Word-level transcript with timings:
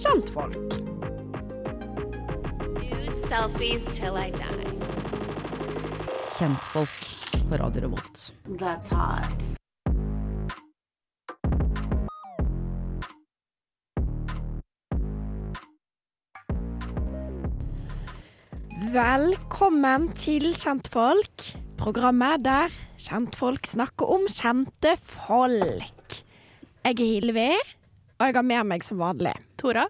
kjentfolk. 0.00 0.56
Nude 2.80 3.16
selfies 3.28 3.84
till 3.84 4.16
Kjentfolk 6.38 7.02
på 7.48 7.56
Radio 7.56 7.82
Revolt. 7.82 8.32
That's 8.48 8.88
hot. 8.88 9.56
Velkommen 18.92 20.08
til 20.16 20.54
Kjentfolk, 20.56 21.44
programmet 21.76 22.40
der 22.44 22.72
kjentfolk 22.96 23.68
snakker 23.68 24.16
om 24.16 24.24
kjente 24.32 24.96
folk. 25.04 26.16
Jeg 26.88 26.96
er 26.96 27.04
Hilvi, 27.04 27.52
og 28.20 28.28
jeg 28.28 28.36
har 28.36 28.44
med 28.46 28.68
meg 28.68 28.84
som 28.84 29.00
vanlig 29.00 29.32
Tora? 29.60 29.86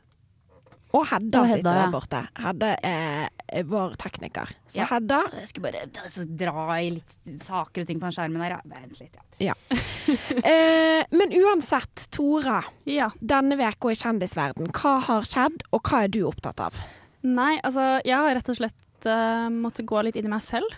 Og 0.91 1.05
Hedda 1.07 1.38
Og 1.43 1.47
Hedda, 1.47 1.59
sitter 1.61 1.77
der 1.79 1.91
borte. 1.93 2.21
Hedda 2.43 2.69
er 2.83 3.65
vår 3.71 3.93
tekniker. 3.98 4.51
Så 4.66 4.80
Ja, 4.80 4.87
Hedda 4.91 5.21
Så 5.29 5.37
jeg 5.38 5.48
skulle 5.51 5.71
bare 5.71 5.84
ta- 5.95 6.09
så 6.11 6.25
dra 6.27 6.65
i 6.80 6.88
litt 6.97 7.43
saker 7.47 7.83
og 7.85 7.87
ting 7.87 8.01
på 8.01 8.09
den 8.09 8.16
skjermen 8.16 8.43
her. 8.43 8.57
Ja, 8.57 8.61
Vent 8.66 8.98
litt, 8.98 9.16
ja. 9.38 9.55
eh, 10.51 11.05
Men 11.15 11.30
uansett, 11.38 12.09
Tora. 12.11 12.65
Ja. 12.91 13.11
Denne 13.21 13.55
uka 13.55 13.93
i 13.93 13.98
kjendisverden, 13.98 14.73
hva 14.74 14.97
har 15.07 15.23
skjedd, 15.30 15.62
og 15.71 15.83
hva 15.87 16.05
er 16.07 16.09
du 16.10 16.24
opptatt 16.27 16.59
av? 16.66 16.74
Nei, 17.23 17.60
altså, 17.62 18.01
jeg 18.07 18.16
har 18.16 18.35
rett 18.35 18.51
og 18.51 18.59
slett 18.59 19.07
uh, 19.07 19.47
måttet 19.52 19.87
gå 19.87 20.02
litt 20.02 20.16
inn 20.19 20.27
i 20.27 20.33
meg 20.35 20.43
selv. 20.43 20.74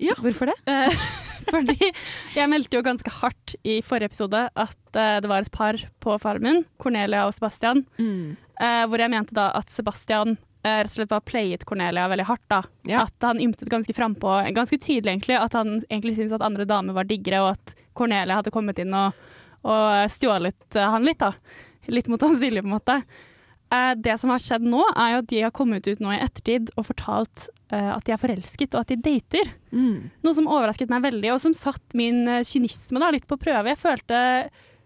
Ja. 0.00 0.16
Hvorfor 0.16 0.48
det? 0.48 0.56
Fordi 1.52 1.90
jeg 2.36 2.50
meldte 2.50 2.78
jo 2.78 2.84
ganske 2.86 3.12
hardt 3.20 3.56
i 3.64 3.80
forrige 3.84 4.12
episode 4.12 4.46
at 4.48 4.78
uh, 4.96 5.18
det 5.22 5.30
var 5.30 5.42
et 5.44 5.52
par 5.54 5.78
på 6.02 6.16
Farmen, 6.22 6.64
Cornelia 6.82 7.26
og 7.26 7.34
Sebastian, 7.36 7.84
eh, 8.60 8.84
hvor 8.86 9.02
jeg 9.02 9.12
mente 9.12 9.34
da 9.36 9.50
at 9.58 9.70
Sebastian 9.72 10.36
eh, 10.62 10.82
rett 10.82 10.92
og 10.92 10.96
slett 10.96 11.10
bare 11.10 11.26
playet 11.26 11.66
Cornelia 11.68 12.06
veldig 12.10 12.28
hardt. 12.28 12.44
da. 12.52 12.62
Ja. 12.88 13.04
At 13.06 13.26
han 13.26 13.40
ymtet 13.42 13.70
ganske 13.72 13.94
frampå, 13.96 14.34
ganske 14.54 14.78
tydelig 14.78 15.16
egentlig, 15.16 15.38
at 15.40 15.56
han 15.58 15.80
egentlig 15.88 16.16
syntes 16.18 16.36
at 16.38 16.46
andre 16.46 16.68
damer 16.68 16.96
var 16.96 17.08
diggere, 17.08 17.42
og 17.42 17.56
at 17.56 17.74
Cornelia 17.98 18.38
hadde 18.38 18.54
kommet 18.54 18.78
inn 18.82 18.94
og, 18.94 19.18
og 19.66 20.10
stjålet 20.12 20.78
han 20.78 21.04
litt, 21.06 21.22
da. 21.22 21.32
Litt 21.90 22.08
mot 22.08 22.22
hans 22.22 22.42
vilje, 22.42 22.62
på 22.62 22.70
en 22.70 22.76
måte. 22.76 23.00
Eh, 23.72 23.92
det 23.96 24.18
som 24.20 24.32
har 24.32 24.42
skjedd 24.42 24.66
nå, 24.68 24.82
er 24.92 25.14
jo 25.14 25.20
at 25.22 25.30
de 25.30 25.44
har 25.46 25.54
kommet 25.56 25.86
ut 25.88 26.02
nå 26.02 26.12
i 26.12 26.20
ettertid 26.20 26.72
og 26.76 26.90
fortalt 26.90 27.48
eh, 27.72 27.92
at 27.94 28.04
de 28.04 28.12
er 28.14 28.20
forelsket 28.20 28.74
og 28.76 28.84
at 28.84 28.92
de 28.92 28.98
dater. 29.00 29.54
Noe 29.72 30.36
som 30.36 30.50
overrasket 30.50 30.92
meg 30.92 31.06
veldig, 31.06 31.30
og 31.32 31.40
som 31.40 31.56
satt 31.56 31.96
min 31.96 32.26
eh, 32.28 32.44
kynisme 32.46 33.00
da, 33.00 33.12
litt 33.14 33.28
på 33.30 33.40
prøve. 33.40 33.72
Jeg 33.72 33.80
følte, 33.80 34.18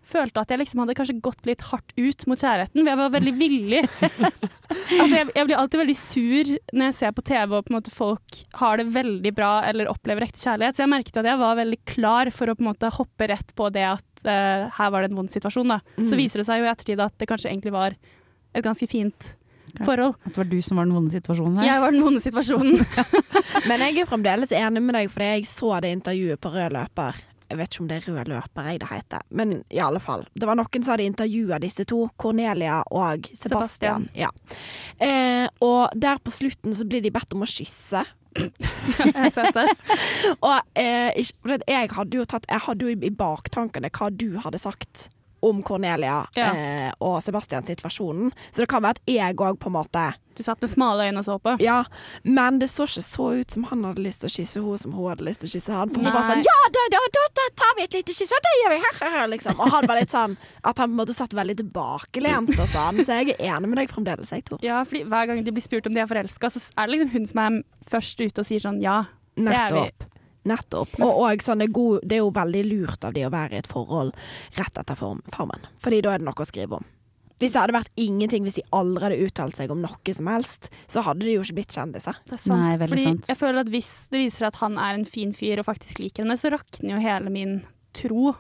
følte 0.07 0.45
at 0.45 0.53
jeg 0.55 0.61
liksom 0.61 0.85
hadde 0.85 0.95
kanskje 1.01 1.19
gått 1.25 1.49
litt 1.51 1.65
hardt 1.67 1.91
ut 1.99 2.27
mot 2.31 2.39
kjærligheten. 2.39 2.87
Jeg 2.87 3.01
var 3.01 3.15
veldig 3.17 3.35
villig. 3.41 3.83
altså, 4.07 5.13
jeg, 5.17 5.29
jeg 5.35 5.49
blir 5.49 5.59
alltid 5.59 5.83
veldig 5.83 5.97
sur 5.99 6.53
når 6.55 6.87
jeg 6.87 6.99
ser 7.01 7.17
på 7.17 7.25
TV 7.27 7.57
og 7.59 7.67
på 7.67 7.75
en 7.75 7.79
måte 7.81 7.95
folk 7.95 8.43
har 8.61 8.79
det 8.79 8.87
veldig 8.95 9.33
bra 9.35 9.53
eller 9.67 9.91
opplever 9.91 10.29
ekte 10.29 10.45
kjærlighet. 10.45 10.79
Så 10.79 10.85
jeg 10.87 10.93
merket 10.95 11.19
at 11.25 11.27
jeg 11.33 11.43
var 11.43 11.59
veldig 11.59 11.81
klar 11.91 12.31
for 12.31 12.47
å 12.47 12.55
på 12.55 12.63
en 12.63 12.71
måte 12.71 12.95
hoppe 13.01 13.33
rett 13.35 13.51
på 13.59 13.67
det 13.75 13.89
at 13.97 14.29
uh, 14.29 14.71
her 14.79 14.95
var 14.95 15.03
det 15.03 15.11
en 15.11 15.25
vond 15.25 15.33
situasjon. 15.33 15.75
Da. 15.75 15.81
Så 16.07 16.21
viser 16.21 16.45
det 16.45 16.47
seg 16.47 16.63
jo 16.63 16.69
i 16.69 16.71
ettertid 16.71 17.03
at 17.03 17.19
det 17.19 17.27
kanskje 17.27 17.51
egentlig 17.51 17.75
var 17.75 17.99
et 18.57 18.65
ganske 18.65 18.89
fint 18.91 19.31
forhold. 19.85 20.17
At 20.25 20.33
det 20.33 20.41
var 20.41 20.51
du 20.51 20.59
som 20.65 20.81
var 20.81 20.89
den 20.89 20.97
vonde 20.97 21.13
situasjonen 21.13 21.61
her? 21.61 21.69
Jeg 21.69 21.85
var 21.85 21.95
den 21.95 22.05
vonde 22.07 22.23
situasjonen. 22.25 22.85
Men 23.69 23.87
jeg 23.87 24.03
er 24.03 24.11
fremdeles 24.11 24.53
enig 24.57 24.83
med 24.83 24.97
deg, 24.99 25.11
fordi 25.13 25.33
jeg 25.35 25.49
så 25.51 25.79
det 25.85 25.95
intervjuet 25.99 26.41
på 26.41 26.53
rød 26.55 26.77
løper. 26.77 27.25
Jeg 27.47 27.61
vet 27.61 27.71
ikke 27.71 27.83
om 27.85 27.89
det 27.91 27.97
er 28.01 28.07
rød 28.11 28.31
løper 28.33 28.67
jeg 28.67 28.81
det 28.83 28.89
heter, 28.91 29.23
men 29.31 29.53
i 29.71 29.79
alle 29.79 30.01
fall. 30.03 30.25
Det 30.35 30.49
var 30.49 30.59
noen 30.59 30.83
som 30.83 30.91
hadde 30.91 31.07
intervjua 31.07 31.61
disse 31.63 31.85
to, 31.87 32.01
Cornelia 32.19 32.81
og 32.91 33.29
Sebastian. 33.31 34.09
Sebastian. 34.09 34.09
Ja. 34.19 34.33
Eh, 34.99 35.47
og 35.63 35.95
der 35.95 36.19
på 36.19 36.35
slutten 36.35 36.75
så 36.75 36.83
blir 36.91 37.05
de 37.05 37.13
bedt 37.15 37.37
om 37.37 37.47
å 37.47 37.51
kysse. 37.51 38.03
Og 40.45 40.59
eh, 40.77 41.09
jeg 41.17 41.89
hadde 41.97 42.19
jo 42.19 42.27
tatt 42.29 42.45
Jeg 42.51 42.61
hadde 42.67 42.85
jo 42.85 42.93
i 42.93 43.09
baktankene 43.09 43.89
hva 43.89 44.11
du 44.13 44.37
hadde 44.45 44.61
sagt 44.61 45.07
om 45.47 45.63
Cornelia 45.67 46.25
Ja. 46.37 46.51
eh, 46.53 46.93
og 47.01 47.21
Sebastians 47.23 47.69
situasjonen. 47.71 48.33
Så 48.51 48.63
det 48.65 48.69
kan 48.73 48.83
være 48.85 48.99
at 48.99 49.03
jeg 49.11 49.37
òg 49.37 49.59
på 49.63 49.71
en 49.71 49.77
måte 49.79 50.07
Du 50.37 50.43
satt 50.45 50.61
med 50.61 50.69
smale 50.69 51.07
øyne 51.09 51.23
og 51.23 51.25
så 51.25 51.39
på. 51.41 51.55
Ja, 51.65 51.79
men 52.23 52.59
det 52.61 52.67
så 52.69 52.85
ikke 52.85 53.01
så 53.07 53.29
ut 53.41 53.51
som 53.55 53.63
han 53.71 53.85
hadde 53.89 54.03
lyst 54.05 54.21
til 54.21 54.29
å 54.29 54.35
kysse 54.35 54.61
henne 54.61 54.79
som 54.83 54.93
hun 54.93 55.07
hadde 55.09 55.25
lyst 55.25 55.41
til 55.41 55.49
å 55.49 55.53
kysse 55.55 55.73
han. 55.73 55.89
For 55.95 56.03
hun 56.05 56.13
var 56.13 56.27
Nei. 56.27 56.35
sånn 56.35 56.45
Ja, 56.45 56.59
da, 56.75 56.83
da, 56.93 57.01
da, 57.15 57.23
da 57.39 57.47
tar 57.57 57.73
vi 57.79 57.87
et 57.87 57.95
lite 57.97 58.13
kyss, 58.13 58.35
og 58.37 58.45
det 58.45 58.53
gjør 58.61 58.75
vi! 58.75 58.83
her», 59.01 59.27
Liksom. 59.33 59.61
Og 59.65 59.71
han 59.73 59.87
var 59.89 59.97
litt 59.97 60.13
sånn 60.13 60.37
at 60.63 60.77
han 60.83 60.91
på 60.91 60.93
en 60.93 61.01
måte 61.01 61.17
satt 61.17 61.33
veldig 61.33 61.57
tilbakelent 61.63 62.53
og 62.53 62.69
sånn. 62.69 63.01
Så 63.07 63.17
jeg 63.23 63.33
er 63.39 63.57
enig 63.57 63.69
med 63.73 63.79
deg 63.81 63.89
fremdeles, 63.95 64.31
jeg, 64.35 64.45
Tor. 64.45 64.59
Ja, 64.63 64.83
fordi 64.85 65.05
Hver 65.09 65.27
gang 65.33 65.41
de 65.47 65.53
blir 65.57 65.65
spurt 65.65 65.87
om 65.89 65.95
de 65.97 66.01
er 66.05 66.07
forelska, 66.11 66.51
så 66.53 66.61
er 66.77 66.87
det 66.87 66.99
liksom 66.99 67.13
hun 67.17 67.27
som 67.33 67.41
er 67.47 67.63
først 67.89 68.21
ute 68.21 68.45
og 68.45 68.47
sier 68.51 68.61
sånn 68.61 68.83
ja. 68.85 69.05
Det 69.37 69.53
er 69.57 69.73
vi. 69.73 69.89
Nettopp. 70.47 70.99
Og, 71.03 71.23
og 71.27 71.45
sånn, 71.45 71.63
det, 71.63 71.71
er 71.71 71.77
god, 71.77 72.05
det 72.05 72.19
er 72.19 72.23
jo 72.23 72.35
veldig 72.37 72.67
lurt 72.69 73.07
av 73.07 73.17
de 73.17 73.25
å 73.27 73.33
være 73.35 73.57
i 73.57 73.63
et 73.63 73.71
forhold 73.71 74.15
rett 74.59 74.83
etter 74.83 74.99
form, 74.99 75.25
Farmen. 75.35 75.67
Fordi 75.83 76.03
da 76.05 76.15
er 76.15 76.23
det 76.23 76.29
noe 76.29 76.47
å 76.47 76.49
skrive 76.49 76.79
om. 76.81 76.87
Hvis 77.37 77.53
det 77.53 77.61
hadde 77.61 77.77
vært 77.77 78.01
ingenting, 78.01 78.47
hvis 78.47 78.57
de 78.57 78.65
aldri 78.73 79.05
hadde 79.05 79.27
uttalt 79.27 79.59
seg 79.59 79.73
om 79.73 79.83
noe 79.85 80.13
som 80.17 80.29
helst, 80.33 80.71
så 80.89 81.03
hadde 81.05 81.27
de 81.27 81.35
jo 81.35 81.43
ikke 81.45 81.59
blitt 81.59 81.77
kjendiser. 81.77 82.17
Det 82.25 82.39
er 82.39 82.41
sant. 82.41 82.63
Nei, 82.63 82.79
Fordi 82.81 83.03
sant. 83.03 83.29
jeg 83.29 83.41
føler 83.43 83.61
at 83.61 83.73
Hvis 83.73 83.91
det 84.13 84.23
viser 84.23 84.45
seg 84.45 84.55
at 84.55 84.61
han 84.63 84.79
er 84.81 84.97
en 84.97 85.05
fin 85.09 85.35
fyr 85.37 85.61
og 85.61 85.69
faktisk 85.69 86.01
liker 86.01 86.25
henne, 86.25 86.39
så 86.41 86.53
rakner 86.55 86.95
jo 86.95 87.03
hele 87.05 87.33
min 87.35 87.59
tro. 87.97 88.33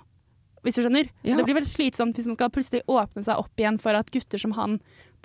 Hvis 0.64 0.78
du 0.78 0.82
skjønner? 0.86 1.10
Ja. 1.26 1.36
Det 1.36 1.44
blir 1.44 1.58
veldig 1.58 1.70
slitsomt 1.70 2.16
hvis 2.16 2.26
man 2.30 2.38
skal 2.38 2.50
plutselig 2.54 2.86
åpne 2.88 3.22
seg 3.26 3.38
opp 3.38 3.60
igjen 3.60 3.76
for 3.78 3.98
at 3.98 4.08
gutter 4.14 4.40
som 4.40 4.56
han 4.56 4.80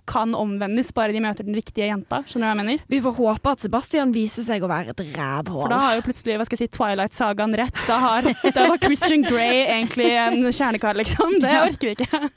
kan 0.09 0.33
omvendes, 0.37 0.89
bare 0.95 1.13
de 1.15 1.21
møter 1.23 1.45
den 1.47 1.55
riktige 1.57 1.87
jenta. 1.89 2.21
Skjønner 2.25 2.45
du 2.45 2.47
hva 2.47 2.53
jeg 2.53 2.59
mener? 2.61 2.85
Vi 2.91 3.01
får 3.03 3.15
håpe 3.19 3.53
at 3.53 3.63
Sebastian 3.65 4.13
viser 4.15 4.45
seg 4.45 4.65
å 4.65 4.71
være 4.71 4.95
et 4.95 5.03
rævhål. 5.13 5.65
For 5.65 5.73
da 5.73 5.81
har 5.83 5.99
jo 5.99 6.05
plutselig 6.07 6.39
hva 6.39 6.47
skal 6.47 6.57
jeg 6.57 6.71
si, 6.71 6.75
Twilight-sagaen 6.77 7.55
rett. 7.59 7.83
Da, 7.87 7.99
har, 8.01 8.31
da 8.57 8.65
var 8.71 8.81
Christian 8.81 9.25
Grey 9.27 9.63
egentlig 9.67 10.09
en 10.17 10.41
kjernekar, 10.49 10.97
liksom. 10.99 11.37
Det 11.43 11.53
orker 11.61 11.91
vi 11.91 11.95
ikke. 11.97 12.31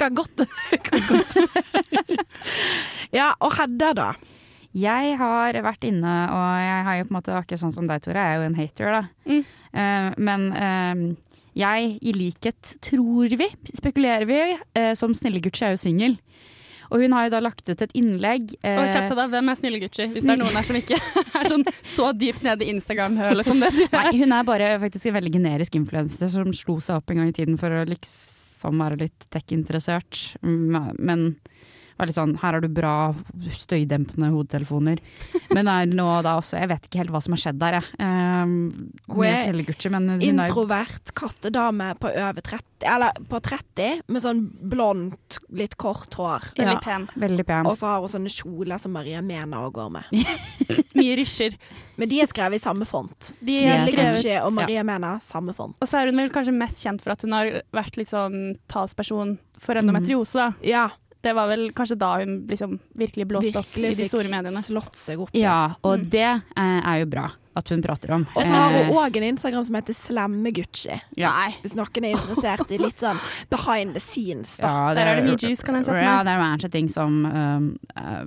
Kan 0.00 0.14
godt. 0.18 0.44
kan 0.86 1.08
godt. 1.08 1.34
ja, 3.18 3.32
og 3.38 3.56
Hedda, 3.58 3.94
da? 3.96 4.12
Jeg 4.76 5.16
har 5.18 5.56
vært 5.66 5.86
inne, 5.88 6.12
og 6.30 6.44
jeg 6.62 6.84
har 6.86 6.98
jo 7.00 7.06
på 7.08 7.10
en 7.10 7.16
måte 7.16 7.34
akkurat 7.34 7.62
sånn 7.64 7.74
som 7.74 7.88
deg, 7.90 8.04
Tore, 8.04 8.22
jeg 8.22 8.36
er 8.36 8.38
jo 8.38 8.46
en 8.46 8.58
hater, 8.60 8.92
da. 8.94 9.00
Mm. 9.26 9.40
Uh, 9.74 10.10
men 10.30 10.46
uh, 10.54 11.40
jeg, 11.58 11.96
i 12.06 12.14
likhet, 12.14 12.76
tror 12.86 13.34
vi, 13.40 13.48
spekulerer 13.74 14.28
vi, 14.30 14.38
uh, 14.78 14.92
som 14.98 15.16
Snille 15.16 15.42
jeg 15.42 15.66
er 15.66 15.74
jo 15.74 15.82
singel. 15.82 16.16
Og 16.90 17.04
hun 17.04 17.14
har 17.14 17.26
jo 17.28 17.32
da 17.36 17.40
lagt 17.44 17.62
ut 17.68 17.82
et 17.86 17.92
innlegg 17.96 18.54
eh, 18.60 18.78
Og 18.82 18.88
kjapt 18.90 19.14
da, 19.18 19.26
Hvem 19.30 19.52
er 19.52 19.58
snille 19.58 19.80
Gucci? 19.82 20.08
Hvis 20.10 20.26
det 20.26 20.34
er 20.34 20.40
noen 20.40 20.56
her 20.58 20.66
som 20.66 20.78
ikke 20.78 20.98
er 21.40 21.50
sånn 21.50 21.66
så 21.86 22.10
dypt 22.16 22.42
nede 22.46 22.66
i 22.66 22.72
Instagram-hølet 22.74 23.46
som 23.46 23.62
det 23.62 23.70
du 23.76 23.84
er? 23.86 23.94
Nei, 24.10 24.14
hun 24.22 24.34
er 24.36 24.46
bare 24.48 24.72
faktisk 24.82 25.10
en 25.10 25.18
veldig 25.20 25.34
generisk 25.38 25.78
influenser 25.78 26.32
som 26.32 26.50
slo 26.56 26.80
seg 26.82 27.00
opp 27.00 27.14
en 27.14 27.22
gang 27.22 27.30
i 27.30 27.36
tiden 27.36 27.60
for 27.60 27.74
å 27.74 27.84
liksom 27.88 28.82
være 28.82 29.00
litt 29.06 29.28
tech-interessert. 29.32 30.24
Mm, 30.42 30.96
Men 30.98 31.24
var 32.00 32.08
litt 32.10 32.16
sånn 32.18 32.34
Her 32.40 32.56
har 32.56 32.60
du 32.64 32.68
bra 32.68 32.94
støydempende 33.56 34.30
hodetelefoner. 34.34 35.00
Men 35.54 35.68
er 35.70 35.86
nå 35.90 36.06
da 36.26 36.36
også 36.40 36.58
Jeg 36.60 36.70
vet 36.72 36.86
ikke 36.88 37.00
helt 37.02 37.12
hva 37.14 37.20
som 37.24 37.36
har 37.36 37.42
skjedd 37.44 37.60
der, 37.60 37.78
jeg. 37.80 38.00
Um, 38.00 38.54
Hun 39.10 39.24
er 39.28 39.42
Stella 39.44 39.66
Gucci, 39.68 39.90
men 39.92 40.08
hun 40.16 40.20
er 40.22 40.48
Introvert 40.48 41.12
kattedame 41.18 41.92
på 42.00 42.10
over 42.10 42.40
30, 42.46 42.66
eller 42.90 43.20
på 43.28 43.40
30, 43.44 44.02
med 44.08 44.22
sånn 44.24 44.40
blondt, 44.72 45.38
litt 45.52 45.76
kort 45.80 46.14
hår. 46.16 46.50
Veldig 46.56 46.76
Ja. 46.76 46.80
pen. 46.84 47.08
veldig 47.20 47.46
pen. 47.46 47.66
Og 47.68 47.76
så 47.76 47.86
har 47.90 48.00
hun 48.00 48.08
sånne 48.08 48.32
kjoler 48.32 48.78
som 48.80 48.92
Maria 48.92 49.20
Mena 49.22 49.60
og 49.66 49.74
går 49.74 49.90
med. 49.90 50.04
Mye 50.96 51.16
rysjer. 51.20 51.56
Men 52.00 52.08
de 52.08 52.20
er 52.22 52.26
skrevet 52.30 52.56
i 52.56 52.62
samme 52.62 52.86
font. 52.88 53.32
De 53.44 53.58
er 53.64 53.78
Snille 53.84 53.92
skrevet- 53.92 54.16
Gucci 54.16 54.34
og 54.44 54.52
Maria 54.56 54.82
Mena, 54.86 55.18
samme 55.20 55.52
font. 55.56 55.76
Og 55.80 55.88
så 55.88 56.00
er 56.00 56.06
hun 56.10 56.16
vel 56.22 56.30
kanskje 56.32 56.54
mest 56.56 56.80
kjent 56.82 57.02
for 57.04 57.12
at 57.12 57.22
hun 57.22 57.32
har 57.36 57.62
vært 57.76 57.96
litt 58.00 58.08
sånn 58.08 58.56
talsperson 58.68 59.38
for 59.60 59.74
endometriose, 59.76 60.32
da. 60.32 60.52
Ja, 60.64 60.86
Det 61.22 61.34
var 61.36 61.48
vel 61.50 61.66
kanskje 61.76 61.98
da 62.00 62.14
hun 62.18 62.46
liksom 62.48 62.78
virkelig 62.96 63.26
blåste 63.28 63.58
opp 63.60 63.76
i 63.76 63.94
de 63.94 64.06
store 64.08 64.24
fikk 64.24 64.30
mediene. 64.32 64.62
slått 64.64 64.94
seg 64.96 65.20
opp. 65.20 65.30
Ja, 65.36 65.74
og 65.84 65.98
Mm. 66.00 66.10
det 66.10 66.22
eh, 66.56 66.80
er 66.86 67.00
jo 67.00 67.06
bra 67.06 67.30
at 67.56 67.68
hun 67.68 67.82
prater 67.82 68.10
om. 68.14 68.26
Og 68.36 68.42
så 68.44 68.48
har 68.54 68.70
hun 68.70 68.86
Eh, 68.88 68.94
òg 68.94 69.16
en 69.16 69.22
Instagram 69.36 69.64
som 69.66 69.74
heter 69.74 69.92
Slemme 69.92 70.50
Gucci. 70.52 71.00
ja. 71.16 71.32
Hvis 71.62 71.74
noen 71.76 72.04
er 72.04 72.16
interessert 72.16 72.70
i 72.70 72.78
litt 72.78 72.96
sånn 72.98 73.18
behind 73.50 73.92
the 73.94 74.00
scenes, 74.00 74.56
da. 74.56 74.62
Ja, 74.88 74.94
Der 74.94 75.06
er 75.06 75.20
det 75.20 75.24
mye 75.28 75.36
juice, 75.48 75.62
kan 75.62 75.74
jeg 75.74 75.84
sette 75.84 75.96
meg. 76.00 76.04
Ja, 76.04 76.22
det 76.22 76.30
er 76.32 76.38
range 76.38 76.70
ting 76.70 76.88
som 76.88 77.26
um, 77.26 77.78
uh, 77.98 78.24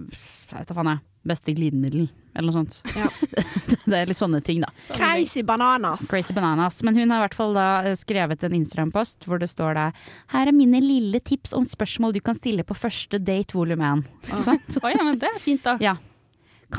Jeg 0.52 0.60
vet 0.60 0.68
da 0.68 0.74
faen, 0.76 0.86
jeg. 0.86 1.00
Beste 1.26 1.56
glidemiddel, 1.56 2.10
eller 2.36 2.50
noe 2.50 2.64
sånt. 2.64 2.80
Ja. 2.98 3.10
det 3.90 3.98
er 3.98 4.10
litt 4.10 4.20
sånne 4.20 4.42
ting, 4.46 4.64
da. 4.64 4.70
Crazy 4.94 5.44
bananas. 5.46 6.06
Crazy 6.10 6.34
bananas. 6.36 6.82
Men 6.86 6.98
hun 6.98 7.12
har 7.14 7.22
i 7.22 7.26
hvert 7.28 7.38
fall 7.38 7.54
da 7.58 7.68
eh, 7.86 7.98
skrevet 8.00 8.44
en 8.46 8.56
Instagram-post 8.58 9.28
hvor 9.30 9.42
det 9.42 9.52
står 9.52 9.78
der 9.78 10.08
Her 10.34 10.50
er 10.50 10.56
mine 10.56 10.82
lille 10.84 11.22
tips 11.24 11.54
om 11.58 11.68
spørsmål 11.68 12.16
du 12.16 12.22
kan 12.26 12.38
stille 12.38 12.66
på 12.68 12.78
første 12.78 13.20
date 13.22 13.58
volum 13.58 13.84
1. 13.84 14.04
Sant? 14.34 14.80
Oi, 14.84 14.96
ja, 14.96 15.06
men 15.06 15.22
det 15.22 15.30
er 15.30 15.40
fint, 15.44 15.64
da. 15.66 15.78
Ja. 15.84 15.98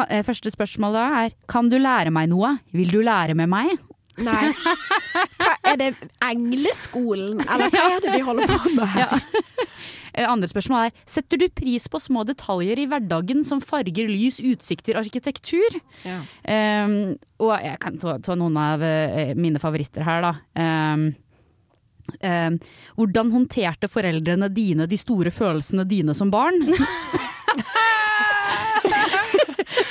Eh, 0.09 0.25
Første 0.27 0.51
spørsmål 0.51 0.97
da 0.97 1.05
er 1.23 1.35
Kan 1.51 1.69
du 1.71 1.77
lære 1.79 2.11
meg 2.15 2.31
noe? 2.33 2.56
Vil 2.75 2.91
du 2.91 3.01
lære 3.05 3.37
med 3.39 3.51
meg? 3.53 3.77
Nei. 4.23 4.51
Hva, 5.41 5.54
Er 5.65 5.79
det 5.81 5.91
Engleskolen, 6.25 7.41
eller 7.45 7.73
hva 7.73 7.85
er 7.97 8.05
det 8.05 8.15
vi 8.17 8.25
holder 8.27 8.51
på 8.51 8.75
med? 8.77 8.99
Ja. 9.05 9.19
Eh, 10.15 10.29
Andre 10.31 10.47
spørsmål 10.47 10.87
er 10.87 10.93
Setter 11.11 11.41
du 11.41 11.49
pris 11.51 11.89
på 11.91 11.99
små 11.99 12.23
detaljer 12.29 12.79
i 12.79 12.87
hverdagen 12.91 13.43
som 13.47 13.63
farger, 13.65 14.07
lys, 14.07 14.39
utsikter, 14.39 15.01
arkitektur? 15.01 15.81
Ja. 16.07 16.21
Um, 16.87 17.17
og 17.43 17.57
jeg 17.59 17.81
kan 17.83 17.99
ta, 17.99 18.17
ta 18.23 18.37
noen 18.39 18.59
av 18.61 18.85
eh, 18.87 19.35
mine 19.35 19.59
favoritter 19.63 20.07
her, 20.07 20.23
da. 20.23 20.33
Um, 20.55 21.09
um, 22.21 22.61
hvordan 23.01 23.35
håndterte 23.35 23.91
foreldrene 23.91 24.53
dine 24.55 24.87
de 24.91 25.01
store 25.01 25.35
følelsene 25.35 25.87
dine 25.91 26.15
som 26.15 26.31
barn? 26.31 26.63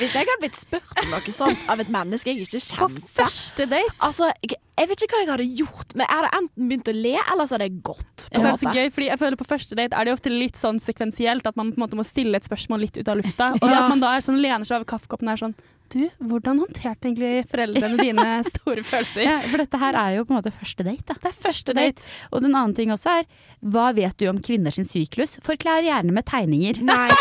Hvis 0.03 0.13
jeg 0.17 0.27
hadde 0.27 0.39
blitt 0.43 0.59
spurt 0.59 0.99
om 1.03 1.09
noe 1.13 1.33
sånt 1.35 1.65
av 1.71 1.81
et 1.83 1.89
menneske 1.93 2.33
jeg 2.33 2.43
ikke 2.45 2.61
På 2.83 2.89
første 3.15 3.67
date. 3.71 3.95
Altså, 4.03 4.29
jeg, 4.43 4.59
jeg 4.79 4.89
vet 4.91 5.03
ikke 5.05 5.15
hva 5.17 5.21
jeg 5.23 5.31
hadde 5.33 5.49
gjort, 5.63 5.93
men 5.95 6.05
jeg 6.07 6.17
hadde 6.19 6.31
enten 6.39 6.69
begynt 6.71 6.89
å 6.91 6.95
le, 6.97 7.15
eller 7.31 7.47
så 7.47 7.55
hadde 7.57 7.67
jeg 7.69 7.81
gått. 7.87 8.25
På 8.27 8.31
Jeg 8.33 8.43
det 8.45 8.53
så 8.63 8.73
gøy, 8.75 8.87
fordi 8.95 9.09
jeg 9.11 9.21
føler 9.21 9.39
På 9.39 9.47
første 9.49 9.77
date 9.79 9.97
er 9.99 10.09
det 10.09 10.15
ofte 10.17 10.33
litt 10.33 10.59
sånn 10.59 10.79
sekvensielt 10.83 11.47
at 11.49 11.59
man 11.59 11.71
på 11.73 11.79
en 11.79 11.85
måte 11.85 11.99
må 11.99 12.05
stille 12.07 12.37
et 12.39 12.47
spørsmål 12.47 12.83
litt 12.87 12.97
ut 12.99 13.07
av 13.13 13.21
lufta. 13.21 13.51
Og 13.61 13.69
Ja. 13.73 13.83
at 13.85 13.93
man 13.93 14.03
da 14.03 14.15
er 14.17 14.25
sånn, 14.25 14.41
lener 14.43 14.65
seg 14.67 14.79
over 14.81 14.89
kaffekoppen 14.93 15.29
og 15.31 15.33
er 15.37 15.41
sånn 15.47 15.55
Du, 15.93 16.01
hvordan 16.25 16.57
håndterte 16.63 17.05
egentlig 17.09 17.43
foreldrene 17.51 17.97
dine 18.01 18.27
store 18.49 18.81
følelser? 18.87 19.25
Ja, 19.27 19.35
for 19.45 19.61
dette 19.61 19.77
her 19.81 19.97
er 19.99 20.15
jo 20.17 20.23
på 20.25 20.33
en 20.33 20.39
måte 20.39 20.53
første 20.55 20.85
date. 20.87 21.05
Da. 21.11 21.17
Det 21.21 21.29
er 21.29 21.37
første 21.45 21.75
date. 21.77 22.07
Og 22.31 22.41
den 22.41 22.55
annen 22.55 22.73
ting 22.77 22.89
også 22.95 23.19
er 23.19 23.27
hva 23.61 23.91
vet 23.93 24.17
du 24.17 24.25
om 24.31 24.39
kvinners 24.41 24.79
syklus? 24.89 25.37
Forklar 25.45 25.85
gjerne 25.85 26.15
med 26.15 26.25
tegninger. 26.25 26.81
Nei. 26.87 27.09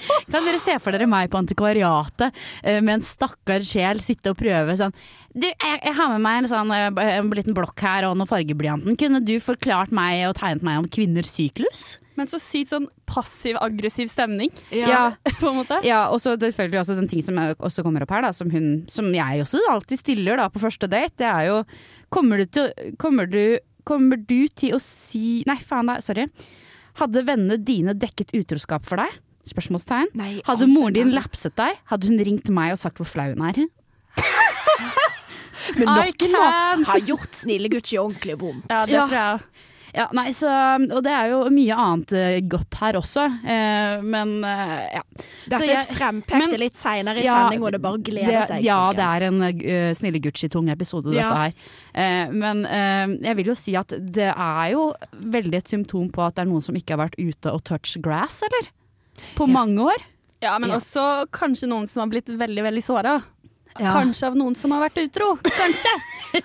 Kan 0.32 0.46
dere 0.46 0.60
se 0.62 0.76
for 0.82 0.94
dere 0.94 1.08
meg 1.10 1.30
på 1.32 1.40
antikvariatet 1.40 2.28
eh, 2.62 2.80
med 2.80 2.98
en 2.98 3.04
stakkar 3.06 3.64
sjel 3.66 4.02
sitte 4.04 4.32
og 4.32 4.38
prøve 4.40 4.76
sånn 4.78 4.94
Du, 5.32 5.46
jeg, 5.48 5.80
jeg 5.82 5.96
har 5.98 6.12
med 6.14 6.22
meg 6.24 6.42
en, 6.42 6.50
sånn, 6.52 6.72
eh, 6.76 7.16
en 7.18 7.32
liten 7.32 7.56
blokk 7.56 7.80
her 7.84 8.08
og 8.08 8.18
noe 8.20 8.28
fargeblyanten. 8.28 8.98
Kunne 9.00 9.22
du 9.24 9.36
forklart 9.42 9.94
meg 9.96 10.26
og 10.28 10.36
tegnet 10.40 10.64
meg 10.66 10.82
om 10.82 10.88
kvinners 10.92 11.32
syklus? 11.32 11.84
Men 12.18 12.28
så 12.28 12.36
sykt 12.42 12.68
sånn 12.72 12.86
passiv-aggressiv 13.08 14.10
stemning, 14.12 14.50
Ja. 14.74 15.14
på 15.40 15.48
en 15.48 15.56
måte. 15.62 15.78
Ja, 15.86 16.04
og 16.12 16.20
så 16.20 16.34
selvfølgelig 16.36 16.82
også 16.82 16.96
den 16.98 17.08
ting 17.08 17.24
som 17.24 17.40
også 17.40 17.84
kommer 17.86 18.04
opp 18.04 18.12
her, 18.12 18.26
da, 18.26 18.32
som, 18.36 18.50
hun, 18.52 18.82
som 18.92 19.08
jeg 19.16 19.44
også 19.44 19.62
alltid 19.72 20.02
stiller 20.02 20.40
da, 20.40 20.50
på 20.52 20.60
første 20.62 20.88
date, 20.92 21.16
det 21.22 21.28
er 21.30 21.48
jo 21.50 21.58
Kommer 22.12 22.42
du 22.42 22.44
til, 22.52 22.66
kommer 23.00 23.24
du, 23.24 23.56
kommer 23.88 24.20
du 24.20 24.44
til 24.52 24.74
å 24.76 24.80
si 24.84 25.40
Nei, 25.48 25.56
faen, 25.64 25.88
da, 25.88 25.94
sorry. 26.04 26.26
Hadde 27.00 27.22
vennene 27.24 27.56
dine 27.56 27.94
dekket 27.96 28.34
utroskap 28.36 28.84
for 28.84 29.00
deg? 29.00 29.14
Spørsmålstegn. 29.48 30.12
Nei, 30.14 30.36
Hadde 30.46 30.68
moren 30.70 30.94
din 30.94 31.10
lapset 31.16 31.56
deg? 31.58 31.80
Hadde 31.90 32.06
hun 32.10 32.18
ringt 32.22 32.48
meg 32.54 32.72
og 32.76 32.78
sagt 32.78 33.00
hvor 33.02 33.08
flau 33.10 33.30
hun 33.32 33.42
er? 33.48 33.64
Men 35.78 35.86
noen 35.88 36.32
må 36.34 36.86
ha 36.90 36.96
gjort 37.06 37.36
snille 37.38 37.70
Gucci 37.72 37.98
ordentlig 38.00 38.34
vondt. 38.40 38.66
Ja, 38.70 38.84
det 38.86 38.92
Ja. 38.96 39.04
tror 39.06 39.18
jeg. 39.18 39.68
Ja, 39.92 40.06
nei, 40.16 40.30
så, 40.32 40.48
og 40.88 41.02
det 41.04 41.12
er 41.12 41.26
jo 41.28 41.38
mye 41.52 41.76
annet 41.76 42.12
eh, 42.16 42.38
godt 42.48 42.78
her 42.80 42.96
også, 42.96 43.26
eh, 43.44 44.00
men 44.00 44.38
eh, 44.42 44.86
ja. 44.96 45.02
Dette 45.52 45.66
er 45.68 45.82
et 45.82 45.90
frempekte 45.92 46.38
men- 46.48 46.60
litt 46.62 46.78
seinere 46.80 47.20
i 47.20 47.26
Ja, 47.26 47.34
sending, 47.42 47.60
og 47.62 47.72
det 47.76 47.82
bare 47.84 48.00
gleder 48.00 48.32
det, 48.38 48.46
seg. 48.48 48.64
Ja, 48.64 48.78
folkens. 48.88 48.96
det 48.96 49.04
er 49.04 49.26
en 49.28 49.42
uh, 49.90 49.92
Snille 49.98 50.22
Gucci-tung 50.24 50.70
episode, 50.72 51.12
Ja. 51.12 51.28
dette 51.28 51.36
her. 51.42 51.52
Eh, 51.92 52.32
men 52.32 52.64
eh, 52.64 53.18
jeg 53.28 53.36
vil 53.36 53.46
jo 53.52 53.54
si 53.54 53.76
at 53.76 53.88
det 53.92 54.32
er 54.32 54.70
jo 54.72 54.94
veldig 55.12 55.60
et 55.60 55.68
symptom 55.68 56.08
på 56.10 56.24
at 56.24 56.36
det 56.40 56.46
er 56.46 56.50
noen 56.54 56.64
som 56.64 56.74
ikke 56.74 56.96
har 56.96 57.02
vært 57.10 57.20
ute 57.20 57.52
og 57.52 57.60
touch 57.62 57.98
grass, 58.00 58.40
eller? 58.48 58.72
På 59.36 59.46
Ja. 59.46 59.52
mange 59.52 59.78
år. 59.80 60.02
Ja, 60.42 60.58
men 60.58 60.70
Ja. 60.70 60.76
også 60.76 61.26
kanskje 61.30 61.68
noen 61.68 61.86
som 61.86 62.00
har 62.02 62.08
blitt 62.10 62.26
veldig, 62.28 62.62
veldig 62.62 62.82
såra. 62.82 63.22
Ja. 63.78 63.92
Kanskje 63.94 64.26
av 64.26 64.34
noen 64.36 64.54
som 64.54 64.70
har 64.72 64.82
vært 64.90 64.98
utro. 65.00 65.36
Kanskje. 65.40 65.92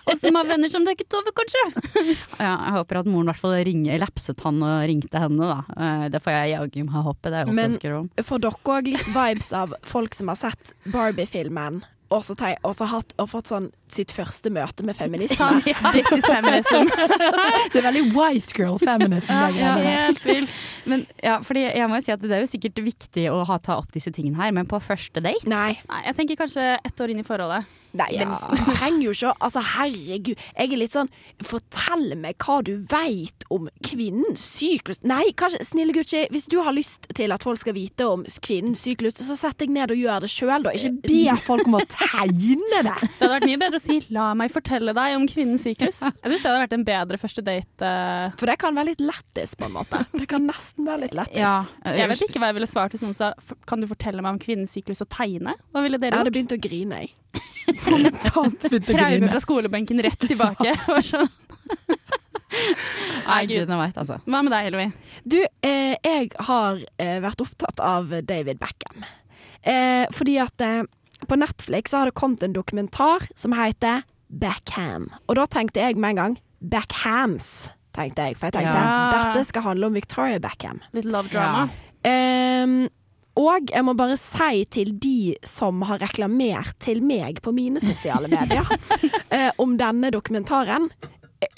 Og 0.08 0.19
som 0.19 0.36
har 0.36 0.46
venner 0.46 0.69
som 0.69 0.86
dekket 0.86 1.12
over, 1.14 1.31
kanskje. 1.36 1.64
Ja, 2.40 2.54
jeg 2.66 2.74
håper 2.78 3.00
at 3.00 3.06
moren 3.06 3.28
i 3.28 3.31
hvert 3.34 3.40
fall 3.42 3.56
ringe, 3.68 4.00
lapset 4.00 4.40
han 4.46 4.62
og 4.64 4.86
ringte 4.88 5.19
henne, 5.19 5.40
da. 5.40 5.58
Eh, 5.75 6.08
det 6.10 6.22
får 6.24 6.31
jeg 6.38 6.54
jaggu 6.56 6.86
meg 6.86 7.04
håpe. 7.04 7.24
det 7.24 7.34
er 7.34 7.44
jo 7.44 7.48
alt 7.52 7.56
Men- 7.56 7.72
ønsker 7.72 8.00
om. 8.00 8.10
Får 8.24 8.40
dere 8.42 8.64
òg 8.64 8.88
litt 8.88 9.08
vibes 9.12 9.52
av 9.54 9.74
folk 9.84 10.14
som 10.14 10.28
har 10.30 10.36
sett 10.38 10.74
Barbie-filmen, 10.88 11.84
og 12.09 12.24
så 12.24 12.36
har 12.39 12.56
jeg 12.56 12.89
hatt, 12.92 13.13
og 13.19 13.30
fått 13.31 13.50
sånn 13.51 13.68
sitt 13.92 14.13
første 14.15 14.51
møte 14.54 14.86
med 14.88 14.95
feminisme? 14.95 15.48
ja. 15.71 15.92
This 15.92 16.09
is 16.15 16.25
feminism. 16.25 16.88
Det 17.74 17.81
er 17.81 17.88
veldig 17.88 18.04
white 18.15 18.56
girl 18.56 18.80
feminism. 18.80 19.33
Ja. 19.57 19.74
Helt 19.83 20.24
vilt. 20.25 20.54
Men 20.88 21.06
ja, 21.24 21.39
fordi 21.45 21.65
jeg 21.68 21.89
må 21.89 22.00
jo 22.00 22.06
si 22.07 22.13
at 22.15 22.24
det 22.24 22.31
er 22.36 22.45
jo 22.45 22.51
sikkert 22.51 22.80
viktig 22.86 23.27
å 23.31 23.42
ha, 23.48 23.59
ta 23.63 23.80
opp 23.81 23.92
disse 23.95 24.13
tingene 24.15 24.39
her, 24.39 24.54
men 24.56 24.69
på 24.69 24.80
første 24.83 25.24
date 25.24 25.51
Nei. 25.51 25.74
Nei, 25.89 26.01
jeg 26.07 26.19
tenker 26.21 26.39
kanskje 26.39 26.69
ett 26.77 27.04
år 27.04 27.13
inn 27.13 27.24
i 27.24 27.27
forholdet. 27.27 27.68
Nei, 27.94 28.10
Ja. 28.12 28.25
men 28.25 28.66
du 28.66 28.72
trenger 28.74 29.04
jo 29.04 29.12
ikke 29.12 29.31
å 29.31 29.36
Altså, 29.48 29.62
herregud. 29.62 30.38
Jeg 30.57 30.72
er 30.74 30.78
litt 30.78 30.92
sånn 30.92 31.10
Fortell 31.44 32.16
meg 32.18 32.38
hva 32.44 32.63
du 32.66 32.78
veit 32.89 33.45
om 33.54 33.69
kvinnens 33.86 34.42
syklus. 34.42 35.00
Nei, 35.07 35.31
kanskje 35.38 35.63
Snille 35.63 35.94
Gucci, 35.95 36.25
hvis 36.34 36.48
du 36.51 36.60
har 36.66 36.74
lyst 36.75 37.07
til 37.16 37.31
at 37.31 37.44
folk 37.45 37.60
skal 37.62 37.74
vite 37.78 38.07
om 38.10 38.25
kvinnens 38.44 38.81
syklus, 38.84 39.16
så 39.22 39.38
sett 39.38 39.57
deg 39.62 39.72
ned 39.74 39.94
og 39.94 39.98
gjør 40.01 40.25
det 40.25 40.31
sjøl, 40.31 40.66
da. 40.66 40.74
Ikke 40.75 40.92
be 41.06 41.36
folk 41.45 41.68
om 41.68 41.78
å 41.80 41.84
tegne 41.88 42.81
det. 42.84 42.95
Det 43.18 43.24
hadde 43.24 43.34
vært 43.34 43.48
mye 43.50 43.62
bedre 43.62 43.80
å 43.80 43.84
si 43.84 44.00
'la 44.13 44.28
meg 44.38 44.51
fortelle 44.54 44.94
deg 44.94 45.16
om 45.16 45.25
kvinnens 45.30 45.63
syklus'. 45.66 46.01
Jeg 46.04 46.28
synes 46.28 46.42
det 46.44 46.50
hadde 46.50 46.63
vært 46.66 46.75
en 46.78 46.86
bedre 46.88 47.18
første 47.22 47.44
date. 47.44 47.81
Uh... 47.81 48.36
For 48.40 48.50
det 48.50 48.57
kan 48.62 48.75
være 48.75 48.92
litt 48.92 49.01
lættis, 49.04 49.56
på 49.57 49.66
en 49.68 49.75
måte. 49.78 50.04
Det 50.13 50.28
kan 50.28 50.45
nesten 50.48 50.86
være 50.88 51.06
litt 51.06 51.16
lættis. 51.18 51.38
Ja, 51.40 51.66
Jeg 51.86 52.10
vet 52.10 52.25
ikke 52.28 52.42
hva 52.42 52.51
jeg 52.51 52.60
ville 52.60 52.69
svart 52.69 52.92
hvis 52.92 53.06
noen 53.06 53.16
sa 53.18 53.33
'kan 53.66 53.81
du 53.81 53.88
fortelle 53.88 54.22
meg 54.22 54.38
om 54.38 54.40
kvinnens 54.40 54.74
syklus 54.75 55.01
og 55.01 55.10
tegne'? 55.10 55.56
Hva 55.74 55.83
ville 55.83 56.00
Jeg 56.00 56.13
hadde 56.13 56.31
begynt 56.33 56.56
å 56.56 56.62
grine, 56.62 57.01
jeg. 57.06 57.13
Traume 58.88 59.30
fra 59.31 59.42
skolebenken 59.44 60.01
rett 60.04 60.19
tilbake. 60.28 60.74
Sånn. 61.12 61.30
Nei, 63.28 63.42
gudene 63.50 63.78
veit, 63.81 63.98
altså. 64.00 64.19
Hva 64.25 64.39
med 64.45 64.54
deg, 64.56 64.68
Helvi? 64.69 64.86
Du, 65.28 65.39
eh, 65.68 65.95
jeg 66.06 66.30
har 66.48 66.80
eh, 67.01 67.18
vært 67.24 67.44
opptatt 67.44 67.81
av 67.84 68.13
David 68.28 68.60
Beckham. 68.62 69.04
Eh, 69.68 70.06
fordi 70.16 70.38
at 70.42 70.63
eh, 70.63 70.84
på 71.28 71.38
Netflix 71.39 71.92
har 71.98 72.07
det 72.10 72.16
kommet 72.18 72.44
en 72.45 72.56
dokumentar 72.56 73.28
som 73.38 73.56
heter 73.57 74.06
Beckham. 74.28 75.10
Og 75.28 75.40
da 75.40 75.48
tenkte 75.51 75.83
jeg 75.83 76.00
med 76.00 76.16
en 76.16 76.22
gang 76.22 76.38
Beckhams, 76.63 77.69
tenkte 77.98 78.30
jeg. 78.30 78.38
For 78.40 78.48
jeg 78.50 78.57
tenkte 78.62 78.80
Ja. 78.80 79.10
dette 79.13 79.44
skal 79.50 79.68
handle 79.68 79.92
om 79.92 79.98
Victoria 79.98 80.40
Beckham. 80.44 80.80
Litt 80.95 81.06
love 81.10 81.30
drama. 81.33 81.68
Ehm, 82.07 82.88
og 83.38 83.69
jeg 83.69 83.86
må 83.86 83.94
bare 83.98 84.18
si 84.19 84.63
til 84.74 84.95
de 85.01 85.36
som 85.45 85.84
har 85.88 86.01
reklamert 86.01 86.74
til 86.84 87.04
meg 87.06 87.42
på 87.45 87.54
mine 87.56 87.81
sosiale 87.84 88.30
medier 88.31 88.66
eh, 89.36 89.51
om 89.62 89.78
denne 89.80 90.12
dokumentaren 90.13 90.89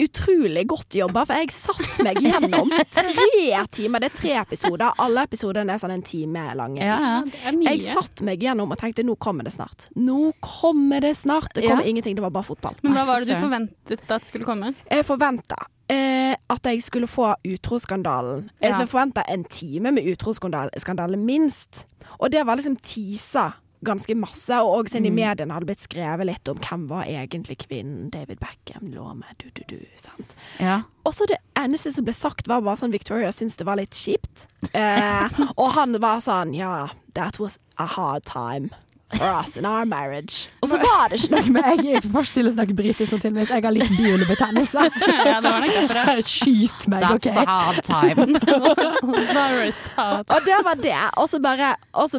Utrolig 0.00 0.66
godt 0.68 0.94
jobba, 0.98 1.22
for 1.28 1.40
jeg 1.40 1.50
satt 1.54 2.00
meg 2.04 2.18
gjennom 2.20 2.68
tre 2.92 3.62
timer. 3.72 4.02
Det 4.04 4.10
er 4.10 4.16
tre 4.18 4.32
episoder. 4.42 4.92
Alle 5.00 5.24
episodene 5.28 5.72
er 5.74 5.80
sånn 5.80 5.94
en 5.94 6.04
time 6.04 6.42
lange. 6.58 6.82
Ja. 6.84 7.20
Jeg 7.64 7.82
satt 7.88 8.20
meg 8.26 8.42
gjennom 8.44 8.72
og 8.74 8.80
tenkte 8.80 9.04
nå 9.06 9.16
kommer 9.20 9.44
det 9.48 9.54
snart. 9.56 9.88
Nå 9.96 10.32
kommer 10.44 11.00
det 11.04 11.14
snart. 11.16 11.52
Det 11.54 11.64
kommer 11.64 11.84
Ja. 11.84 11.90
ingenting, 11.94 12.14
det 12.16 12.22
var 12.24 12.30
bare 12.30 12.44
fotball. 12.48 12.76
Men 12.82 12.92
hva 12.96 13.06
var 13.06 13.20
det 13.24 13.28
du 13.28 13.40
forventet 13.40 14.10
at 14.10 14.24
skulle 14.28 14.44
komme? 14.44 14.74
Jeg 14.90 15.04
forventa 15.08 15.56
eh, 15.90 16.36
at 16.48 16.62
jeg 16.70 16.82
skulle 16.82 17.08
få 17.10 17.34
utroskandalen. 17.44 18.50
Jeg 18.60 18.70
Ja. 18.70 18.84
forventa 18.86 19.24
en 19.28 19.44
time 19.44 19.92
med 19.92 20.04
utroskandale, 20.04 21.16
minst. 21.16 21.86
Og 22.20 22.30
det 22.30 22.44
var 22.46 22.56
liksom 22.56 22.76
teasa 22.80 23.54
ganske 23.86 24.14
masse, 24.18 24.56
og 24.60 24.82
også 24.82 24.96
siden 24.96 25.08
i 25.08 25.14
mediene 25.14 25.54
hadde 25.56 25.68
blitt 25.70 25.84
skrevet 25.84 26.28
litt 26.28 26.50
om 26.52 26.58
hvem 26.60 26.86
var 26.90 27.08
egentlig 27.08 27.60
kvinnen 27.64 28.10
David 28.12 28.42
Beckham 28.42 28.90
lå 28.92 29.06
med, 29.16 29.30
du, 29.40 29.48
du, 29.56 29.62
du, 29.70 29.78
sant. 30.00 30.36
Ja. 30.60 30.82
Og 31.08 31.16
så 31.16 31.28
det 31.30 31.40
eneste 31.58 31.92
som 31.94 32.06
ble 32.06 32.14
sagt, 32.16 32.50
var 32.50 32.64
bare 32.66 32.80
sånn 32.80 32.94
Victoria 32.94 33.32
syntes 33.34 33.58
det 33.60 33.68
var 33.68 33.80
litt 33.80 33.96
kjipt. 33.96 34.46
Eh, 34.76 35.40
og 35.56 35.72
han 35.78 35.96
var 36.02 36.20
sånn 36.24 36.52
Ja, 36.56 36.90
that 37.16 37.40
was 37.40 37.58
a 37.80 37.88
hard 37.88 38.26
time. 38.28 38.74
For 39.10 39.26
us 39.26 39.56
in 39.56 39.66
our 39.66 39.84
marriage. 39.84 40.48
Og 40.62 40.70
så 40.70 40.78
var 40.78 41.10
det 41.10 41.18
ikke 41.18 41.34
noe 41.34 41.52
med 41.56 41.80
Jeg 41.84 41.96
er 41.98 42.04
først 42.14 42.36
til 42.36 42.46
å 42.46 42.52
snakke 42.54 42.76
britisk 42.78 43.10
nå, 43.14 43.18
til 43.22 43.34
og 43.34 43.48
jeg 43.50 43.64
har 43.64 43.74
litt 43.74 43.94
bihulebetennelse. 43.96 44.86
Ja, 45.30 45.40
det 45.42 45.50
var 45.50 45.64
nok 45.64 45.90
derfor. 45.90 46.20
Skyt 46.30 46.86
meg, 46.90 47.02
That's 47.02 47.26
OK? 47.26 47.36
a 47.36 47.44
hard 47.48 47.80
time. 47.86 48.38
Very 49.34 49.72
sad. 49.74 50.30
Og 50.30 50.46
det 50.46 50.58
var 50.66 50.80
det. 50.80 50.96
Og 51.20 51.30
så 51.32 51.40
bare, 51.42 51.72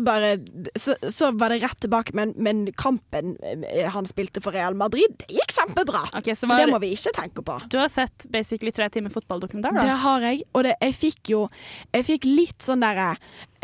bare 0.06 0.32
så, 0.80 0.96
så 1.10 1.32
var 1.40 1.54
det 1.54 1.62
rett 1.64 1.80
tilbake, 1.84 2.16
men, 2.18 2.34
men 2.36 2.66
kampen 2.80 3.36
eh, 3.42 3.88
han 3.92 4.08
spilte 4.10 4.44
for 4.44 4.56
Real 4.56 4.76
Madrid, 4.78 5.26
gikk 5.32 5.56
kjempebra. 5.56 6.04
Okay, 6.20 6.36
så 6.36 6.50
så 6.50 6.60
det 6.60 6.70
må 6.72 6.82
vi 6.84 6.94
ikke 6.98 7.16
tenke 7.18 7.46
på. 7.46 7.58
Du 7.72 7.80
har 7.82 7.92
sett 7.92 8.28
basically 8.34 8.74
tre 8.76 8.90
timer 8.94 9.14
fotballdokumentar, 9.14 9.78
da? 9.80 9.88
Det 9.88 10.00
har 10.04 10.28
jeg, 10.28 10.44
og 10.52 10.68
det, 10.68 10.76
jeg 10.82 10.98
fikk 10.98 11.34
jo 11.34 11.42
Jeg 11.94 12.06
fikk 12.08 12.28
litt 12.28 12.66
sånn 12.66 12.84
derre 12.84 13.14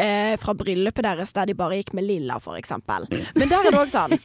eh, 0.01 0.35
fra 0.41 0.55
bryllupet 0.57 1.05
deres 1.05 1.33
der 1.35 1.49
de 1.49 1.55
bare 1.57 1.79
gikk 1.79 1.93
med 1.97 2.07
lilla, 2.07 2.39
eksempel. 2.57 3.07
Men 3.35 3.49
der 3.49 3.67
er 3.67 3.73
det 3.73 3.81
òg 3.81 3.91
sånn. 3.93 4.17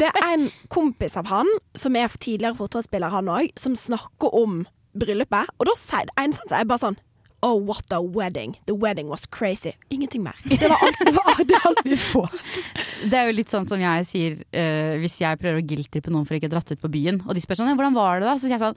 Det 0.00 0.10
er 0.10 0.26
en 0.32 0.48
kompis 0.72 1.16
av 1.20 1.30
han, 1.30 1.48
som 1.74 1.96
er 1.96 2.12
tidligere 2.18 2.58
fotballspiller, 2.58 3.12
han 3.12 3.30
òg, 3.30 3.52
som 3.58 3.76
snakker 3.78 4.34
om 4.36 4.64
bryllupet. 4.98 5.50
Og 5.58 5.70
da 5.70 5.76
sier 5.78 6.10
en 6.20 6.34
så 6.34 6.48
er 6.58 6.68
bare 6.68 6.84
sånn 6.84 6.98
Oh, 7.42 7.56
what 7.56 7.92
a 7.92 8.00
wedding. 8.00 8.58
The 8.66 8.74
wedding 8.74 9.08
was 9.08 9.26
crazy. 9.26 9.72
Ingenting 9.88 10.22
mer. 10.22 10.36
Det 10.44 10.68
var 10.68 10.76
alt, 10.82 10.98
det 10.98 11.12
var, 11.12 11.44
det 11.44 11.54
var 11.54 11.66
alt 11.70 11.78
vi 11.84 11.96
får. 11.96 12.30
Det 13.10 13.16
er 13.16 13.30
jo 13.30 13.36
litt 13.38 13.52
sånn 13.52 13.64
som 13.68 13.80
jeg 13.80 14.04
sier 14.08 14.34
uh, 14.52 14.98
hvis 15.00 15.20
jeg 15.22 15.40
prøver 15.40 15.62
å 15.62 15.64
guilt-trippe 15.64 16.12
noen 16.12 16.26
for 16.28 16.36
ikke 16.36 16.50
å 16.50 16.52
ha 16.52 16.56
dratt 16.58 16.74
ut 16.74 16.82
på 16.82 16.90
byen, 16.92 17.22
og 17.24 17.32
de 17.36 17.40
spør 17.40 17.62
sånn 17.62 17.72
'hvordan 17.72 17.96
var 17.96 18.20
det 18.20 18.28
da?' 18.28 18.36
Så 18.36 18.44
sier 18.48 18.58
jeg 18.58 18.64
sånn 18.64 18.76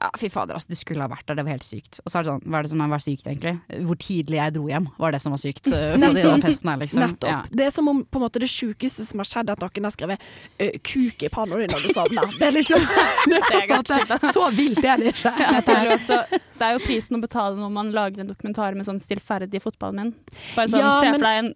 ja, 0.00 0.10
fy 0.18 0.28
fader, 0.30 0.54
altså, 0.54 0.70
du 0.70 0.78
skulle 0.78 1.04
ha 1.04 1.10
vært 1.10 1.26
der, 1.28 1.38
det 1.38 1.44
var 1.46 1.54
helt 1.54 1.66
sykt. 1.66 2.00
Og 2.02 2.10
så 2.10 2.18
er 2.18 2.24
det 2.24 2.30
sånn, 2.32 2.42
hva 2.50 2.58
er 2.58 2.66
det 2.66 2.70
som 2.72 2.82
var 2.90 3.02
sykt 3.02 3.28
egentlig? 3.30 3.52
Hvor 3.86 3.98
tidlig 4.02 4.38
jeg 4.40 4.54
dro 4.56 4.64
hjem, 4.68 4.88
var 4.98 5.14
det 5.14 5.20
som 5.22 5.34
var 5.34 5.42
sykt 5.42 5.70
eh, 5.70 5.94
på 5.94 6.10
den 6.18 6.42
festen 6.42 6.70
her, 6.70 6.80
liksom. 6.82 7.02
Nettopp. 7.04 7.30
Ja. 7.30 7.38
Det 7.50 7.66
er 7.68 7.74
som 7.74 7.90
om 7.92 8.02
på 8.02 8.18
en 8.18 8.24
måte 8.26 8.42
det 8.42 8.50
sjukeste 8.50 9.06
som 9.06 9.22
har 9.22 9.28
skjedd, 9.30 9.52
at 9.54 9.62
noen 9.62 9.86
har 9.86 9.94
skrevet 9.94 10.26
ø, 10.58 10.70
'kuk 10.82 11.22
i 11.22 11.30
panna 11.30 11.60
di' 11.60 11.70
når 11.70 11.86
du 11.86 11.94
sovner. 11.94 12.34
Det 12.38 12.48
er 12.48 12.56
liksom 12.58 12.82
det 13.30 13.40
er 13.60 13.66
ganske 13.70 14.00
ass. 14.18 14.26
Så 14.34 14.50
vilt 14.58 14.82
er 14.82 14.98
det 14.98 15.14
ikke. 15.14 15.34
Ja, 15.38 15.60
det, 15.60 15.78
er 15.78 15.94
også, 15.94 16.20
det 16.30 16.68
er 16.68 16.76
jo 16.76 16.82
prisen 16.84 17.18
å 17.18 17.22
betale 17.22 17.56
når 17.60 17.70
man 17.78 17.92
lager 17.94 18.03
en 18.06 18.26
dokumentar 18.28 18.74
med 18.74 18.84
sånn 18.86 19.00
stillferdig 19.00 19.60
fotballmenn. 19.62 20.14
Bare 20.56 20.68
sånn, 20.68 20.78
Ja, 20.80 21.00
Se 21.00 21.10
men- 21.10 21.14
for 21.20 21.26
deg 21.26 21.38
en 21.44 21.54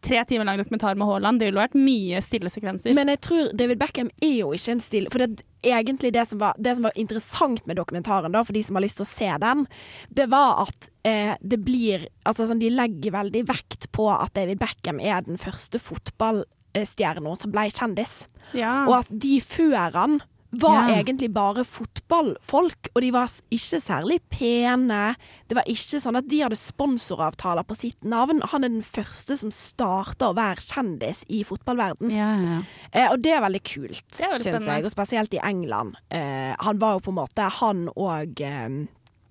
tre 0.00 0.24
timer 0.24 0.44
lang 0.44 0.58
dokumentar 0.58 0.94
med 0.96 1.08
Haaland. 1.08 1.40
Det 1.40 1.46
ville 1.50 1.58
vært 1.68 1.74
mye 1.74 2.20
stille 2.22 2.48
sekvenser. 2.48 2.94
Men 2.94 3.08
jeg 3.08 3.20
tror 3.20 3.50
David 3.56 3.78
Beckham 3.80 4.10
er 4.22 4.38
jo 4.38 4.50
ikke 4.54 4.70
en 4.70 4.78
stille 4.80 5.10
For 5.10 5.18
det, 5.18 5.42
egentlig 5.64 6.12
det 6.12 6.24
som, 6.28 6.38
var, 6.38 6.54
det 6.56 6.76
som 6.76 6.84
var 6.84 6.92
interessant 6.94 7.66
med 7.66 7.76
dokumentaren, 7.76 8.30
da, 8.30 8.44
for 8.44 8.52
de 8.52 8.62
som 8.62 8.76
har 8.76 8.82
lyst 8.82 8.96
til 8.98 9.04
å 9.04 9.08
se 9.08 9.38
den, 9.40 9.66
det 10.14 10.28
var 10.30 10.68
at 10.68 10.88
eh, 11.04 11.34
det 11.42 11.64
blir 11.64 12.06
Altså 12.24 12.46
sånn, 12.46 12.60
de 12.60 12.70
legger 12.70 13.10
veldig 13.10 13.44
vekt 13.48 13.90
på 13.90 14.06
at 14.08 14.32
David 14.34 14.60
Beckham 14.60 15.00
er 15.00 15.20
den 15.22 15.36
første 15.36 15.80
fotballstjerna 15.80 17.36
som 17.36 17.50
ble 17.50 17.68
kjendis. 17.70 18.26
ja. 18.54 18.86
Og 18.86 19.00
at 19.00 19.06
de 19.18 19.40
før 19.40 19.92
han 19.92 20.20
var 20.50 20.88
yeah. 20.88 20.98
egentlig 20.98 21.28
bare 21.34 21.64
fotballfolk, 21.68 22.88
og 22.94 23.02
de 23.04 23.10
var 23.12 23.32
ikke 23.52 23.80
særlig 23.82 24.18
pene. 24.32 25.14
Det 25.48 25.56
var 25.58 25.68
ikke 25.68 26.00
sånn 26.00 26.16
at 26.20 26.28
de 26.30 26.40
hadde 26.40 26.56
sponsoravtaler 26.58 27.66
på 27.68 27.76
sitt 27.76 28.08
navn. 28.08 28.40
Han 28.54 28.64
er 28.64 28.72
den 28.72 28.86
første 28.86 29.36
som 29.36 29.52
starta 29.54 30.30
å 30.30 30.36
være 30.38 30.64
kjendis 30.64 31.24
i 31.28 31.42
fotballverden. 31.48 32.12
Yeah, 32.14 32.44
ja. 32.44 32.60
Eh, 32.92 33.08
og 33.12 33.20
det 33.24 33.34
er 33.36 33.44
veldig 33.44 33.62
kult, 33.68 34.06
syns 34.16 34.46
jeg. 34.48 34.84
Og 34.84 34.94
spesielt 34.94 35.36
i 35.36 35.42
England. 35.44 35.98
Eh, 36.08 36.54
han 36.56 36.80
var 36.80 36.96
jo 36.96 37.04
på 37.08 37.12
en 37.12 37.20
måte 37.20 37.48
Han 37.58 37.86
og 37.94 38.40
eh, 38.44 38.68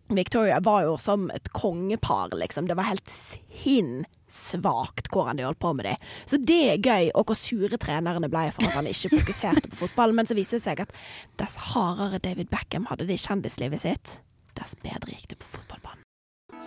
Victoria 0.10 0.60
var 0.64 0.86
jo 0.86 0.98
som 0.98 1.28
et 1.36 1.50
kongepar, 1.52 2.32
liksom. 2.40 2.68
Det 2.68 2.78
var 2.80 2.88
helt 2.88 3.12
sinnssvakt 3.12 5.10
hvordan 5.12 5.40
de 5.40 5.44
holdt 5.48 5.60
på 5.60 5.74
med 5.76 5.86
det. 5.90 5.96
Så 6.26 6.40
det 6.40 6.60
er 6.72 6.80
gøy, 6.80 7.10
og 7.12 7.28
hvor 7.28 7.40
sure 7.40 7.80
trenerne 7.82 8.30
ble 8.32 8.46
for 8.56 8.68
at 8.70 8.78
han 8.80 8.88
ikke 8.88 9.12
fokuserte 9.18 9.68
på 9.72 9.82
fotball. 9.84 10.16
Men 10.16 10.30
så 10.30 10.38
viste 10.38 10.62
det 10.62 10.66
seg 10.68 10.84
at 10.86 10.96
dess 11.42 11.58
hardere 11.74 12.22
David 12.24 12.48
Beckham 12.54 12.88
hadde 12.92 13.08
det 13.10 13.20
i 13.20 13.26
kjendislivet 13.26 13.84
sitt, 13.84 14.20
dess 14.56 14.78
bedre 14.80 15.12
gikk 15.12 15.28
det 15.34 15.42
på 15.44 15.52
fotballbanen. 15.58 16.06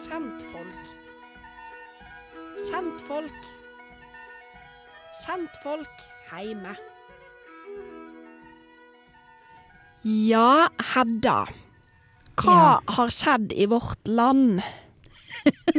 Kjentfolk. 0.04 0.92
Kjentfolk. 2.68 3.48
Kjentfolk 5.24 6.06
heime. 6.30 6.76
Ja, 10.04 10.68
Hedda. 10.94 11.48
Hva 12.40 12.80
har 12.96 13.10
skjedd 13.12 13.52
i 13.52 13.66
vårt 13.70 14.08
land? 14.08 14.62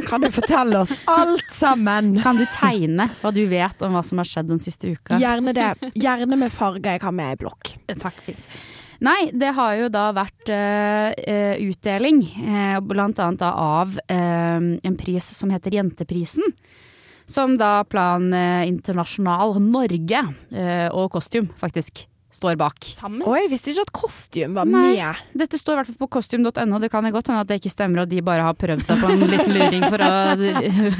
Kan 0.08 0.20
du 0.24 0.30
fortelle 0.32 0.82
oss 0.82 0.92
alt 1.10 1.50
sammen? 1.52 2.14
Kan 2.22 2.38
du 2.40 2.44
tegne 2.50 3.08
hva 3.20 3.32
du 3.34 3.42
vet 3.50 3.82
om 3.84 3.96
hva 3.96 4.02
som 4.06 4.20
har 4.22 4.28
skjedd 4.28 4.50
den 4.50 4.62
siste 4.62 4.94
uka? 4.94 5.18
Gjerne 5.22 5.54
det. 5.56 5.72
Gjerne 5.94 6.38
med 6.38 6.52
farger 6.54 6.96
jeg 6.96 7.04
har 7.04 7.16
med 7.16 7.36
i 7.36 7.40
blokk. 7.42 7.74
Takk, 7.92 8.22
fint. 8.24 8.48
Nei, 9.02 9.32
det 9.34 9.50
har 9.56 9.74
jo 9.80 9.88
da 9.90 10.04
vært 10.14 10.50
eh, 10.54 11.58
utdeling, 11.66 12.22
uh, 12.46 12.78
blant 12.86 13.18
annet 13.18 13.42
da 13.42 13.50
av 13.58 13.96
uh, 13.98 14.62
en 14.78 14.98
pris 14.98 15.32
som 15.34 15.50
heter 15.50 15.74
Jenteprisen. 15.74 16.54
Som 17.26 17.56
da 17.58 17.84
Plan 17.88 18.24
Internasjonal 18.66 19.54
Norge 19.62 20.18
og 20.92 21.06
Kostium 21.14 21.46
faktisk 21.56 22.02
står 22.32 22.56
bak. 22.60 22.78
Sammen? 22.96 23.22
Oi, 23.28 23.44
visste 23.52 23.72
ikke 23.72 23.84
at 23.86 23.92
kostyme 23.96 24.56
var 24.56 24.68
Nei. 24.68 24.94
med. 24.96 25.22
Dette 25.44 25.60
står 25.60 25.74
i 25.74 25.80
hvert 25.80 25.90
fall 25.92 26.00
på 26.00 26.08
kostium.no, 26.16 26.80
det 26.82 26.90
kan 26.92 27.06
jeg 27.06 27.14
godt 27.14 27.30
hende 27.30 27.42
at 27.44 27.50
det 27.50 27.60
ikke 27.60 27.72
stemmer 27.72 28.04
og 28.04 28.10
de 28.12 28.22
bare 28.24 28.46
har 28.46 28.56
prøvd 28.58 28.84
seg 28.88 29.02
på 29.02 29.10
en 29.12 29.24
liten 29.32 29.52
luring 29.52 29.86
for 29.86 30.04
å 30.04 30.10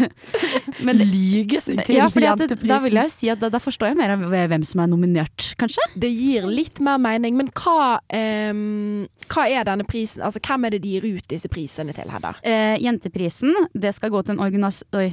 Men 0.86 1.02
Lyge 1.02 1.62
seg 1.64 1.82
til 1.86 1.98
ja, 1.98 2.08
det, 2.12 2.58
da 2.62 2.78
vil 2.82 2.98
jeg 2.98 3.08
jo 3.08 3.14
si 3.14 3.30
at 3.32 3.40
da, 3.42 3.50
da 3.52 3.60
forstår 3.62 3.92
jeg 3.92 3.98
mer 3.98 4.14
av 4.14 4.24
hvem 4.28 4.64
som 4.66 4.84
er 4.84 4.90
nominert, 4.92 5.52
kanskje. 5.60 5.84
Det 5.98 6.10
gir 6.10 6.46
litt 6.50 6.80
mer 6.84 7.00
mening, 7.02 7.36
men 7.38 7.50
hva, 7.56 7.96
um, 8.52 9.04
hva 9.32 9.48
er 9.50 9.66
denne 9.68 9.86
prisen? 9.88 10.22
Altså, 10.24 10.42
hvem 10.44 10.68
er 10.68 10.76
det 10.76 10.82
de 10.84 10.96
gir 10.96 11.08
ut 11.16 11.28
disse 11.30 11.50
prisene 11.52 11.94
til, 11.96 12.10
Hedda? 12.12 12.34
Eh, 12.46 12.76
jenteprisen, 12.82 13.54
det 13.74 13.94
skal 13.96 14.12
gå 14.14 14.24
til 14.24 14.36
en 14.36 14.44
organas... 14.44 14.82
Oi. 14.96 15.12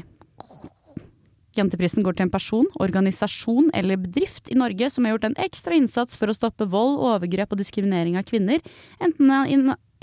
Jenteprisen 1.60 2.04
går 2.06 2.18
til 2.18 2.26
en 2.28 2.32
person, 2.34 2.66
organisasjon 2.80 3.70
eller 3.76 4.00
bedrift 4.02 4.50
i 4.52 4.58
Norge 4.60 4.90
som 4.94 5.06
har 5.06 5.16
gjort 5.18 5.30
en 5.30 5.38
ekstra 5.46 5.76
innsats 5.78 6.18
for 6.20 6.32
å 6.32 6.36
stoppe 6.38 6.68
vold, 6.72 6.98
overgrep 7.12 7.52
og 7.54 7.60
diskriminering 7.62 8.18
av 8.20 8.26
kvinner, 8.30 8.60
enten 9.04 9.32
i, 9.46 9.60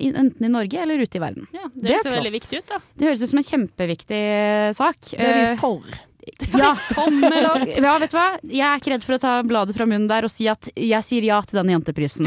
i- 0.06 0.12
enten 0.12 0.44
i 0.44 0.52
Norge 0.52 0.76
eller 0.82 1.00
ute 1.00 1.16
i 1.16 1.22
verden. 1.22 1.46
Ja, 1.56 1.68
det, 1.72 1.82
Det 1.82 1.90
er 1.90 1.96
høres 1.96 2.04
jo 2.10 2.16
veldig 2.18 2.32
flott. 2.32 2.40
viktig 2.42 2.58
ut, 2.58 2.66
da. 2.74 2.78
Det 2.96 3.08
høres 3.08 3.22
ut 3.24 3.30
som 3.32 3.40
en 3.40 3.50
kjempeviktig 3.52 4.20
sak. 4.76 5.00
Det 5.16 5.20
er 5.24 5.34
vi 5.40 5.46
Eh, 5.52 5.56
for. 5.56 5.82
Ja. 6.58 6.72
Ja, 6.90 7.92
vet 8.02 8.10
du 8.10 8.16
hva? 8.18 8.26
Jeg 8.42 8.66
er 8.66 8.80
ikke 8.80 8.90
redd 8.96 9.04
for 9.06 9.14
å 9.14 9.20
ta 9.22 9.34
bladet 9.46 9.76
fra 9.76 9.86
munnen 9.86 10.08
der 10.10 10.26
og 10.26 10.32
si 10.34 10.48
at 10.50 10.66
jeg 10.74 11.04
sier 11.06 11.22
ja 11.22 11.38
til 11.46 11.60
denne 11.60 11.76
jenteprisen. 11.76 12.26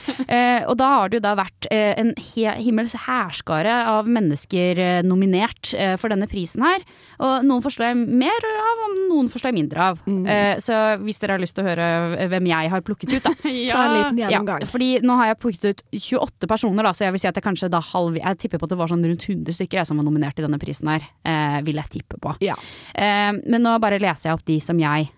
Eh, 0.26 0.64
og 0.66 0.74
da 0.80 0.86
har 0.90 1.10
det 1.10 1.18
jo 1.20 1.22
da 1.22 1.32
vært 1.38 1.66
eh, 1.70 1.92
en 2.00 2.08
himmels 2.18 2.94
hærskare 3.06 3.72
av 3.92 4.08
mennesker 4.10 4.80
eh, 4.82 4.98
nominert 5.06 5.70
eh, 5.76 5.94
for 6.00 6.12
denne 6.12 6.26
prisen 6.28 6.64
her. 6.66 6.82
Og 7.22 7.44
noen 7.46 7.62
forstår 7.64 7.86
jeg 7.88 7.98
mer 8.22 8.46
av, 8.50 8.82
og 8.86 8.96
noen 9.12 9.30
forstår 9.32 9.52
jeg 9.52 9.58
mindre 9.60 9.84
av. 9.92 10.00
Eh, 10.06 10.56
så 10.62 10.80
hvis 11.02 11.20
dere 11.22 11.36
har 11.36 11.42
lyst 11.42 11.56
til 11.56 11.64
å 11.64 11.68
høre 11.68 12.28
hvem 12.32 12.48
jeg 12.50 12.72
har 12.72 12.84
plukket 12.86 13.14
ut, 13.14 13.28
da. 13.28 13.34
Ta 13.44 13.84
en 13.84 13.94
liten 13.94 14.20
gjennomgang. 14.24 14.64
Ja, 14.66 14.70
fordi 14.70 14.90
nå 15.06 15.18
har 15.20 15.30
jeg 15.30 15.40
plukket 15.44 15.68
ut 15.70 15.84
28 15.94 16.50
personer, 16.50 16.88
da, 16.88 16.94
så 16.96 17.06
jeg 17.06 17.16
vil 17.16 17.22
si 17.22 17.30
at 17.30 17.38
jeg 17.38 17.46
kanskje 17.46 17.70
da 17.72 17.82
halv 17.92 18.18
Jeg 18.18 18.40
tipper 18.42 18.60
på 18.60 18.68
at 18.68 18.74
det 18.74 18.80
var 18.80 18.90
sånn 18.92 19.04
rundt 19.06 19.28
100 19.28 19.56
stykker 19.60 19.80
jeg, 19.80 19.88
som 19.88 20.00
var 20.00 20.08
nominert 20.08 20.40
i 20.40 20.46
denne 20.46 20.60
prisen 20.62 20.90
her. 20.90 21.06
Eh, 21.26 21.60
vil 21.66 21.78
jeg 21.80 21.92
tippe 21.98 22.18
på. 22.22 22.34
Ja. 22.44 22.58
Eh, 22.94 23.30
men 23.46 23.62
nå 23.62 23.76
bare 23.82 24.00
leser 24.02 24.30
jeg 24.30 24.40
opp 24.40 24.46
de 24.48 24.58
som 24.64 24.80
jeg 24.80 25.12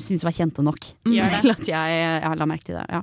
syns 0.00 0.24
var 0.26 0.34
kjente 0.36 0.64
nok 0.64 0.80
det. 0.80 1.42
til 1.42 1.52
at 1.54 1.68
jeg 1.68 1.98
jeg 2.22 2.38
la 2.40 2.48
merke 2.48 2.68
til 2.68 2.78
det. 2.78 2.86
Ja. 2.90 3.02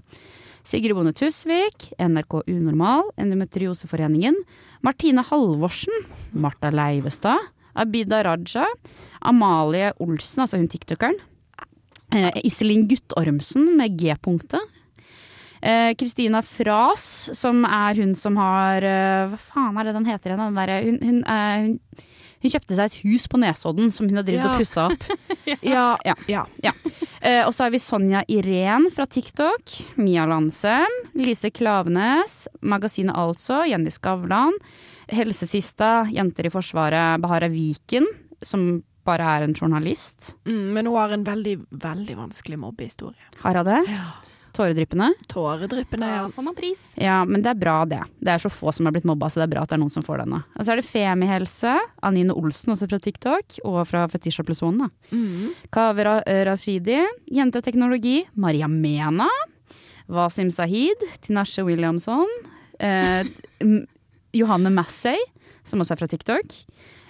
Sigrid 0.64 0.96
Bonde 0.96 1.12
Tusvik, 1.12 1.90
NRK 2.00 2.38
Unormal, 2.48 3.10
Endometrioseforeningen, 3.20 4.38
Martine 4.82 5.26
Halvorsen, 5.28 6.06
Marta 6.32 6.72
Leivestad, 6.72 7.52
Abida 7.76 8.22
Raja, 8.24 8.64
Amalie 9.28 9.92
Olsen, 10.00 10.46
altså 10.46 10.62
hun 10.62 10.70
tiktokeren, 10.72 11.18
eh, 12.16 12.32
Iselin 12.48 12.88
Guttormsen 12.88 13.74
med 13.76 14.00
G-punktet, 14.00 14.64
Eh, 15.64 15.94
Kristina 15.96 16.42
Fras, 16.44 17.30
som 17.40 17.64
er 17.64 17.96
hun 17.96 18.12
som 18.20 18.36
har 18.36 18.84
eh, 18.84 19.30
Hva 19.32 19.38
faen 19.40 19.78
er 19.80 19.88
det 19.88 19.94
den 19.96 20.08
heter 20.10 20.34
igjen? 20.34 20.58
Hun, 20.60 20.98
hun, 21.00 21.22
eh, 21.24 21.62
hun, 21.64 22.10
hun 22.44 22.52
kjøpte 22.54 22.76
seg 22.78 22.90
et 22.92 22.98
hus 23.06 23.26
på 23.32 23.40
Nesodden 23.42 23.90
som 23.96 24.08
hun 24.10 24.20
har 24.20 24.26
drevet 24.28 24.44
Ja. 24.44 24.52
og 24.52 24.60
pussa 24.62 24.88
opp. 24.92 25.04
Ja. 25.64 25.98
Ja. 26.06 26.46
ja. 26.64 26.72
Uh, 27.24 27.48
og 27.48 27.54
så 27.56 27.66
har 27.66 27.72
vi 27.74 27.80
Sonja 27.80 28.22
Irén 28.32 28.90
fra 28.94 29.06
TikTok. 29.08 29.74
Mia 30.00 30.26
Lansem. 30.28 30.92
Lise 31.20 31.50
Klavenes. 31.56 32.48
Magasinet 32.62 33.16
Altså. 33.16 33.64
Jenny 33.68 33.92
Skavlan. 33.92 34.56
Helsesista. 35.12 36.04
Jenter 36.12 36.48
i 36.48 36.52
Forsvaret. 36.54 37.22
Bahara 37.24 37.50
Viken, 37.52 38.08
som 38.44 38.84
bare 39.04 39.26
er 39.38 39.44
en 39.48 39.54
journalist. 39.56 40.36
Mm, 40.48 40.74
men 40.78 40.88
hun 40.88 40.96
har 40.96 41.12
en 41.16 41.26
veldig, 41.28 41.58
veldig 41.84 42.16
vanskelig 42.22 42.60
mobbehistorie. 42.60 43.32
Har 43.44 43.60
hun 43.60 43.68
det? 43.68 43.82
Tåredryppende? 43.88 44.30
Tåredryppende. 44.54 45.12
Da 46.00 46.08
Ja. 46.08 46.30
får 46.30 46.44
man 46.44 46.56
pris. 46.56 46.94
Ja, 46.98 47.24
men 47.26 47.42
det 47.42 47.50
er 47.50 47.60
bra, 47.60 47.86
det. 47.86 48.02
Det 48.22 48.30
er 48.36 48.38
så 48.44 48.50
få 48.54 48.72
som 48.74 48.86
har 48.86 48.94
blitt 48.94 49.06
mobba, 49.10 49.26
så 49.30 49.42
det 49.42 49.48
er 49.50 49.54
bra 49.56 49.62
at 49.64 49.70
det 49.70 49.76
er 49.78 49.82
noen 49.82 49.92
som 49.92 50.04
får 50.04 50.20
denne. 50.24 50.44
Og 50.56 50.66
så 50.66 50.74
er 50.74 50.76
det 50.82 50.86
Femihelse. 50.86 51.74
Anine 52.04 52.32
Olsen, 52.38 52.74
også 52.74 52.88
fra 52.90 53.00
TikTok. 53.00 53.58
Og 53.66 53.82
fra 53.88 54.08
Fetisha 54.08 54.44
pluss 54.46 54.62
one, 54.62 54.78
da. 54.78 54.90
Mm. 55.16 55.50
Kaveh 55.74 56.22
eh, 56.28 56.44
Rashidi. 56.46 57.00
Jente 57.32 57.58
og 57.58 57.64
teknologi. 57.66 58.26
Maria 58.36 58.68
Mena. 58.68 59.28
Wasim 60.08 60.50
Sahid. 60.52 61.02
Tinashe 61.22 61.64
Williamson. 61.66 62.28
Eh, 62.80 63.24
Johanne 64.34 64.70
Massey, 64.74 65.18
som 65.64 65.80
også 65.84 65.94
er 65.94 66.02
fra 66.02 66.08
TikTok. 66.08 66.56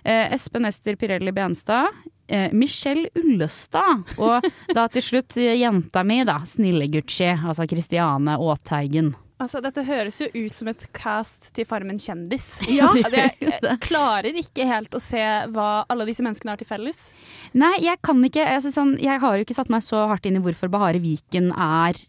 Eh, 0.05 0.33
Espen 0.35 0.65
Ester 0.67 0.95
Pirelli 0.99 1.31
Benstad. 1.31 1.87
Eh, 2.33 2.49
Michelle 2.53 3.09
Ullestad. 3.19 4.15
Og 4.17 4.45
da 4.73 4.87
til 4.89 5.05
slutt 5.05 5.37
eh, 5.37 5.53
jenta 5.59 6.01
mi, 6.07 6.23
da. 6.25 6.39
Snille-Gucci. 6.49 7.29
Altså 7.35 7.67
Kristiane 7.69 8.39
Aateigen. 8.41 9.13
Altså, 9.43 9.59
dette 9.61 9.83
høres 9.83 10.17
jo 10.21 10.29
ut 10.31 10.55
som 10.55 10.69
et 10.71 10.85
cast 10.95 11.49
til 11.53 11.67
Farmen 11.67 11.99
kjendis. 12.01 12.47
Ja. 12.73 12.87
Altså, 12.89 13.11
jeg, 13.13 13.77
klarer 13.83 14.39
ikke 14.39 14.65
helt 14.65 14.95
å 14.95 15.01
se 15.01 15.21
hva 15.53 15.83
alle 15.91 16.07
disse 16.09 16.23
menneskene 16.25 16.55
har 16.55 16.61
til 16.61 16.69
felles. 16.69 17.03
Nei, 17.53 17.75
jeg 17.83 17.99
kan 18.05 18.23
ikke 18.25 18.47
jeg, 18.47 18.63
sånn, 18.73 18.95
jeg 19.03 19.21
har 19.21 19.37
jo 19.37 19.45
ikke 19.45 19.57
satt 19.57 19.69
meg 19.73 19.85
så 19.85 20.07
hardt 20.09 20.25
inn 20.25 20.39
i 20.39 20.43
hvorfor 20.43 20.71
Bahare 20.73 21.01
Viken 21.03 21.51
er 21.53 22.01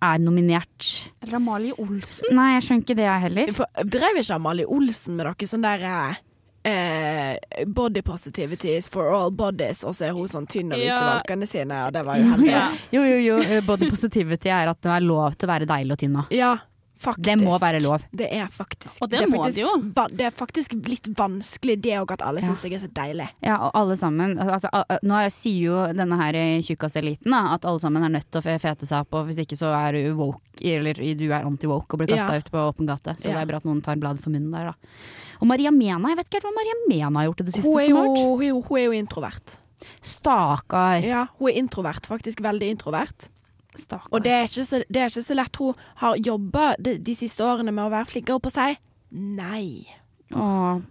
er 0.00 0.16
nominert. 0.24 0.86
Eller 1.20 1.36
Amalie 1.36 1.74
Olsen. 1.76 2.32
Nei, 2.32 2.54
jeg 2.54 2.64
skjønner 2.64 2.86
ikke 2.86 2.96
det, 2.96 3.04
jeg 3.04 3.24
heller. 3.26 3.50
For, 3.58 3.84
drev 3.84 4.20
ikke 4.22 4.38
Amalie 4.38 4.64
Olsen 4.64 5.18
med 5.18 5.28
dere 5.28 5.50
sånn 5.50 5.66
der 5.66 5.84
eh, 6.64 7.36
Body 7.66 8.02
positivity 8.02 8.76
is 8.76 8.88
for 8.88 9.12
all 9.14 9.30
bodies, 9.30 9.84
og 9.84 9.94
så 9.94 10.08
er 10.10 10.12
hun 10.16 10.26
sånn 10.28 10.46
tynn 10.46 10.72
og 10.72 10.78
viste 10.78 10.96
Ja. 10.96 11.20
valkene 11.20 11.46
sine, 11.48 11.84
og 11.86 11.92
det 11.92 12.04
var 12.06 12.16
jo 12.16 12.24
heldig. 12.34 12.50
Ja. 12.50 12.70
Jo, 12.92 13.02
jo, 13.02 13.18
jo. 13.40 13.60
Body 13.66 13.88
positivity 13.90 14.48
er 14.50 14.68
at 14.68 14.80
det 14.82 14.90
er 14.90 15.00
lov 15.00 15.36
til 15.36 15.48
å 15.48 15.52
være 15.54 15.66
deilig 15.66 15.92
og 15.92 15.98
tynn 15.98 16.12
nå. 16.12 16.26
Ja, 16.30 16.58
faktisk. 17.00 17.24
Det 17.24 17.38
må 17.40 17.58
være 17.58 17.80
lov. 17.80 18.02
Det 18.12 18.28
er 18.30 18.46
faktisk 18.52 19.00
Og 19.02 19.08
det 19.08 19.22
er 19.22 19.26
må 19.26 19.38
faktisk, 19.40 19.54
det 19.54 19.62
jo. 19.62 19.92
va- 19.96 20.08
Det 20.12 20.26
er 20.26 20.30
faktisk 20.36 20.74
litt 20.86 21.08
vanskelig 21.16 21.80
det 21.80 21.94
òg, 21.96 22.10
at 22.12 22.20
alle 22.22 22.40
Ja. 22.42 22.48
syns 22.48 22.62
jeg 22.62 22.74
er 22.74 22.78
så 22.86 22.92
deilig. 22.92 23.28
Ja, 23.42 23.56
og 23.56 23.70
alle 23.74 23.96
sammen. 23.96 24.36
Altså, 24.38 24.68
al- 24.72 24.84
al- 24.90 24.98
nå 25.02 25.30
sier 25.32 25.62
jo 25.64 25.92
denne 25.94 26.16
her 26.20 26.32
tjukkaseliten 26.60 27.32
at 27.32 27.64
alle 27.64 27.78
sammen 27.78 28.04
er 28.04 28.18
nødt 28.20 28.30
til 28.30 28.40
å 28.42 28.60
fete 28.60 28.84
seg 28.86 29.00
opp, 29.00 29.14
og 29.14 29.26
hvis 29.28 29.38
ikke 29.38 29.56
så 29.56 29.72
er 29.72 29.92
du 29.92 30.14
woke, 30.14 30.40
eller 30.62 30.92
du 30.92 31.30
er 31.32 31.42
anti-woke 31.42 31.94
og 31.94 31.98
blir 32.00 32.08
kasta 32.08 32.32
Ja. 32.32 32.36
ut 32.38 32.50
på 32.50 32.58
åpen 32.74 32.86
gate. 32.86 33.16
Så 33.16 33.28
Ja. 33.28 33.32
det 33.32 33.42
er 33.42 33.46
bra 33.46 33.56
at 33.56 33.64
noen 33.64 33.82
tar 33.82 33.96
bladet 33.96 34.20
for 34.20 34.28
munnen 34.30 34.50
der, 34.52 34.64
da. 34.66 34.74
Og 35.40 35.48
Maria 35.48 35.72
Mena, 35.72 36.12
jeg 36.12 36.20
vet 36.20 36.28
ikke 36.28 36.40
helt 36.40 36.48
hva 36.50 36.54
Maria 36.58 36.78
Mena 36.84 37.22
har 37.22 37.30
gjort 37.30 37.42
i 37.42 37.48
det 37.48 37.56
siste. 37.56 37.68
Hun 37.70 37.80
er, 37.80 37.88
jo, 37.88 38.00
hun, 38.04 38.42
er 38.44 38.48
jo, 38.50 38.62
hun 38.68 38.78
er 38.78 38.86
jo 38.86 38.96
introvert. 38.98 39.58
Stakkar. 40.04 41.04
Ja, 41.04 41.26
hun 41.38 41.50
er 41.50 41.60
introvert, 41.62 42.08
faktisk 42.08 42.42
veldig 42.44 42.72
introvert. 42.76 43.30
Stakkar. 43.74 44.10
Og 44.12 44.24
det 44.24 44.34
er 44.36 44.50
så, 44.50 44.82
det 44.84 45.00
er 45.00 45.08
ikke 45.08 45.24
så 45.24 45.36
lett. 45.38 45.60
Hun 45.62 45.86
har 46.02 46.20
jobba 46.20 46.74
de, 46.78 46.98
de 47.00 47.14
siste 47.16 47.44
årene 47.46 47.72
med 47.72 47.86
å 47.86 47.92
være 47.92 48.10
flinkere 48.12 48.42
på 48.44 48.52
seg. 48.52 48.80
Nei. 49.10 49.86
Åh. 50.36 50.82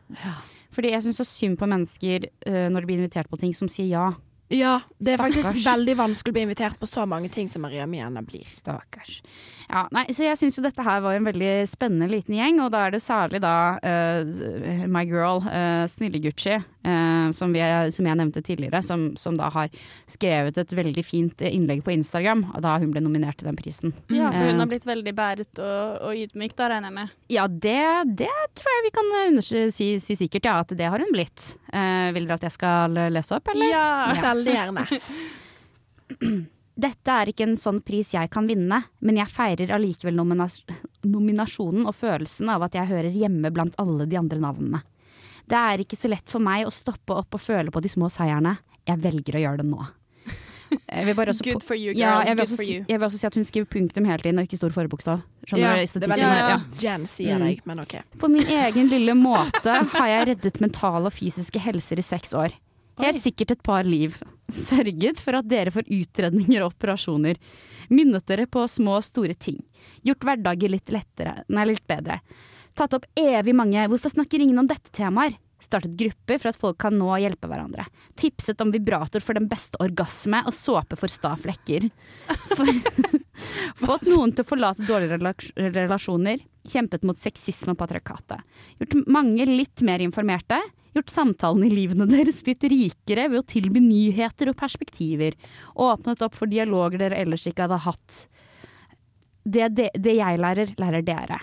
Fordi 0.76 0.94
jeg 0.94 1.06
syns 1.06 1.22
så 1.22 1.28
synd 1.28 1.60
på 1.60 1.70
mennesker 1.70 2.26
uh, 2.30 2.66
når 2.72 2.82
de 2.82 2.90
blir 2.90 3.00
invitert 3.02 3.30
på 3.30 3.40
ting 3.42 3.54
som 3.56 3.70
sier 3.72 3.94
ja. 3.94 4.10
Ja, 4.50 4.80
det 4.98 5.14
er 5.14 5.22
faktisk 5.22 5.60
veldig 5.62 5.94
vanskelig 6.00 6.34
å 6.34 6.36
bli 6.40 6.44
invitert 6.48 6.80
på 6.82 6.88
så 6.90 7.04
mange 7.06 7.30
ting 7.30 7.46
som 7.52 7.62
Maria 7.62 7.86
Mena 7.86 8.24
blir. 8.26 8.48
Stakkars. 8.50 9.20
Ja, 9.70 9.84
nei, 9.94 10.08
så 10.10 10.24
jeg 10.26 10.38
syns 10.40 10.56
jo 10.58 10.64
dette 10.66 10.82
her 10.82 11.02
var 11.06 11.14
en 11.14 11.28
veldig 11.28 11.50
spennende 11.70 12.08
liten 12.10 12.34
gjeng, 12.34 12.58
og 12.64 12.72
da 12.74 12.88
er 12.88 12.96
det 12.96 13.04
særlig 13.06 13.38
da 13.44 13.52
uh, 13.78 14.88
my 14.90 15.04
girl, 15.06 15.44
uh, 15.46 15.84
Snille-Gucci, 15.86 16.56
uh, 16.58 17.28
som, 17.38 17.54
vi- 17.54 17.92
som 17.94 18.08
jeg 18.10 18.18
nevnte 18.18 18.42
tidligere, 18.48 18.82
som, 18.82 19.04
som 19.16 19.38
da 19.38 19.52
har 19.54 19.70
skrevet 20.10 20.58
et 20.58 20.74
veldig 20.74 21.04
fint 21.06 21.46
innlegg 21.46 21.84
på 21.86 21.94
Instagram, 21.94 22.48
og 22.56 22.64
da 22.66 22.80
hun 22.82 22.90
ble 22.96 23.04
nominert 23.06 23.38
til 23.44 23.52
den 23.52 23.60
prisen. 23.62 23.94
Ja, 24.10 24.32
for 24.34 24.42
Eh, 24.42 24.50
hun 24.56 24.64
har 24.66 24.72
blitt 24.74 24.90
veldig 24.90 25.14
bæret 25.22 25.62
og, 25.62 26.02
og 26.10 26.18
ydmyk, 26.26 26.58
da 26.58 26.72
regner 26.74 26.90
jeg 26.90 26.98
med. 26.98 27.14
Ja, 27.38 27.46
det, 27.48 27.78
det 28.26 28.34
tror 28.58 28.74
jeg 28.74 28.88
vi 28.90 28.96
kan 28.98 29.42
si, 29.46 29.92
si 30.02 30.18
sikkert, 30.26 30.50
ja, 30.50 30.58
at 30.66 30.74
det 30.82 30.90
har 30.90 30.98
hun 31.06 31.14
blitt. 31.14 31.52
Eh, 31.70 32.10
vil 32.18 32.26
dere 32.26 32.42
at 32.42 32.50
jeg 32.50 32.58
skal 32.58 32.98
lese 33.14 33.38
opp, 33.38 33.54
eller? 33.54 33.70
Ja. 33.70 33.88
Veldig 34.32 34.58
gjerne. 34.58 34.88
Dette 36.80 37.12
er 37.12 37.32
ikke 37.32 37.44
en 37.44 37.58
sånn 37.60 37.82
pris 37.84 38.14
jeg 38.16 38.30
kan 38.32 38.48
vinne, 38.48 38.78
men 39.04 39.18
jeg 39.20 39.28
feirer 39.34 39.74
allikevel 39.76 40.16
nominas 40.16 40.62
nominasjonen 41.04 41.88
og 41.90 41.96
følelsen 41.98 42.52
av 42.54 42.64
at 42.70 42.78
jeg 42.78 42.88
hører 42.92 43.12
hjemme 43.12 43.52
blant 43.52 43.76
alle 43.82 44.08
de 44.08 44.16
andre 44.20 44.40
navnene. 44.40 44.82
Det 45.50 45.58
er 45.60 45.84
ikke 45.84 45.98
så 45.98 46.12
lett 46.12 46.30
for 46.30 46.44
meg 46.46 46.68
å 46.68 46.72
stoppe 46.74 47.16
opp 47.18 47.36
og 47.36 47.42
føle 47.42 47.74
på 47.74 47.82
de 47.84 47.90
små 47.92 48.08
seierne. 48.14 48.58
Jeg 48.88 49.02
velger 49.04 49.40
å 49.40 49.42
gjøre 49.44 49.64
det 49.64 49.68
nå. 49.72 49.88
Jeg 50.70 51.06
vil 51.08 51.16
bare 51.18 51.34
også 51.34 51.46
Good 51.50 51.66
for 51.66 51.76
you, 51.76 51.90
girl. 51.92 52.00
Ja, 52.04 52.14
jeg, 52.28 52.38
vil 52.38 52.46
også 52.46 52.62
jeg 52.94 53.00
vil 53.02 53.08
også 53.08 53.20
si 53.20 53.28
at 53.32 53.38
hun 53.40 53.48
skriver 53.48 53.70
punktum 53.74 54.06
hele 54.06 54.22
tiden, 54.22 54.40
og 54.40 54.46
ikke 54.48 54.60
stor 54.62 54.76
forbokstav. 54.76 55.24
Ja, 55.58 55.74
Ja. 56.22 56.32
ja. 56.54 56.58
Jen 56.84 57.08
sier 57.10 57.42
deg, 57.42 57.64
men 57.66 57.82
OK. 57.84 57.98
På 58.22 58.30
min 58.30 58.46
egen 58.46 58.92
lille 58.94 59.16
måte 59.18 59.80
har 59.96 60.12
jeg 60.14 60.28
reddet 60.36 60.62
mentale 60.62 61.10
og 61.10 61.16
fysiske 61.18 61.60
helser 61.66 62.00
i 62.00 62.06
seks 62.06 62.36
år. 62.38 62.54
Helt 63.00 63.24
sikkert 63.24 63.56
et 63.56 63.64
par 63.64 63.88
liv. 63.88 64.18
Sørget 64.50 65.22
for 65.24 65.38
at 65.40 65.50
dere 65.50 65.74
får 65.74 65.90
utredninger 65.94 66.64
og 66.64 66.74
operasjoner. 66.74 67.40
Minnet 67.94 68.26
dere 68.30 68.48
på 68.50 68.66
små 68.70 68.98
og 69.00 69.06
store 69.06 69.36
ting. 69.38 69.60
Gjort 70.06 70.26
hverdager 70.26 70.74
litt 70.74 70.94
lettere, 70.94 71.44
nei, 71.50 71.68
litt 71.70 71.86
bedre. 71.90 72.20
Tatt 72.78 72.96
opp 72.96 73.06
evig 73.18 73.56
mange 73.56 73.88
'hvorfor 73.88 74.14
snakker 74.14 74.40
ingen 74.40 74.60
om 74.60 74.68
dette' 74.68 74.92
temaer. 74.92 75.38
Startet 75.60 75.98
grupper 76.00 76.40
for 76.40 76.50
at 76.50 76.60
folk 76.60 76.78
kan 76.80 76.96
nå 76.96 77.10
hjelpe 77.20 77.50
hverandre. 77.52 77.86
Tipset 78.16 78.62
om 78.62 78.72
vibrator 78.72 79.20
for 79.20 79.36
den 79.36 79.50
beste 79.52 79.76
orgasme 79.84 80.40
og 80.48 80.56
såpe 80.56 80.96
for 80.96 81.12
sta 81.12 81.36
flekker. 81.36 81.90
Fått 83.84 84.08
noen 84.08 84.32
til 84.32 84.46
å 84.46 84.48
forlate 84.48 84.88
dårlige 84.88 85.20
relasjoner. 85.76 86.40
Kjempet 86.70 87.04
mot 87.04 87.18
sexisme 87.20 87.76
og 87.76 87.80
patriarkatet. 87.82 88.40
Gjort 88.80 89.08
mange 89.08 89.46
litt 89.46 89.84
mer 89.84 90.00
informerte. 90.00 90.62
Gjort 91.00 91.14
samtalen 91.14 91.64
i 91.64 91.70
livene 91.72 92.04
deres 92.10 92.42
litt 92.44 92.64
rikere 92.68 93.30
ved 93.32 93.40
å 93.40 93.46
tilby 93.48 93.80
nyheter 93.80 94.50
og 94.52 94.58
perspektiver. 94.60 95.38
og 95.78 95.94
Åpnet 95.94 96.26
opp 96.26 96.36
for 96.36 96.52
dialoger 96.52 97.00
dere 97.00 97.22
ellers 97.22 97.46
ikke 97.48 97.64
hadde 97.70 97.78
hatt. 97.86 98.18
Det, 99.48 99.70
det, 99.78 99.88
det 99.96 100.18
jeg 100.18 100.42
lærer, 100.44 100.74
lærer 100.76 101.06
dere. 101.08 101.40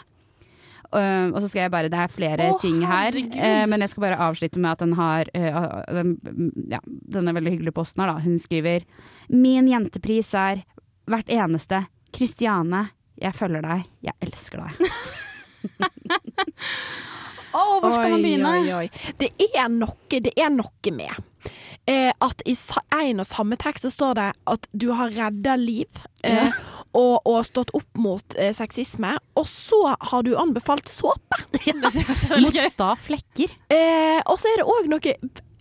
Uh, 0.92 1.32
og 1.32 1.40
så 1.40 1.48
skal 1.48 1.64
jeg 1.64 1.72
bare, 1.72 1.88
Det 1.88 2.02
er 2.02 2.12
flere 2.12 2.50
oh, 2.52 2.60
ting 2.60 2.84
her, 2.84 3.16
eh, 3.16 3.64
men 3.66 3.80
jeg 3.80 3.94
skal 3.94 4.04
bare 4.04 4.20
avslutte 4.28 4.60
med 4.60 4.74
at 4.76 4.84
den 4.84 4.92
har 5.00 5.32
uh, 5.32 5.80
den, 5.88 6.12
ja, 6.70 6.84
denne 7.16 7.34
veldig 7.40 7.56
hyggelige 7.56 7.78
posten 7.80 8.04
her. 8.04 8.12
da 8.12 8.20
Hun 8.28 8.36
skriver 8.38 8.84
Min 9.32 9.72
jentepris 9.72 10.34
er 10.36 10.66
hvert 11.08 11.32
eneste 11.32 11.86
Kristiane, 12.12 12.90
jeg 13.16 13.32
følger 13.34 13.64
deg, 13.64 13.88
jeg 14.04 14.28
elsker 14.28 14.66
deg. 14.68 14.72
Å, 17.56 17.64
hvor 17.80 17.94
skal 17.96 18.12
man 18.16 18.26
begynne? 18.26 18.52
Oi, 18.52 18.66
oi, 18.68 18.84
oi. 18.84 19.14
Det 19.20 19.32
er 19.48 19.72
noe, 19.72 19.96
det 20.10 20.34
er 20.36 20.52
noe 20.52 20.94
med 20.96 21.24
eh, 21.86 22.12
at 22.20 22.42
i 22.46 22.56
en 22.96 23.22
og 23.22 23.28
samme 23.28 23.58
tekst 23.60 23.86
så 23.86 23.92
står 23.92 24.18
det 24.18 24.26
at 24.52 24.68
du 24.72 24.88
har 24.96 25.14
redda 25.14 25.56
liv 25.60 26.02
eh, 26.26 26.52
og, 26.96 27.22
og 27.28 27.40
stått 27.46 27.72
opp 27.76 28.00
mot 28.00 28.36
eh, 28.40 28.52
sexisme, 28.56 29.16
og 29.36 29.48
så 29.50 29.80
har 30.10 30.26
du 30.26 30.34
anbefalt 30.38 30.90
såpe. 30.90 31.42
Veldig 31.66 32.42
Mot 32.42 32.60
sta 32.72 32.92
flekker. 32.98 33.52
Eh, 33.72 34.20
og 34.24 34.38
så 34.40 34.52
er 34.52 34.62
det 34.62 34.70
òg 34.76 34.90
noe 34.92 35.16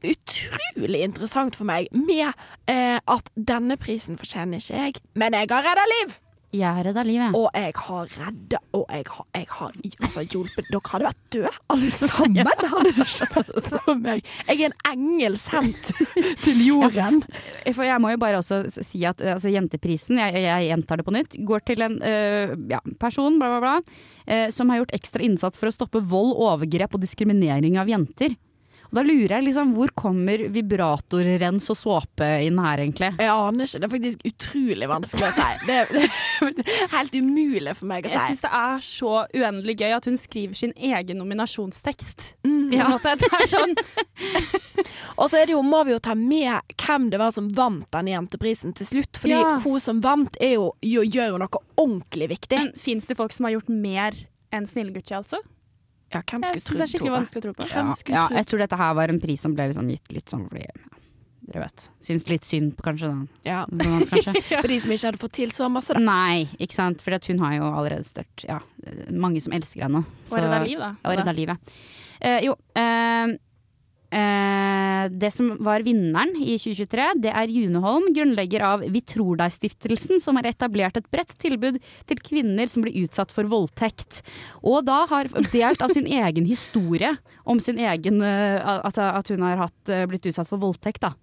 utrolig 0.06 1.02
interessant 1.02 1.56
for 1.58 1.66
meg 1.68 1.90
med 1.96 2.28
eh, 2.70 3.00
at 3.00 3.32
denne 3.36 3.78
prisen 3.82 4.20
fortjener 4.22 4.62
ikke 4.62 4.84
jeg, 4.86 5.02
men 5.18 5.38
jeg 5.38 5.52
har 5.52 5.66
redda 5.66 5.90
liv! 5.98 6.20
Jeg 6.56 6.78
har 6.78 6.88
redda 6.88 7.04
livet. 7.06 7.36
Og 7.38 7.50
jeg 7.54 7.74
har 7.76 8.12
redda 8.16 8.60
Og 8.76 8.86
jeg 8.90 9.06
har, 9.10 9.26
jeg 9.36 9.48
har 9.52 9.74
altså, 10.08 10.24
hjulpet 10.24 10.70
Dere 10.72 10.92
hadde 10.92 11.08
vært 11.10 11.22
døde, 11.34 11.52
alle 11.74 11.92
sammen. 11.92 12.50
Hadde 12.76 12.92
det 12.96 13.06
ikke 13.06 13.28
vært 13.36 13.70
for 13.70 14.00
meg. 14.00 14.24
Jeg 14.48 14.62
er 14.62 14.72
en 14.72 14.78
engel 14.92 15.38
sendt 15.40 15.92
til 16.46 16.62
jorden. 16.66 17.22
For 17.68 17.86
jeg 17.88 18.02
må 18.04 18.14
jo 18.14 18.22
bare 18.22 18.40
også 18.42 18.64
si 18.74 19.04
at 19.08 19.22
altså, 19.22 19.52
jenteprisen, 19.54 20.20
jeg, 20.22 20.46
jeg, 20.46 20.70
gjentar 20.70 21.02
det 21.02 21.08
på 21.08 21.16
nytt, 21.16 21.38
går 21.48 21.66
til 21.68 21.86
en 21.86 22.00
øh, 22.00 22.56
ja, 22.72 22.82
person 23.02 23.40
bla, 23.42 23.52
bla, 23.56 23.62
bla, 23.64 24.02
eh, 24.28 24.48
som 24.54 24.72
har 24.72 24.84
gjort 24.84 24.96
ekstra 24.98 25.24
innsats 25.26 25.60
for 25.60 25.72
å 25.72 25.76
stoppe 25.76 26.04
vold, 26.04 26.34
overgrep 26.36 26.96
og 26.98 27.04
diskriminering 27.04 27.80
av 27.82 27.92
jenter. 27.92 28.36
Og 28.96 29.02
da 29.02 29.04
lurer 29.10 29.34
jeg 29.36 29.44
liksom, 29.50 29.74
hvor 29.76 29.90
kommer 29.92 30.46
vibratorrens 30.56 31.66
og 31.74 31.76
såpe 31.76 32.28
inn 32.46 32.62
her, 32.64 32.80
egentlig? 32.80 33.10
Jeg 33.20 33.28
aner 33.28 33.68
ikke. 33.68 33.82
Det 33.82 33.88
er 33.90 33.92
faktisk 33.92 34.22
utrolig 34.30 34.88
vanskelig 34.88 35.26
å 35.28 35.32
si. 35.36 35.48
Det, 35.68 35.80
det 36.56 36.64
er 36.78 36.94
helt 36.94 37.18
umulig 37.20 37.74
for 37.76 37.90
meg 37.92 38.08
å 38.08 38.14
si. 38.14 38.16
Jeg 38.16 38.30
syns 38.30 38.44
det 38.46 38.52
er 38.62 38.86
så 38.88 39.12
uendelig 39.36 39.76
gøy 39.82 39.96
at 39.98 40.08
hun 40.08 40.16
skriver 40.22 40.60
sin 40.62 40.72
egen 40.80 41.20
nominasjonstekst. 41.20 42.30
Mm. 42.48 42.72
ja. 42.72 42.88
Det 43.04 43.28
er 43.28 43.50
sånn 43.52 43.76
Og 45.20 45.28
så 45.28 45.42
er 45.42 45.50
det 45.50 45.58
jo, 45.58 45.64
må 45.66 45.82
vi 45.88 45.92
jo 45.92 46.00
ta 46.04 46.16
med 46.16 46.76
hvem 46.80 47.10
det 47.12 47.20
var 47.20 47.34
som 47.36 47.50
vant 47.56 47.90
den 47.92 48.14
jenteprisen 48.14 48.72
til 48.80 48.88
slutt. 48.94 49.20
Fordi 49.20 49.36
Ja. 49.36 49.58
hun 49.66 49.84
som 49.84 50.00
vant, 50.04 50.40
er 50.40 50.56
jo, 50.56 50.72
gjør 50.80 51.34
jo 51.34 51.42
noe 51.44 51.62
ordentlig 51.76 52.32
viktig. 52.32 52.62
Men 52.64 52.72
fins 52.80 53.12
det 53.12 53.20
folk 53.20 53.36
som 53.36 53.50
har 53.50 53.58
gjort 53.58 53.76
mer 53.76 54.16
enn 54.56 54.68
Snille-Gucci, 54.72 55.18
altså? 55.20 55.44
Ja, 56.16 56.24
hvem 56.24 56.46
skulle 56.48 56.66
trodd 56.66 56.80
det 56.80 56.86
er 56.86 56.92
skikkelig 56.94 57.16
vanskelig 57.16 57.42
å 57.42 57.46
tro 57.46 57.56
på. 57.58 57.70
Ja, 57.72 57.86
ja, 58.16 58.26
jeg 58.40 58.50
tror 58.52 58.66
dette 58.66 58.80
her 58.80 58.94
var 58.98 59.14
en 59.14 59.22
pris 59.24 59.44
som 59.46 59.56
ble 59.58 59.70
liksom 59.72 59.90
gitt 59.92 60.16
litt 60.16 60.32
sånn 60.32 60.46
fordi 60.50 60.66
ja, 60.66 60.96
Dere 61.46 61.62
vet. 61.62 61.84
Syns 62.02 62.24
litt 62.26 62.46
synd 62.48 62.72
på 62.74 62.88
kanskje 62.88 63.12
den. 63.12 63.26
Ja. 63.46 63.60
Sånn, 63.70 64.06
kanskje. 64.10 64.34
For 64.64 64.72
de 64.72 64.78
som 64.82 64.94
ikke 64.96 65.10
hadde 65.12 65.22
fått 65.22 65.36
til 65.38 65.52
så 65.54 65.68
masse, 65.70 65.94
da. 65.94 66.02
Nei, 66.02 66.48
ikke 66.58 66.74
sant. 66.74 67.04
For 67.06 67.14
hun 67.14 67.44
har 67.44 67.54
jo 67.60 67.68
allerede 67.70 68.08
størt 68.08 68.46
ja, 68.48 68.58
mange 69.14 69.44
som 69.46 69.54
elsker 69.54 69.86
henne. 69.86 70.02
Og 70.02 70.40
redda 70.40 70.64
liv, 70.66 70.82
da. 70.82 70.90
Og 71.06 71.20
redda 71.20 71.36
livet. 71.38 71.76
Uh, 72.16 72.40
jo, 72.48 72.56
eh, 72.80 73.36
eh, 74.14 75.06
det 75.10 75.32
som 75.34 75.52
var 75.64 75.86
vinneren 75.86 76.34
i 76.38 76.58
2023, 76.62 77.08
det 77.24 77.32
er 77.32 77.52
June 77.52 77.82
Holm, 77.84 78.08
grunnlegger 78.16 78.66
av 78.66 78.86
Vi 78.92 79.02
tror 79.06 79.40
deg-stiftelsen, 79.40 80.22
som 80.22 80.40
har 80.40 80.50
etablert 80.50 80.98
et 81.00 81.10
bredt 81.14 81.36
tilbud 81.42 81.80
til 82.10 82.24
kvinner 82.24 82.70
som 82.72 82.86
blir 82.86 83.06
utsatt 83.06 83.34
for 83.34 83.50
voldtekt. 83.50 84.22
Og 84.64 84.86
da 84.88 85.04
har 85.12 85.32
delt 85.54 85.84
av 85.86 85.94
sin 85.96 86.10
egen 86.26 86.48
historie 86.50 87.16
om 87.44 87.62
sin 87.62 87.80
egen 87.82 88.22
eh, 88.26 88.60
at, 88.62 89.00
at 89.00 89.34
hun 89.34 89.46
har 89.46 89.66
hatt, 89.68 89.82
eh, 89.90 90.08
blitt 90.10 90.26
utsatt 90.30 90.50
for 90.52 90.62
voldtekt. 90.62 91.06
da. 91.06 91.16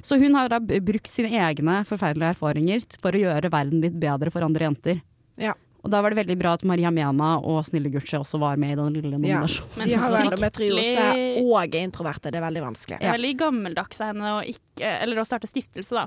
Så 0.00 0.16
hun 0.20 0.34
har 0.34 0.48
da 0.48 0.60
brukt 0.60 1.10
sine 1.12 1.32
egne 1.36 1.82
forferdelige 1.88 2.34
erfaringer 2.34 2.84
for 3.00 3.14
å 3.14 3.20
gjøre 3.20 3.52
verden 3.52 3.82
litt 3.84 3.98
bedre 4.00 4.32
for 4.32 4.46
andre 4.46 4.70
jenter. 4.70 5.02
Ja. 5.40 5.54
Og 5.80 5.88
da 5.90 6.02
var 6.04 6.10
det 6.12 6.18
veldig 6.20 6.34
bra 6.36 6.50
at 6.58 6.64
Maria 6.68 6.90
Mena 6.92 7.38
og 7.40 7.62
Snille 7.64 7.88
Gucci 7.94 8.12
også 8.18 8.36
var 8.42 8.56
med 8.60 8.72
i 8.74 8.76
den 8.76 8.92
lille 8.98 9.16
Ja. 9.16 9.40
nominasjonen. 9.40 9.78
Men 9.80 9.88
De 9.88 9.94
har 9.94 10.12
endometriose 10.20 11.06
og 11.40 11.74
er 11.74 11.80
introverte. 11.86 12.28
Det 12.30 12.36
er 12.36 12.44
veldig 12.44 12.62
vanskelig. 12.66 12.98
Det 13.00 13.08
er 13.08 13.12
veldig 13.16 13.32
gammeldags 13.40 14.00
av 14.00 14.06
henne 14.12 14.34
å, 14.36 14.42
ikke, 14.44 14.84
eller 15.00 15.16
å 15.22 15.24
starte 15.24 15.46
stiftelse, 15.48 15.94
da. 15.96 16.06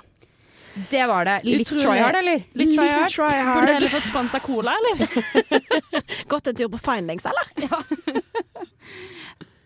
Det 0.89 1.05
var 1.07 1.25
det. 1.25 1.41
Litt 1.45 1.67
Utrolig. 1.67 1.83
try 1.85 1.97
hard, 2.01 2.15
eller? 2.15 2.43
Litt 2.53 2.75
try 2.77 2.87
hard. 2.89 3.09
try 3.09 3.43
Burde 3.45 3.73
heller 3.73 3.89
fått 3.89 4.07
sponsa 4.09 4.39
cola, 4.41 4.73
eller? 4.73 4.97
Gått 6.29 6.47
en 6.47 6.55
tur 6.55 6.67
på 6.69 6.77
Findings, 6.81 7.25
eller? 7.25 7.45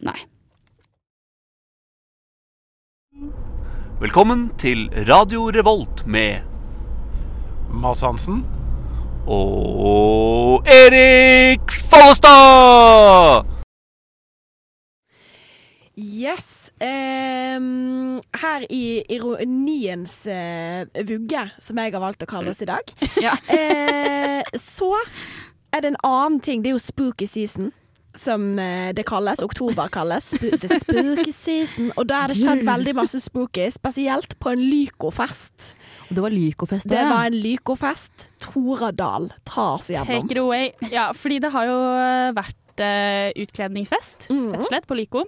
Nei. 0.08 0.20
Velkommen 4.00 4.50
til 4.60 4.90
Radio 5.08 5.48
Revolt 5.52 6.06
med 6.06 6.44
Mads 7.72 8.02
Hansen. 8.06 8.44
Og 9.28 10.64
Erik 10.68 11.72
Follestad! 11.92 13.44
Yes. 15.98 16.70
ehm, 16.80 18.20
her 18.38 18.66
i 18.70 19.02
ironiens 19.10 20.28
eh, 20.30 20.86
vugge, 21.10 21.48
som 21.60 21.80
jeg 21.82 21.94
har 21.96 22.04
valgt 22.04 22.22
å 22.24 22.30
kalle 22.30 22.54
oss 22.54 22.62
i 22.62 22.68
dag, 22.70 22.92
Ja. 23.26 23.34
eh, 23.50 24.44
så 24.62 24.92
er 25.74 25.82
det 25.84 25.92
en 25.96 26.00
annen 26.06 26.40
ting. 26.40 26.62
Det 26.64 26.70
er 26.72 26.78
jo 26.78 26.84
spooky 26.86 27.28
season. 27.28 27.72
Som 28.18 28.56
eh, 28.58 28.94
det 28.98 29.04
kalles. 29.06 29.42
Oktober 29.46 29.90
kalles. 29.94 30.32
Sp 30.34 30.54
the 30.62 30.80
spooky 30.80 31.34
season. 31.36 31.92
Og 31.98 32.08
da 32.10 32.24
er 32.24 32.32
det 32.32 32.40
skjedd 32.40 32.64
veldig 32.66 32.94
masse 32.98 33.20
spooky, 33.22 33.68
spesielt 33.74 34.38
på 34.42 34.54
en 34.56 34.64
Lyco-fest. 34.64 35.74
Og 36.08 36.16
det 36.16 36.24
var 36.24 36.34
Lyko-fest 36.34 36.90
Det 36.90 37.04
var 37.10 37.28
en 37.28 37.36
Lyko-fest. 37.36 38.28
Tora 38.44 38.92
Dahl, 38.96 39.30
ta 39.48 39.74
oss 39.76 39.90
gjennom. 39.92 40.08
Take 40.08 40.32
it 40.32 40.42
away. 40.42 40.72
Ja, 40.94 41.10
fordi 41.16 41.42
det 41.44 41.52
har 41.54 41.68
jo 41.68 41.78
eh, 42.00 42.32
vært 42.38 42.84
uh, 42.84 43.44
utkledningsfest, 43.44 44.30
mm. 44.32 44.50
rett 44.54 44.64
og 44.64 44.70
slett, 44.70 44.88
på 44.88 44.98
Lyko. 44.98 45.26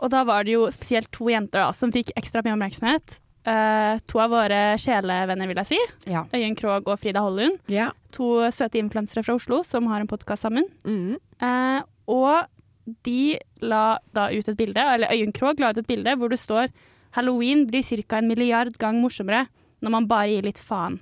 Og 0.00 0.12
da 0.12 0.22
var 0.26 0.46
det 0.48 0.56
jo 0.56 0.66
spesielt 0.72 1.10
to 1.14 1.28
jenter 1.30 1.62
da, 1.62 1.72
som 1.76 1.92
fikk 1.94 2.14
ekstra 2.18 2.42
mye 2.44 2.56
oppmerksomhet. 2.56 3.20
Uh, 3.40 3.96
to 4.08 4.20
av 4.20 4.32
våre 4.34 4.60
sjelevenner, 4.80 5.48
vil 5.48 5.60
jeg 5.62 5.70
si. 5.70 5.80
Ja. 6.12 6.26
Øyunn 6.34 6.56
Krogh 6.58 6.90
og 6.90 7.00
Frida 7.00 7.22
Hollund. 7.24 7.60
Ja. 7.72 7.90
To 8.16 8.50
søte 8.52 8.80
influensere 8.80 9.24
fra 9.24 9.36
Oslo 9.38 9.62
som 9.66 9.88
har 9.92 10.02
en 10.02 10.10
podkast 10.10 10.48
sammen. 10.48 10.66
Mm. 10.84 11.20
Uh, 11.40 11.80
og 12.10 12.50
de 13.06 13.38
la 13.62 14.00
da 14.16 14.28
ut 14.32 14.48
et 14.50 14.58
bilde, 14.58 14.82
eller 14.82 15.12
Øyunn 15.14 15.36
Krogh 15.36 15.60
la 15.62 15.70
ut 15.70 15.80
et 15.80 15.88
bilde 15.88 16.16
hvor 16.18 16.32
det 16.32 16.40
står 16.40 16.72
Halloween 17.16 17.66
blir 17.66 17.82
ca. 17.82 18.18
en 18.18 18.28
milliard 18.28 18.76
gang 18.78 19.00
morsommere 19.02 19.46
når 19.80 19.94
man 19.96 20.08
bare 20.10 20.28
gir 20.34 20.46
litt 20.48 20.60
faen. 20.62 20.98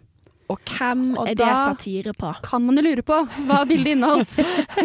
Og 0.48 0.62
hvem 0.64 1.10
Og 1.20 1.28
er 1.28 1.34
det 1.36 1.46
satire 1.46 2.14
på? 2.16 2.30
Kan 2.46 2.64
man 2.64 2.78
jo 2.80 2.84
lure 2.86 3.02
på 3.04 3.18
hva 3.48 3.58
bildet 3.68 3.92
inneholdt. 3.98 4.38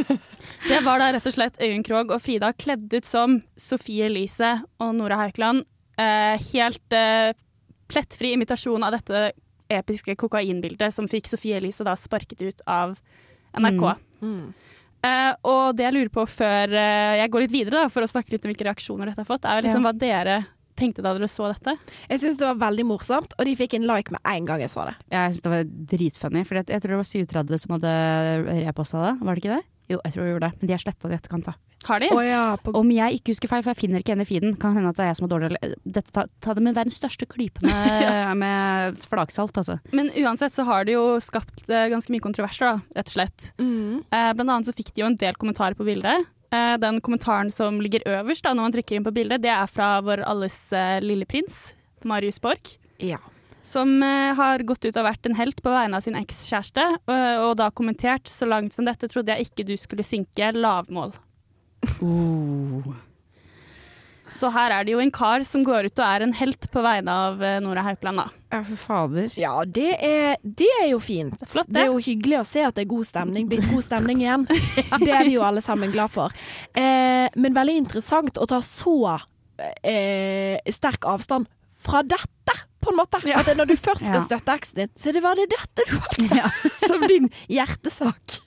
Det 0.67 0.79
var 0.84 0.99
da 0.99 1.10
rett 1.15 1.25
og 1.27 1.34
slett 1.36 1.60
Øyunn 1.63 1.84
Krogh 1.88 2.12
og 2.12 2.19
Frida 2.23 2.49
kledd 2.56 2.91
ut 2.93 3.08
som 3.08 3.38
Sofie 3.60 4.06
Elise 4.10 4.58
og 4.84 4.91
Nora 4.95 5.17
Haukeland. 5.21 5.63
Eh, 5.99 6.36
helt 6.53 6.95
eh, 6.95 7.32
plettfri 7.91 8.34
imitasjon 8.36 8.84
av 8.84 8.95
dette 8.95 9.32
episke 9.73 10.15
kokainbildet 10.19 10.91
som 10.93 11.08
fikk 11.08 11.27
Sofie 11.32 11.58
Elise 11.60 11.84
da 11.88 11.95
sparket 11.99 12.43
ut 12.43 12.63
av 12.69 12.97
NRK. 13.56 13.86
Mm. 14.23 14.53
Eh, 15.03 15.32
og 15.47 15.75
det 15.75 15.84
jeg 15.88 15.95
lurer 15.97 16.12
på 16.15 16.23
før 16.32 16.75
eh, 16.79 17.19
jeg 17.21 17.32
går 17.34 17.43
litt 17.45 17.56
videre, 17.56 17.84
da, 17.86 17.91
for 17.91 18.03
å 18.06 18.12
snakke 18.12 18.36
litt 18.36 18.45
om 18.47 18.51
hvilke 18.53 18.67
reaksjoner 18.67 19.12
dette 19.12 19.23
har 19.23 19.32
fått, 19.32 19.47
er 19.47 19.63
liksom 19.65 19.84
Ja. 19.84 19.91
hva 19.91 19.95
dere 19.99 20.38
tenkte 20.80 21.04
da 21.06 21.14
dere 21.18 21.30
så 21.32 21.50
dette. 21.52 21.76
Jeg 22.10 22.24
syns 22.24 22.40
det 22.40 22.48
var 22.48 22.62
veldig 22.70 22.86
morsomt, 22.90 23.36
og 23.38 23.46
de 23.50 23.58
fikk 23.60 23.78
en 23.78 23.88
like 23.90 24.14
med 24.14 24.24
en 24.30 24.48
gang 24.50 24.64
jeg 24.64 24.74
så 24.74 24.88
det. 24.90 24.96
Jeg 25.14 25.36
syns 25.36 25.46
det 25.46 25.54
var 25.54 25.70
dritfunny, 25.94 26.46
for 26.48 26.62
jeg 26.62 26.70
tror 26.84 26.96
det 26.96 27.02
var 27.04 27.12
37 27.12 27.62
som 27.66 27.78
hadde 27.78 27.94
reposta 28.64 29.06
det. 29.08 29.14
Var 29.22 29.34
det 29.36 29.44
ikke 29.44 29.58
det? 29.58 29.64
Jo, 29.92 30.00
jeg 30.00 30.14
tror 30.14 30.24
det 30.24 30.32
gjorde 30.32 30.48
det, 30.50 30.60
men 30.62 30.70
de 30.70 30.74
har 30.74 30.82
sletta 30.82 31.10
det 31.12 31.16
i 31.18 31.20
etterkant. 31.20 31.48
da. 31.52 31.54
Har 31.84 32.00
de? 32.00 32.08
Oh, 32.16 32.22
ja, 32.24 32.44
på 32.64 32.72
Om 32.80 32.92
jeg 32.96 33.18
ikke 33.20 33.34
husker 33.34 33.52
feil, 33.52 33.64
for 33.66 33.74
jeg 33.74 33.82
finner 33.82 34.00
ikke 34.04 34.14
henne 34.14 34.24
i 34.24 34.30
feeden, 34.30 34.54
kan 34.60 34.76
hende 34.78 34.94
at 34.94 35.00
det 35.00 35.04
er 35.04 35.10
jeg 35.12 35.18
som 35.20 35.28
er 35.28 35.32
dårlig. 35.34 35.58
Dette, 35.84 36.14
ta, 36.16 36.24
ta 36.40 36.54
det 36.56 36.64
med 36.64 36.78
verdens 36.78 36.96
største 37.02 37.28
klype 37.28 37.66
med, 37.68 38.38
med 38.44 39.02
flaksalt, 39.12 39.58
altså. 39.60 39.76
Men 39.92 40.08
uansett 40.24 40.56
så 40.56 40.64
har 40.70 40.88
det 40.88 40.96
jo 40.96 41.04
skapt 41.24 41.66
eh, 41.68 41.90
ganske 41.92 42.14
mye 42.16 42.24
kontroverser, 42.24 42.72
da, 42.72 43.00
rett 43.02 43.12
og 43.12 43.18
slett. 43.18 43.50
mm. 43.60 44.00
Eh, 44.14 44.30
blant 44.38 44.48
annet 44.56 44.70
så 44.70 44.76
fikk 44.78 44.94
de 44.96 45.04
jo 45.04 45.10
en 45.12 45.20
del 45.20 45.36
kommentarer 45.40 45.76
på 45.76 45.86
bildet. 45.88 46.30
Eh, 46.54 46.78
den 46.78 47.02
kommentaren 47.02 47.52
som 47.52 47.82
ligger 47.82 48.06
øverst 48.06 48.46
da, 48.46 48.54
når 48.54 48.68
man 48.68 48.74
trykker 48.76 48.98
inn 48.98 49.06
på 49.06 49.13
bildet, 49.16 49.42
det 49.46 49.52
er 49.54 49.70
fra 49.70 49.96
vår 50.06 50.22
alles 50.30 50.58
eh, 50.78 51.00
lille 51.02 51.26
prins, 51.30 51.74
Marius 52.06 52.38
Borch. 52.44 52.76
Ja. 53.02 53.18
Som 53.66 53.96
eh, 54.04 54.34
har 54.38 54.66
gått 54.68 54.86
ut 54.86 54.98
og 55.00 55.08
vært 55.08 55.26
en 55.26 55.39
helt 55.39 55.63
på 55.63 55.74
vegne 55.74 55.98
av 55.98 56.06
sin 56.06 56.18
ekskjæreste, 56.20 56.86
og, 57.08 57.56
da 57.58 57.72
kommentert 57.74 58.30
så 58.30 58.46
langt 58.50 58.76
som 58.76 58.86
dette 58.86 59.10
trodde 59.10 59.34
jeg 59.34 59.50
ikke 59.50 59.66
du 59.72 59.74
skulle 59.80 60.06
synke 60.06 60.52
lavmål. 60.54 61.16
Så 64.30 64.48
her 64.56 64.72
er 64.72 64.86
det 64.88 64.94
jo 64.94 65.02
en 65.04 65.12
kar 65.12 65.44
som 65.48 65.66
går 65.68 65.90
ut 65.90 66.00
og 66.00 66.06
er 66.06 66.24
en 66.24 66.34
helt 66.38 66.68
på 66.72 66.82
vegne 66.84 67.12
av 67.12 67.42
eh, 67.44 67.58
Nora 67.64 67.84
Haukeland, 67.84 68.22
da. 68.22 68.28
Ja, 68.54 68.62
for 68.64 68.80
fader. 68.80 69.28
Ja, 69.40 69.54
det 69.66 69.98
er, 69.98 70.38
det 70.44 70.70
er 70.80 70.88
jo 70.94 71.02
fint. 71.04 71.36
Det 71.40 71.48
er 71.48 71.52
flott, 71.58 71.68
det. 71.68 71.76
det. 71.76 71.84
er 71.84 71.92
jo 71.92 72.04
hyggelig 72.06 72.40
å 72.40 72.46
se 72.48 72.64
at 72.64 72.78
det 72.78 72.86
er 72.86 72.92
god 72.94 73.10
stemning. 73.10 73.50
Blitt 73.52 73.68
god 73.72 73.84
stemning 73.84 74.22
igjen. 74.24 74.46
Det 74.48 75.12
er 75.12 75.28
vi 75.28 75.36
jo 75.36 75.44
alle 75.44 75.64
sammen 75.66 75.92
glad 75.94 76.14
for. 76.14 76.36
Eh, 76.72 77.28
men 77.36 77.58
veldig 77.58 77.76
interessant 77.84 78.40
å 78.40 78.48
ta 78.50 78.62
så 78.64 78.96
eh, 79.84 80.56
sterk 80.72 81.10
avstand 81.10 81.50
fra 81.84 82.00
dette, 82.08 82.56
på 82.84 82.92
en 82.92 83.00
måte. 83.00 83.20
At 83.36 83.48
det, 83.48 83.58
når 83.60 83.74
du 83.74 83.78
først 83.80 84.08
skal 84.08 84.24
støtte 84.24 84.56
eksen 84.56 84.84
din, 84.84 84.96
så 85.00 85.12
det 85.16 85.24
var 85.24 85.40
det 85.40 85.50
dette 85.52 85.84
du 85.90 85.98
valgte 86.00 86.48
som 86.88 87.04
din 87.12 87.30
hjertesak. 87.52 88.40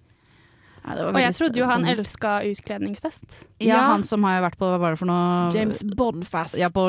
Ja, 0.86 1.08
Og 1.10 1.18
jeg 1.18 1.34
trodde 1.34 1.58
jo 1.60 1.66
han 1.66 1.84
elska 1.90 2.36
utkledningsfest. 2.46 3.46
Ja, 3.58 3.66
Ja. 3.66 3.80
han 3.90 4.04
som 4.04 4.22
har 4.24 4.38
jo 4.38 4.44
vært 4.46 4.58
på 4.60 4.68
Hva 4.70 4.78
var 4.78 4.94
det 4.94 4.98
for 5.00 5.06
noe 5.10 5.50
James 5.54 5.82
Bond-fest. 5.82 6.56
Ja, 6.56 6.68
på 6.68 6.86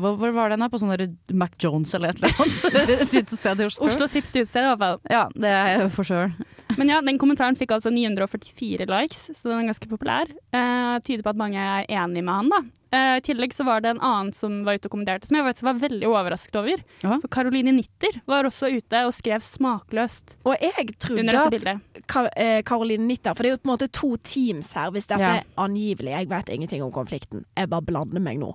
Hva 0.00 0.32
var 0.34 0.50
det? 0.50 0.58
På 0.70 0.80
sånn 0.82 1.16
Mac 1.32 1.50
Jones 1.58 1.94
eller 1.94 2.10
et 2.10 2.16
eller 2.16 2.34
annet? 2.42 3.00
Et 3.06 3.14
utested 3.22 3.60
i 3.60 3.66
Oslo. 3.68 3.86
Oslos 3.86 4.12
hipste 4.18 4.42
utested, 4.42 4.64
i 4.64 4.70
hvert 4.72 4.82
fall. 4.82 5.00
Ja, 5.10 5.28
det 5.34 5.50
er 5.52 5.66
jeg 5.78 5.92
for 5.94 6.04
sure. 6.04 6.32
Men 6.76 6.90
ja, 6.90 7.00
den 7.00 7.18
kommentaren 7.18 7.56
fikk 7.58 7.70
altså 7.76 7.92
944 7.94 8.88
likes, 8.90 9.30
så 9.38 9.48
den 9.52 9.62
er 9.62 9.70
ganske 9.70 9.88
populær. 9.88 10.26
Uh, 10.50 10.98
tyder 11.06 11.22
på 11.22 11.30
at 11.30 11.38
mange 11.38 11.62
er 11.62 11.86
enig 11.86 12.24
med 12.26 12.34
han, 12.34 12.50
da. 12.50 12.64
Eh, 12.94 13.16
I 13.18 13.20
tillegg 13.26 13.52
så 13.52 13.64
var 13.66 13.80
det 13.82 13.90
en 13.96 14.00
annen 14.00 14.32
som 14.36 14.60
var 14.64 14.76
ute 14.78 14.86
og 14.86 14.92
kommenterte, 14.94 15.26
som 15.26 15.36
jeg 15.36 15.44
faktisk 15.48 15.66
var 15.66 15.80
veldig 15.82 16.06
overrasket 16.06 16.56
over. 16.60 16.82
Aha. 17.04 17.16
For 17.24 17.28
Caroline 17.34 17.72
Nitter 17.74 18.20
var 18.30 18.46
også 18.46 18.70
ute 18.70 19.00
og 19.08 19.12
skrev 19.16 19.42
smakløst 19.42 20.36
Og 20.46 20.54
jeg 20.62 20.94
trodde 21.02 21.20
under 21.24 21.32
dette 21.32 21.46
at 21.46 21.56
bildet. 21.56 22.04
Ka- 22.06 22.30
eh, 22.36 22.60
Caroline 22.62 23.06
Nitter, 23.08 23.34
for 23.34 23.42
det 23.42 23.50
er 23.50 23.56
jo 23.56 23.62
på 23.64 23.68
en 23.68 23.72
måte 23.74 23.88
to 23.90 24.12
teams 24.22 24.72
her, 24.78 24.90
hvis 24.94 25.06
dette 25.10 25.20
Ja. 25.20 25.34
er 25.40 25.44
angivelig. 25.58 26.12
Jeg 26.14 26.28
vet 26.30 26.48
ingenting 26.54 26.82
om 26.86 26.92
konflikten. 26.92 27.44
Jeg 27.56 27.68
bare 27.68 27.82
blander 27.82 28.20
meg 28.22 28.38
nå. 28.38 28.54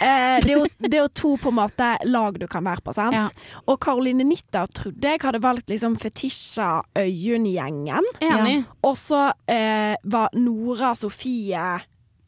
Eh, 0.00 0.38
det, 0.40 0.50
er 0.50 0.58
jo, 0.58 0.66
det 0.80 0.94
er 0.94 1.02
jo 1.02 1.08
to 1.08 1.36
på 1.42 1.48
en 1.50 1.58
måte 1.58 1.88
lag 2.06 2.38
du 2.38 2.46
kan 2.46 2.64
være 2.64 2.80
på, 2.86 2.94
sant? 2.94 3.14
Ja. 3.14 3.28
Og 3.68 3.80
Caroline 3.80 4.24
Nitter 4.24 4.66
trodde 4.72 5.02
jeg 5.02 5.20
hadde 5.20 5.42
valgt 5.42 5.68
liksom 5.68 5.98
Fetisha 6.00 6.80
Øyunn-gjengen. 6.96 8.64
Og 8.84 8.96
så 8.96 9.32
eh, 9.50 9.96
var 10.04 10.30
Nora 10.38 10.94
Sofie 10.94 11.80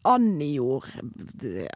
Annijord 0.07 0.87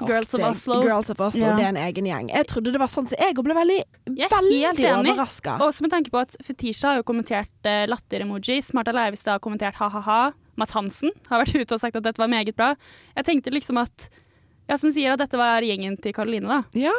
Girls 0.07 0.35
of 0.35 0.45
Oslo. 0.47 0.81
Girls 0.85 1.11
of 1.11 1.21
Oslo, 1.21 1.43
Ja. 1.45 1.57
Det 1.57 1.65
er 1.65 1.73
en 1.75 1.81
egen 1.83 2.07
gjeng. 2.09 2.31
Jeg 2.33 2.47
trodde 2.51 2.73
det 2.73 2.81
var 2.81 2.91
sånn, 2.93 3.09
så 3.11 3.19
jeg 3.19 3.35
ble 3.35 3.57
veldig, 3.57 3.79
Jeg 4.17 4.31
veldig 4.31 4.61
overraska. 4.95 5.59
Også 5.67 5.83
med 5.87 5.91
tanke 5.95 6.13
på 6.15 6.21
at 6.23 6.37
Fetisha 6.45 6.93
har 6.95 7.01
jo 7.03 7.07
kommentert 7.11 7.51
uh, 7.69 7.85
latter-emojis. 7.91 8.73
Martha 8.77 8.93
Leivestad 8.97 9.37
har 9.39 9.43
kommentert 9.45 9.79
ha-ha-ha. 9.81 10.33
Matt 10.61 10.75
Hansen 10.77 11.11
har 11.31 11.45
vært 11.45 11.55
ute 11.63 11.75
og 11.77 11.81
sagt 11.83 11.97
at 11.97 12.05
dette 12.07 12.21
var 12.21 12.31
meget 12.33 12.57
bra. 12.57 12.75
Jeg 13.17 13.29
tenkte 13.31 13.55
liksom 13.55 13.81
at 13.83 14.11
Ja, 14.71 14.77
som 14.79 14.93
sier 14.95 15.17
at 15.17 15.19
dette 15.19 15.35
var 15.39 15.65
gjengen 15.67 15.97
til 15.99 16.13
Karoline, 16.15 16.47
da. 16.47 16.61
Ja. 16.79 16.93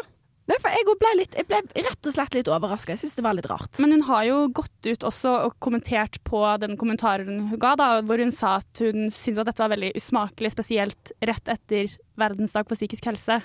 Nei, 0.51 0.57
for 0.59 0.73
jeg 0.75 0.95
ble, 0.99 1.11
litt, 1.15 1.35
jeg 1.37 1.47
ble 1.47 1.61
rett 1.85 2.07
og 2.09 2.11
slett 2.11 2.33
litt 2.35 2.49
overraska. 2.51 2.91
Jeg 2.91 2.99
syns 3.05 3.15
det 3.15 3.23
var 3.23 3.37
litt 3.37 3.47
rart. 3.47 3.79
Men 3.79 3.95
hun 3.95 4.03
har 4.09 4.25
jo 4.27 4.39
gått 4.51 4.89
ut 4.89 5.05
også 5.07 5.31
og 5.45 5.53
kommentert 5.63 6.17
på 6.27 6.41
den 6.59 6.75
kommentaren 6.81 7.45
hun 7.53 7.61
ga, 7.61 7.77
da, 7.79 7.87
hvor 8.03 8.19
hun 8.19 8.33
sa 8.35 8.57
at 8.59 8.81
hun 8.83 9.07
syntes 9.07 9.39
at 9.39 9.47
dette 9.47 9.63
var 9.63 9.71
veldig 9.71 9.93
usmakelig, 9.95 10.51
spesielt 10.51 11.13
rett 11.23 11.53
etter 11.55 11.95
verdensdag 12.19 12.67
for 12.67 12.75
psykisk 12.75 13.07
helse. 13.07 13.39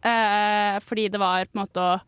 Eh, 0.00 0.78
fordi 0.80 1.10
det 1.12 1.20
var 1.20 1.44
på 1.44 1.58
en 1.58 1.62
måte 1.66 1.84
å, 1.84 2.00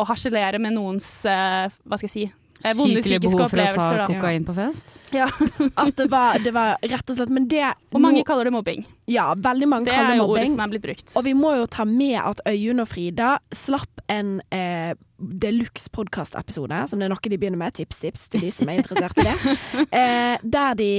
å 0.00 0.08
harselere 0.08 0.62
med 0.62 0.78
noens 0.78 1.10
eh, 1.28 1.68
hva 1.84 2.00
skal 2.00 2.08
jeg 2.08 2.14
si 2.14 2.24
Sykelig 2.62 3.20
behov 3.24 3.48
for 3.50 3.60
å 3.60 3.66
ta. 3.74 3.86
Da. 3.98 4.06
kokain 4.08 4.44
på 4.46 4.54
fest. 4.56 4.96
Ja. 5.14 5.26
At 5.82 5.96
det 5.98 6.06
var, 6.12 6.38
det 6.44 6.52
var 6.54 6.76
rett 6.80 7.10
og 7.10 7.18
slett 7.18 7.32
Men 7.34 7.48
det 7.50 7.64
Og 7.92 8.00
mange 8.00 8.22
må, 8.22 8.26
kaller 8.28 8.48
det 8.48 8.54
mobbing. 8.54 8.84
Ja, 9.10 9.32
veldig 9.36 9.68
mange 9.70 9.88
Det 9.88 9.96
kaller 9.96 10.14
er 10.14 10.18
det 10.18 10.22
jo 10.22 10.28
ordet 10.32 10.46
som 10.52 10.62
er 10.64 10.70
blitt 10.72 10.84
brukt. 10.86 11.16
Og 11.18 11.26
vi 11.26 11.34
må 11.38 11.54
jo 11.58 11.66
ta 11.70 11.86
med 11.88 12.16
at 12.22 12.44
Øyunn 12.48 12.84
og 12.84 12.88
Frida 12.90 13.34
slapp 13.54 14.04
en 14.12 14.38
eh, 14.54 14.94
deluxe 15.18 15.90
podkast-episode, 15.94 16.84
som 16.90 17.00
det 17.00 17.08
er 17.08 17.12
noe 17.12 17.32
de 17.32 17.40
begynner 17.40 17.60
med. 17.60 17.74
Tips, 17.76 18.00
tips 18.04 18.28
til 18.32 18.46
de 18.46 18.52
som 18.54 18.70
er 18.70 18.82
interessert 18.82 19.20
i 19.20 19.28
det. 19.28 19.36
Eh, 19.94 20.40
der 20.42 20.74
de 20.78 20.90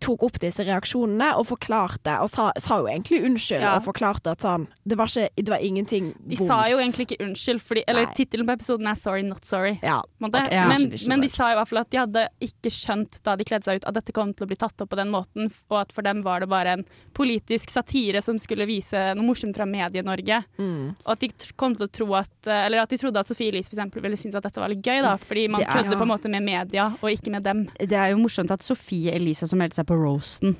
tok 0.00 0.22
opp 0.22 0.38
disse 0.40 0.64
reaksjonene 0.64 1.34
og 1.36 1.46
forklarte, 1.46 2.14
og 2.22 2.30
sa, 2.32 2.50
sa 2.58 2.78
jo 2.80 2.86
egentlig 2.88 3.22
unnskyld, 3.24 3.60
Ja. 3.60 3.76
og 3.76 3.84
forklarte 3.84 4.30
at 4.32 4.40
sånn 4.40 4.66
Det 4.86 4.96
var, 4.96 5.06
ikke, 5.06 5.28
det 5.36 5.48
var 5.48 5.58
ingenting 5.58 6.14
De 6.26 6.36
sa 6.36 6.66
jo 6.70 6.78
egentlig 6.78 7.06
ikke 7.10 7.24
unnskyld, 7.26 7.60
fordi, 7.60 7.82
eller 7.88 8.06
tittelen 8.16 8.46
på 8.46 8.52
episoden 8.56 8.86
er 8.88 8.94
'Sorry, 8.94 9.22
not 9.22 9.42
sorry'. 9.44 9.78
Ja. 9.82 10.00
på 10.00 10.24
en 10.24 10.30
måte. 10.30 10.44
Ok, 10.46 10.52
ja. 10.52 10.66
men, 10.68 10.88
de 10.90 11.08
men 11.08 11.20
de 11.20 11.28
sa 11.28 11.52
i 11.52 11.54
hvert 11.56 11.68
fall 11.68 11.78
at 11.80 11.90
de 11.90 11.98
hadde 11.98 12.28
ikke 12.40 12.70
skjønt 12.72 13.22
da 13.22 13.36
de 13.36 13.44
kledde 13.44 13.64
seg 13.64 13.76
ut 13.76 13.84
at 13.86 13.94
dette 13.94 14.12
kom 14.12 14.32
til 14.34 14.46
å 14.46 14.48
bli 14.48 14.56
tatt 14.56 14.80
opp 14.80 14.88
på 14.90 14.96
den 14.96 15.10
måten, 15.10 15.50
og 15.70 15.80
at 15.80 15.92
for 15.92 16.02
dem 16.02 16.22
var 16.22 16.40
det 16.40 16.48
bare 16.48 16.72
en 16.72 16.84
politisk 17.14 17.70
satire 17.70 18.22
som 18.22 18.38
skulle 18.38 18.66
vise 18.66 19.14
noe 19.16 19.24
morsomt 19.26 19.54
fra 19.56 19.64
Medie-Norge. 19.66 20.42
Mm. 20.58 20.96
Og 21.04 21.10
at 21.12 21.20
de 21.20 21.28
kom 21.56 21.74
til 21.76 21.86
å 21.86 21.92
tro 21.92 22.14
at 22.14 22.30
Eller 22.46 22.78
at 22.80 22.88
de 22.88 22.96
trodde 22.96 23.18
at 23.18 23.26
Sofie 23.26 23.48
Elise 23.50 23.70
eksempel 23.72 24.00
ville 24.02 24.16
synes 24.16 24.34
at 24.36 24.42
dette 24.42 24.56
var 24.60 24.68
litt 24.68 24.82
gøy, 24.82 25.02
da, 25.02 25.16
fordi 25.16 25.48
man 25.50 25.62
er- 25.62 25.66
kødder 25.66 25.96
på 25.98 26.02
en 26.02 26.08
måte 26.08 26.28
med 26.30 26.42
media 26.42 26.86
og 27.02 27.10
ikke 27.10 27.30
med 27.30 27.42
dem. 27.42 27.64
Det 27.78 27.92
er 27.92 28.10
jo 28.12 28.18
morsomt 28.18 28.50
at 28.50 28.60
Sofie 28.62 29.10
Elise 29.12 29.46
som 29.48 29.60
meldte 29.66 29.82
seg 29.82 29.90
på 29.90 29.98
roasten, 29.98 30.56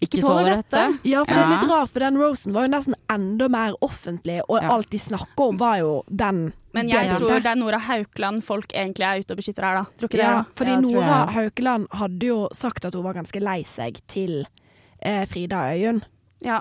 ikke, 0.00 0.16
Ikke 0.16 0.26
tåler 0.30 0.54
dette. 0.56 0.82
Ja, 1.04 1.20
for 1.28 1.34
det 1.36 1.42
er 1.44 1.50
litt 1.52 1.66
rart, 1.68 1.90
for 1.92 2.00
den 2.00 2.16
rosen 2.16 2.54
var 2.56 2.64
jo 2.64 2.70
nesten 2.72 2.94
enda 3.12 3.48
mer 3.52 3.74
offentlig, 3.84 4.38
og 4.48 4.62
Ja. 4.62 4.70
alt 4.72 4.88
de 4.90 4.96
snakker 4.98 5.48
om, 5.50 5.58
var 5.60 5.76
jo 5.82 6.02
den 6.08 6.54
Men 6.72 6.88
jeg 6.88 7.10
den, 7.10 7.16
tror 7.20 7.40
det 7.42 7.50
er 7.50 7.56
Nora 7.56 7.78
Haukeland 7.78 8.42
folk 8.46 8.72
egentlig 8.72 9.04
er 9.04 9.18
ute 9.20 9.32
og 9.34 9.36
beskytter 9.42 9.62
her, 9.66 9.74
da. 9.82 9.84
Tror 9.98 10.08
ikke 10.08 10.18
Ja, 10.22 10.38
det? 10.38 10.54
fordi 10.56 10.70
Ja, 10.70 10.80
Nora 10.80 11.26
jeg. 11.26 11.34
Haukeland 11.34 11.86
hadde 11.92 12.26
jo 12.26 12.48
sagt 12.54 12.84
at 12.86 12.94
hun 12.94 13.02
var 13.04 13.12
ganske 13.14 13.40
lei 13.42 13.62
seg 13.64 14.00
til 14.08 14.46
eh, 15.02 15.26
Frida 15.26 15.56
Øyunn. 15.74 16.02
Ja. 16.40 16.60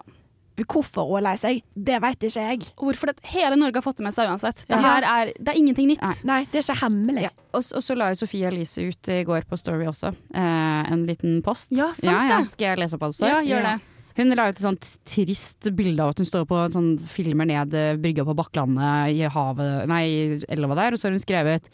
Hvorfor 0.67 1.07
hun 1.09 1.19
er 1.19 1.25
lei 1.29 1.35
seg, 1.39 1.61
det 1.75 1.99
vet 2.03 2.25
ikke 2.27 2.43
jeg. 2.49 2.67
Hvorfor 2.79 3.11
det? 3.11 3.17
Hele 3.31 3.55
Norge 3.59 3.79
har 3.79 3.85
fått 3.85 3.97
det 4.01 4.05
med 4.07 4.15
seg 4.15 4.29
uansett. 4.31 4.65
Det 4.69 4.79
her 4.83 5.05
er, 5.07 5.31
det 5.39 5.53
er 5.53 5.59
ingenting 5.59 5.87
nytt. 5.91 6.01
Nei. 6.03 6.15
Nei, 6.29 6.39
det 6.51 6.59
er 6.61 6.65
ikke 6.67 6.79
hemmelig. 6.83 7.23
Ja. 7.27 7.31
Og, 7.53 7.63
og 7.63 7.83
så 7.85 7.95
la 7.97 8.09
jo 8.13 8.19
Sofie 8.21 8.47
Elise 8.49 8.87
ut 8.89 9.11
i 9.13 9.21
går 9.27 9.47
på 9.49 9.57
Story 9.59 9.85
også, 9.89 10.11
eh, 10.33 10.91
en 10.93 11.05
liten 11.07 11.39
post. 11.45 11.71
Ja, 11.75 11.91
sant 11.93 12.11
ja, 12.11 12.17
ja. 12.33 12.39
det. 12.41 12.51
Skal 12.51 12.71
jeg 12.73 12.81
lese 12.83 12.97
opp 12.97 13.05
hva 13.05 13.11
det 13.13 13.19
står? 13.19 13.31
Ja, 13.33 13.39
gjør 13.45 13.63
Ja. 13.65 13.75
det. 13.77 13.95
Hun 14.19 14.33
la 14.35 14.49
ut 14.49 14.57
et 14.57 14.63
sånt 14.65 14.87
trist 15.07 15.69
bilde 15.77 16.03
av 16.03 16.09
at 16.11 16.19
hun 16.19 16.27
står 16.27 16.43
på 16.49 16.57
en 16.59 16.73
sånn 16.73 16.89
filmer 17.07 17.47
ned 17.47 17.73
eh, 17.77 17.93
brygga 17.95 18.25
på 18.27 18.33
Bakklandet 18.35 19.13
i 19.15 19.21
havet, 19.31 19.85
nei, 19.87 20.03
elva 20.51 20.75
der, 20.75 20.91
og 20.91 20.99
så 20.99 21.07
har 21.07 21.15
hun 21.15 21.23
skrevet 21.23 21.69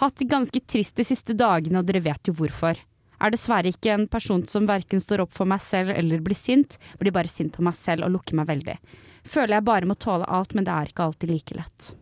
Hatt 0.00 0.16
det 0.18 0.26
ganske 0.32 0.58
trist 0.66 0.96
de 0.98 1.04
siste 1.06 1.34
dagene, 1.36 1.78
og 1.78 1.86
dere 1.86 2.00
vet 2.02 2.26
jo 2.26 2.32
hvorfor. 2.34 2.80
Er 3.22 3.32
dessverre 3.34 3.70
ikke 3.70 3.92
en 3.94 4.08
person 4.10 4.42
som 4.50 4.66
verken 4.66 5.02
står 5.02 5.24
opp 5.24 5.36
for 5.36 5.48
meg 5.48 5.62
selv 5.62 5.94
eller 5.94 6.22
blir 6.24 6.38
sint. 6.38 6.78
Blir 6.98 7.14
bare 7.14 7.30
sint 7.30 7.54
på 7.54 7.64
meg 7.64 7.76
selv 7.78 8.08
og 8.08 8.16
lukker 8.16 8.38
meg 8.38 8.50
veldig. 8.50 8.78
Føler 9.22 9.56
jeg 9.56 9.68
bare 9.68 9.86
må 9.86 9.94
tåle 9.94 10.26
alt, 10.26 10.56
men 10.58 10.66
det 10.66 10.74
er 10.74 10.90
ikke 10.90 11.06
alltid 11.06 11.30
like 11.30 11.58
lett. 11.58 11.92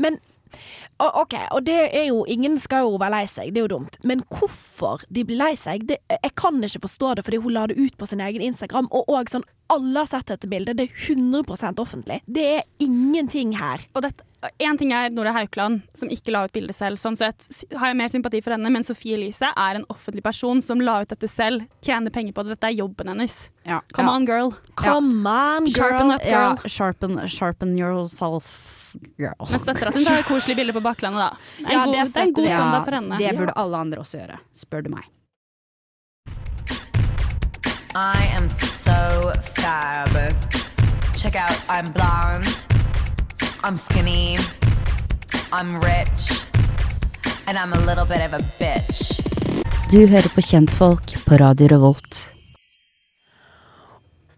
Men 0.00 0.16
OK, 0.98 1.34
og 1.52 1.64
det 1.66 1.76
er 1.92 2.06
jo 2.08 2.22
Ingen 2.30 2.56
skal 2.60 2.86
jo 2.86 2.96
være 3.00 3.12
lei 3.12 3.24
seg, 3.30 3.52
det 3.52 3.60
er 3.60 3.66
jo 3.66 3.74
dumt. 3.76 3.98
Men 4.06 4.22
hvorfor 4.32 5.04
de 5.12 5.24
blir 5.28 5.40
lei 5.40 5.52
seg, 5.60 5.86
det, 5.88 6.00
jeg 6.10 6.32
kan 6.38 6.62
ikke 6.64 6.84
forstå 6.86 7.16
det, 7.16 7.26
fordi 7.26 7.40
hun 7.42 7.54
la 7.56 7.66
det 7.70 7.78
ut 7.78 7.96
på 7.98 8.08
sin 8.08 8.22
egen 8.24 8.44
Instagram. 8.44 8.88
Og, 8.90 9.08
og 9.08 9.32
sånn, 9.32 9.44
alle 9.72 10.04
har 10.04 10.08
sett 10.10 10.30
dette 10.30 10.48
bildet. 10.50 10.78
Det 10.78 10.88
er 10.88 11.14
100% 11.14 11.82
offentlig. 11.82 12.20
Det 12.26 12.46
er 12.58 12.64
ingenting 12.82 13.56
her. 13.58 13.82
Og 13.94 14.04
dette, 14.06 14.24
en 14.62 14.78
ting 14.78 14.92
er 14.94 15.10
Nora 15.14 15.32
Haukeland, 15.34 15.82
som 15.96 16.10
ikke 16.12 16.32
la 16.34 16.44
ut 16.46 16.54
bildet 16.54 16.76
selv. 16.76 17.00
Sånn 17.02 17.18
sett 17.18 17.46
har 17.74 17.90
jeg 17.90 17.98
mer 17.98 18.12
sympati 18.12 18.42
for 18.44 18.54
henne, 18.54 18.70
men 18.72 18.86
Sofie 18.86 19.16
Elise 19.18 19.50
er 19.50 19.80
en 19.80 19.86
offentlig 19.92 20.22
person 20.26 20.62
som 20.62 20.82
la 20.84 21.00
ut 21.02 21.10
dette 21.12 21.30
selv, 21.30 21.66
tjener 21.84 22.14
penger 22.14 22.36
på 22.36 22.44
det. 22.46 22.56
Dette 22.56 22.70
er 22.70 22.78
jobben 22.78 23.10
hennes. 23.10 23.38
Ja. 23.66 23.80
Come 23.96 24.12
on, 24.12 24.28
girl. 24.28 24.54
Come 24.78 25.26
on, 25.26 25.66
Sharpen 25.72 26.14
up, 26.14 26.22
girl. 26.22 26.54
Ja, 26.62 26.70
sharpen, 26.70 27.18
sharpen 27.28 27.76
yourself, 27.78 28.75
girl. 29.18 29.50
Men 29.50 29.60
støtter 29.62 29.88
at 29.90 29.94
hun 29.94 30.04
tar 30.04 30.22
koselig 30.28 30.56
bilde 30.58 30.72
på 30.76 30.82
baklandet, 30.84 31.20
da. 31.20 31.30
Er 31.66 31.72
Ja, 31.72 31.84
god, 31.84 31.94
det 31.94 32.06
det 32.12 32.22
er 32.22 32.26
en 32.26 32.32
god 32.38 32.48
søndag 32.48 32.84
for 32.84 32.94
henne. 33.00 33.18
Det 33.18 33.36
burde 33.38 33.52
alle 33.56 33.76
andre 33.86 33.98
også 34.04 34.18
gjøre, 34.22 34.38
spør 34.54 34.86
du 34.86 34.90
meg. 34.94 35.04
I 37.96 38.28
am 38.36 38.48
so 38.48 39.32
fab. 39.56 40.12
Check 41.16 41.34
out, 41.34 41.56
I'm 41.68 41.92
blonde, 41.96 42.46
I'm 43.64 43.76
skinny, 43.78 44.36
I'm 45.50 45.80
rich, 45.80 46.44
and 47.48 47.56
I'm 47.58 47.72
a 47.72 47.80
little 47.88 48.04
bit 48.04 48.20
of 48.26 48.32
a 48.34 48.42
bitch. 48.60 49.12
Du 49.90 50.00
hører 50.06 50.28
på 50.34 50.42
Kjentfolk 50.42 51.14
på 51.24 51.36
Radio 51.40 51.66
Revolt. 51.72 52.26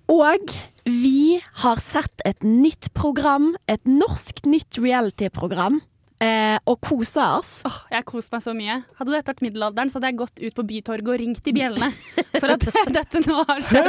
Og 0.09 0.53
vi 0.89 1.41
har 1.63 1.77
sett 1.85 2.21
et 2.29 2.43
nytt 2.43 2.91
program, 2.97 3.53
et 3.69 3.85
norsk 3.89 4.43
nytt 4.49 4.79
reality-program, 4.81 5.81
eh, 6.25 6.57
og 6.67 6.81
kosa 6.83 7.27
oss. 7.39 7.61
Oh, 7.69 7.77
jeg 7.93 8.01
har 8.01 8.07
kost 8.09 8.33
meg 8.35 8.43
så 8.43 8.55
mye. 8.57 8.81
Hadde 8.99 9.13
dette 9.15 9.31
vært 9.33 9.43
middelalderen, 9.45 9.91
så 9.93 9.99
hadde 10.01 10.11
jeg 10.13 10.19
gått 10.25 10.43
ut 10.43 10.57
på 10.59 10.65
Bytorget 10.73 11.09
og 11.13 11.21
ringt 11.23 11.47
i 11.47 11.55
bjellene 11.55 11.93
for 12.41 12.55
at 12.57 12.67
dette 12.99 13.23
nå 13.27 13.37
har 13.49 13.61
skjedd. 13.69 13.89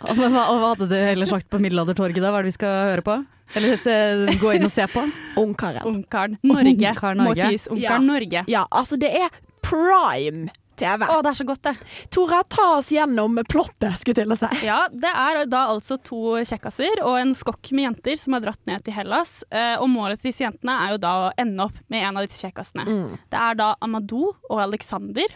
Og 0.00 0.16
hva, 0.16 0.44
og 0.50 0.60
hva 0.60 0.70
hadde 0.74 0.88
du 0.90 0.96
heller 0.96 1.28
sagt 1.30 1.48
på 1.52 1.60
Middelaldertorget 1.62 2.20
da? 2.22 2.30
Hva 2.32 2.40
er 2.40 2.46
det 2.46 2.52
vi 2.52 2.56
skal 2.58 2.74
høre 2.92 3.04
på? 3.06 3.18
Eller 3.58 3.80
se, 3.82 3.94
gå 4.38 4.52
inn 4.54 4.66
og 4.68 4.70
se 4.72 4.84
på? 4.92 5.02
Ungkaren. 5.40 5.82
Ungkaren 5.90 6.36
Norge, 6.46 6.74
Ungkaren 6.92 7.18
må 7.18 7.30
Norge. 7.32 7.48
sies. 7.50 7.64
Ungkaren 7.72 8.06
Ja. 8.06 8.12
Norge. 8.12 8.44
Ja, 8.52 8.62
altså 8.70 8.98
det 9.00 9.10
er 9.24 9.28
prime 9.66 10.48
TV. 10.80 11.04
Å, 11.06 11.18
det 11.22 11.30
er 11.30 11.38
så 11.38 11.46
godt, 11.48 11.62
det. 11.68 11.74
Tora, 12.16 12.40
ta 12.48 12.66
oss 12.78 12.88
gjennom 12.94 13.36
plottet, 13.48 13.94
skulle 14.00 14.16
jeg 14.16 14.24
til 14.24 14.34
å 14.34 14.38
si. 14.40 14.50
Ja, 14.66 14.80
det 14.90 15.12
er 15.12 15.42
da 15.52 15.62
altså 15.74 15.98
to 16.02 16.36
kjekkaser 16.48 17.02
og 17.04 17.18
en 17.20 17.34
skokk 17.36 17.70
med 17.76 17.86
jenter 17.90 18.18
som 18.20 18.34
har 18.36 18.44
dratt 18.48 18.62
ned 18.70 18.84
til 18.86 18.96
Hellas. 18.96 19.36
eh, 19.52 19.76
Og 19.80 19.88
målet 19.92 20.20
til 20.22 20.32
disse 20.32 20.44
jentene 20.46 20.78
er 20.86 20.96
jo 20.96 21.02
da 21.04 21.14
å 21.28 21.30
ende 21.40 21.68
opp 21.68 21.78
med 21.92 22.02
en 22.08 22.16
av 22.20 22.26
disse 22.26 22.42
kjekkasene. 22.46 22.86
Det 23.30 23.38
er 23.40 23.60
da 23.60 23.74
Amadou 23.84 24.32
og 24.50 24.58
Alexander. 24.64 25.28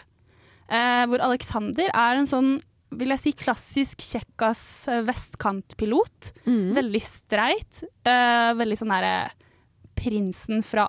Eh, 0.67 1.03
hvor 1.11 1.21
Alexander 1.21 1.91
er 1.93 2.17
en 2.17 2.25
sånn, 2.29 2.55
vil 2.95 3.11
jeg 3.13 3.19
si, 3.21 3.31
klassisk 3.37 4.01
kjekkas 4.01 4.61
vestkantpilot. 5.05 6.31
vestkantpilot. 6.45 6.75
Veldig 6.77 7.01
streit. 7.03 7.83
Eh, 8.05 8.51
veldig 8.57 8.77
sånn 8.79 8.93
derre 8.93 9.15
prinsen 9.95 10.63
fra 10.65 10.87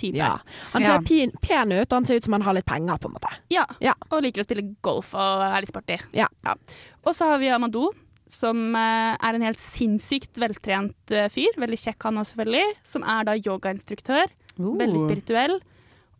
Askepott-type. 0.00 0.16
Ja. 0.16 0.38
Han 0.72 0.82
ser 0.82 1.02
pen, 1.06 1.32
pen 1.42 1.72
ut, 1.72 1.86
og 1.92 1.96
han 1.98 2.06
ser 2.06 2.16
ut 2.16 2.24
som 2.24 2.32
han 2.32 2.42
har 2.42 2.54
litt 2.54 2.66
penger, 2.66 2.98
på 2.98 3.08
en 3.10 3.12
måte. 3.16 3.32
Ja, 3.50 3.66
Ja. 3.80 3.94
og 4.10 4.22
liker 4.22 4.42
å 4.42 4.44
spille 4.44 4.74
golf 4.82 5.14
og 5.14 5.42
er 5.42 5.60
litt 5.60 5.68
sporty. 5.72 5.98
Ja. 6.12 6.26
Og 7.04 7.14
så 7.14 7.26
har 7.26 7.38
vi 7.38 7.48
Amadou, 7.48 7.90
som 8.26 8.74
eh, 8.76 9.16
er 9.20 9.34
en 9.34 9.42
helt 9.42 9.58
sinnssykt 9.58 10.38
veltrent 10.38 11.10
eh, 11.10 11.28
fyr. 11.28 11.50
Veldig 11.58 11.78
kjekk 11.78 12.02
han 12.06 12.18
også, 12.18 12.36
selvfølgelig. 12.36 12.76
Som 12.86 13.02
er 13.02 13.24
da 13.24 13.34
yogainstruktør. 13.34 14.26
Uh. 14.58 14.76
Veldig 14.78 15.00
spirituell. 15.02 15.60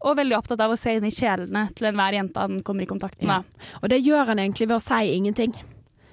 Og 0.02 0.16
veldig 0.16 0.36
opptatt 0.38 0.60
av 0.64 0.72
å 0.72 0.78
se 0.80 0.94
inn 0.96 1.04
i 1.04 1.10
sjelene 1.12 1.68
til 1.76 1.86
enhver 1.90 2.12
jente 2.16 2.40
han 2.40 2.62
kommer 2.64 2.82
i 2.82 2.86
kontakt 2.88 3.20
med. 3.22 3.44
Ja. 3.44 3.68
Og 3.82 3.90
det 3.92 4.00
gjør 4.02 4.26
han 4.32 4.38
egentlig 4.38 4.66
ved 4.70 4.78
å 4.78 4.82
si 4.82 5.12
ingenting. 5.14 5.52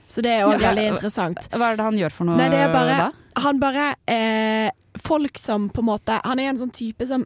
Så 0.07 0.21
det 0.21 0.31
er 0.37 0.45
òg 0.45 0.59
Ja. 0.61 0.69
veldig 0.69 0.87
interessant. 0.93 1.49
Hva 1.51 1.71
er 1.71 1.75
det 1.77 1.83
han 1.83 1.97
gjør 1.97 2.11
for 2.11 2.25
noe 2.25 2.37
Nei, 2.37 2.49
det 2.49 2.59
er 2.59 2.73
bare 2.73 2.97
da? 2.97 3.11
Han 3.41 3.59
bare 3.59 3.95
eh, 4.07 4.69
Folk 5.03 5.37
som 5.37 5.69
på 5.69 5.79
en 5.83 5.85
måte 5.85 6.21
Han 6.23 6.39
er 6.39 6.47
en 6.49 6.57
sånn 6.57 6.71
type 6.73 7.05
som 7.05 7.25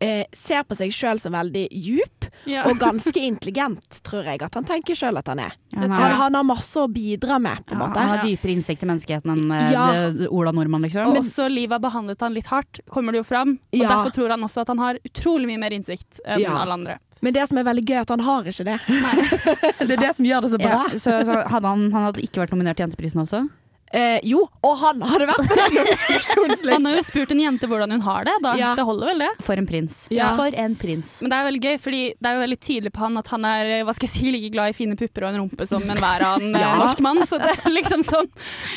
eh, 0.00 0.24
ser 0.32 0.62
på 0.68 0.76
seg 0.78 0.92
sjøl 0.94 1.18
som 1.20 1.32
veldig 1.32 1.66
djup 1.72 2.26
Ja. 2.46 2.62
og 2.70 2.78
ganske 2.78 3.16
intelligent, 3.18 3.98
tror 4.06 4.24
jeg 4.24 4.42
at 4.42 4.54
han 4.54 4.64
tenker 4.64 4.94
sjøl 4.94 5.18
at 5.18 5.26
han 5.26 5.38
er. 5.42 5.52
Ja, 5.74 5.80
han, 5.88 5.90
Han, 5.90 6.34
har, 6.34 6.44
masse 6.44 6.76
å 6.78 6.86
bidra 6.88 7.38
med, 7.40 7.64
på 7.66 7.74
en 7.74 7.80
ja, 7.80 7.86
måte. 7.86 7.98
han 7.98 8.08
har 8.16 8.24
dypere 8.24 8.54
innsikt 8.54 8.82
i 8.82 8.86
menneskeheten 8.86 9.32
enn 9.34 9.50
eh, 9.52 9.72
Ja. 9.72 9.86
det- 10.10 10.28
Ola 10.30 10.52
Nordmann, 10.52 10.82
liksom. 10.82 11.06
Og 11.10 11.16
også 11.24 11.48
livet 11.50 11.72
har 11.72 11.82
behandlet 11.90 12.20
han 12.20 12.34
litt 12.34 12.46
hardt, 12.46 12.80
kommer 12.90 13.12
det 13.12 13.18
jo 13.24 13.24
fram. 13.24 13.58
Og 13.72 13.78
Ja. 13.80 13.88
derfor 13.88 14.12
tror 14.14 14.30
han 14.30 14.40
også 14.42 14.60
at 14.62 14.68
han 14.68 14.78
har 14.78 14.98
utrolig 15.04 15.46
mye 15.46 15.58
mer 15.58 15.70
innsikt 15.70 16.20
enn 16.24 16.40
Ja. 16.40 16.56
alle 16.56 16.72
andre. 16.72 16.98
Men 17.20 17.32
det 17.34 17.48
som 17.48 17.58
er 17.58 17.64
veldig 17.64 17.84
gøy, 17.84 17.96
er 17.96 18.00
at 18.02 18.08
han 18.10 18.20
har 18.20 18.44
ikke 18.44 18.64
det. 18.64 18.78
det 19.88 19.90
er 19.90 20.00
det 20.06 20.14
som 20.16 20.24
gjør 20.24 20.42
det 20.42 20.50
så 20.52 20.60
ja, 20.60 20.68
bra. 20.68 20.82
så, 20.94 21.24
så 21.26 21.48
hadde 21.50 21.66
han, 21.66 21.90
han 21.90 22.04
hadde 22.12 22.22
ikke 22.22 22.38
vært 22.46 22.52
nominert 22.54 22.76
til 22.78 22.86
Jenteprisen, 22.86 23.18
altså? 23.24 23.48
Eh, 23.92 24.18
jo, 24.28 24.42
og 24.64 24.74
han 24.82 25.00
hadde 25.00 25.26
vært 25.30 25.46
på 25.48 25.56
den 25.56 25.74
nominasjonslisten. 25.78 26.72
Han 26.74 26.86
har 26.90 26.96
jo 26.98 27.04
spurt 27.06 27.30
en 27.32 27.40
jente 27.40 27.68
hvordan 27.70 27.94
hun 27.96 28.02
har 28.04 28.26
det. 28.28 28.34
Da. 28.44 28.52
Ja. 28.60 28.74
Det 28.76 28.84
holder 28.84 29.10
vel, 29.12 29.22
det. 29.24 29.30
For 29.46 29.56
en 29.60 29.68
prins. 29.70 29.96
Ja. 30.12 30.34
For 30.36 30.52
en 30.52 30.74
prins. 30.76 31.14
Men 31.22 31.32
det 31.32 31.38
er 31.38 31.48
veldig 31.48 31.62
gøy, 31.64 31.76
fordi 31.86 32.02
det 32.18 32.28
er 32.30 32.36
jo 32.36 32.42
veldig 32.44 32.60
tydelig 32.68 32.92
på 32.92 33.04
han 33.06 33.16
at 33.22 33.32
han 33.32 33.48
er 33.48 33.72
hva 33.88 33.94
skal 33.96 34.10
jeg 34.10 34.14
si, 34.18 34.32
like 34.34 34.50
glad 34.52 34.74
i 34.74 34.76
fine 34.76 34.98
pupper 35.00 35.24
og 35.24 35.32
en 35.32 35.40
rumpe 35.44 35.68
som 35.70 35.82
enhver 35.88 36.26
annen 36.34 36.52
eh, 36.54 36.60
Ja. 36.66 36.74
norsk 36.82 37.00
mann. 37.06 37.22
Så 37.28 37.40
det 37.40 37.54
er 37.56 37.72
liksom 37.72 38.04
sånn 38.04 38.28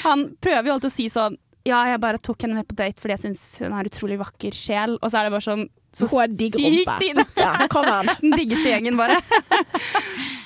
Han 0.06 0.30
prøver 0.42 0.70
jo 0.72 0.78
alltid 0.78 0.92
å 0.92 0.96
si 0.96 1.10
sånn 1.12 1.36
Ja, 1.68 1.84
jeg 1.92 2.00
bare 2.02 2.18
tok 2.24 2.42
henne 2.48 2.56
med 2.58 2.66
på 2.72 2.74
date 2.80 2.98
fordi 3.04 3.14
jeg 3.18 3.24
syns 3.28 3.42
hun 3.62 3.76
har 3.76 3.86
utrolig 3.86 4.16
vakker 4.22 4.56
sjel. 4.56 4.96
Og 5.02 5.12
så 5.12 5.20
er 5.20 5.28
det 5.28 5.36
bare 5.36 5.46
sånn 5.46 5.68
så 5.92 6.08
Hun 6.08 6.22
har 6.22 6.32
digg 6.32 6.56
sykt 6.56 6.88
rumpe. 6.88 6.96
tid. 7.04 7.20
Ja, 7.44 7.68
kom 7.70 7.86
an. 7.92 8.08
Den 8.24 8.32
diggeste 8.40 8.72
gjengen, 8.72 8.96
bare. 8.98 9.20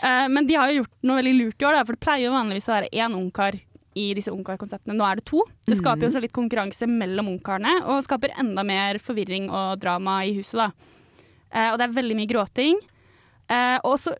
Eh, 0.05 0.27
Men 0.29 0.45
de 0.45 0.53
har 0.59 0.69
jo 0.69 0.81
gjort 0.83 0.91
noe 1.07 1.15
veldig 1.17 1.31
lurt 1.39 1.63
i 1.63 1.65
år, 1.65 1.77
for 1.87 1.95
det 1.95 2.01
pleier 2.03 2.27
jo 2.27 2.33
vanligvis 2.35 2.67
å 2.69 2.73
være 2.75 2.89
én 2.93 3.15
ungkar 3.17 3.55
i 3.95 4.09
disse 4.17 4.31
ungkarkonseptene. 4.33 4.95
Nå 4.99 5.05
er 5.07 5.15
det 5.21 5.25
to. 5.29 5.41
Det 5.65 5.77
skaper 5.79 6.03
jo 6.05 6.09
også 6.11 6.21
litt 6.25 6.33
konkurranse 6.35 6.87
mellom 6.91 7.29
ungkarene, 7.37 7.77
og 7.87 8.03
skaper 8.03 8.33
enda 8.41 8.63
mer 8.67 8.99
forvirring 8.99 9.47
og 9.49 9.79
drama 9.79 10.17
i 10.27 10.33
huset. 10.35 10.59
da. 10.59 10.71
Eh, 11.55 11.71
og 11.71 11.79
det 11.79 11.87
er 11.87 11.95
veldig 11.95 12.17
mye 12.19 12.27
gråting. 12.33 12.81
Eh, 13.47 13.77
og 13.87 13.95
så 14.03 14.11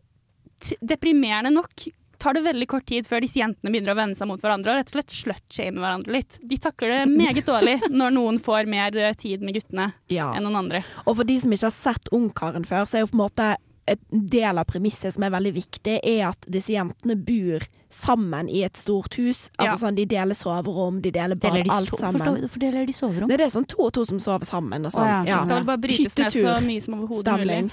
deprimerende 0.80 1.50
nok 1.52 1.86
tar 2.18 2.32
det 2.32 2.40
veldig 2.46 2.66
kort 2.70 2.86
tid 2.88 3.04
før 3.06 3.20
disse 3.20 3.36
jentene 3.42 3.68
begynner 3.70 3.92
å 3.92 3.98
vende 3.98 4.16
seg 4.16 4.28
mot 4.30 4.40
hverandre 4.40 4.72
og 4.72 4.78
rett 4.80 4.88
og 4.88 4.96
slett 4.96 5.12
slutshame 5.12 5.82
hverandre 5.82 6.14
litt. 6.16 6.38
De 6.40 6.56
takler 6.64 6.94
det 6.94 7.02
meget 7.12 7.44
dårlig 7.50 7.74
når 7.92 8.14
noen 8.16 8.38
får 8.42 8.70
mer 8.72 8.96
eh, 8.96 9.12
tid 9.20 9.44
med 9.44 9.58
guttene 9.58 9.90
Ja. 10.08 10.30
enn 10.32 10.46
noen 10.48 10.56
andre. 10.64 10.80
Og 11.04 11.18
for 11.20 11.28
de 11.28 11.36
som 11.42 11.52
ikke 11.52 11.68
har 11.68 11.76
sett 11.76 12.08
Ungkaren 12.16 12.64
før, 12.66 12.88
så 12.88 12.96
er 12.96 13.04
jo 13.04 13.10
på 13.12 13.18
en 13.20 13.24
måte 13.26 13.50
et 13.86 14.00
del 14.10 14.58
av 14.58 14.64
premisset 14.66 15.14
som 15.14 15.22
er 15.22 15.30
veldig 15.36 15.52
viktig, 15.60 16.00
er 16.02 16.24
at 16.32 16.48
disse 16.50 16.72
jentene 16.74 17.14
bor 17.20 17.62
sammen 17.96 18.48
i 18.52 18.62
et 18.66 18.76
stort 18.76 19.14
hus. 19.16 19.46
Altså 19.58 19.74
Ja. 19.74 19.80
sånn, 19.80 19.96
De 19.96 20.04
deler 20.06 20.34
soverom, 20.36 21.00
de 21.02 21.10
deler 21.10 21.34
bad, 21.34 21.52
Deler 21.52 21.64
de 21.64 21.70
alt 21.70 21.88
sammen. 21.98 22.20
Hvorfor 22.20 22.48
Fordeler 22.56 22.86
de 22.86 22.92
soverom? 22.92 23.28
Nei, 23.28 23.36
det 23.36 23.46
er 23.46 23.52
sånn 23.54 23.66
to 23.66 23.82
og 23.86 23.92
to 23.96 24.04
som 24.04 24.18
sover 24.18 24.44
sammen 24.44 24.84
og 24.84 24.92
sånn. 24.92 25.06
Oh, 25.22 25.26
ja, 25.26 25.38
skal 25.44 25.64
bare 25.64 25.78
brytes 25.80 26.16
ned 26.18 26.32
så 26.32 26.60
mye 26.64 26.82
som 26.82 26.94
overhodet 26.94 27.38
mulig. 27.40 27.70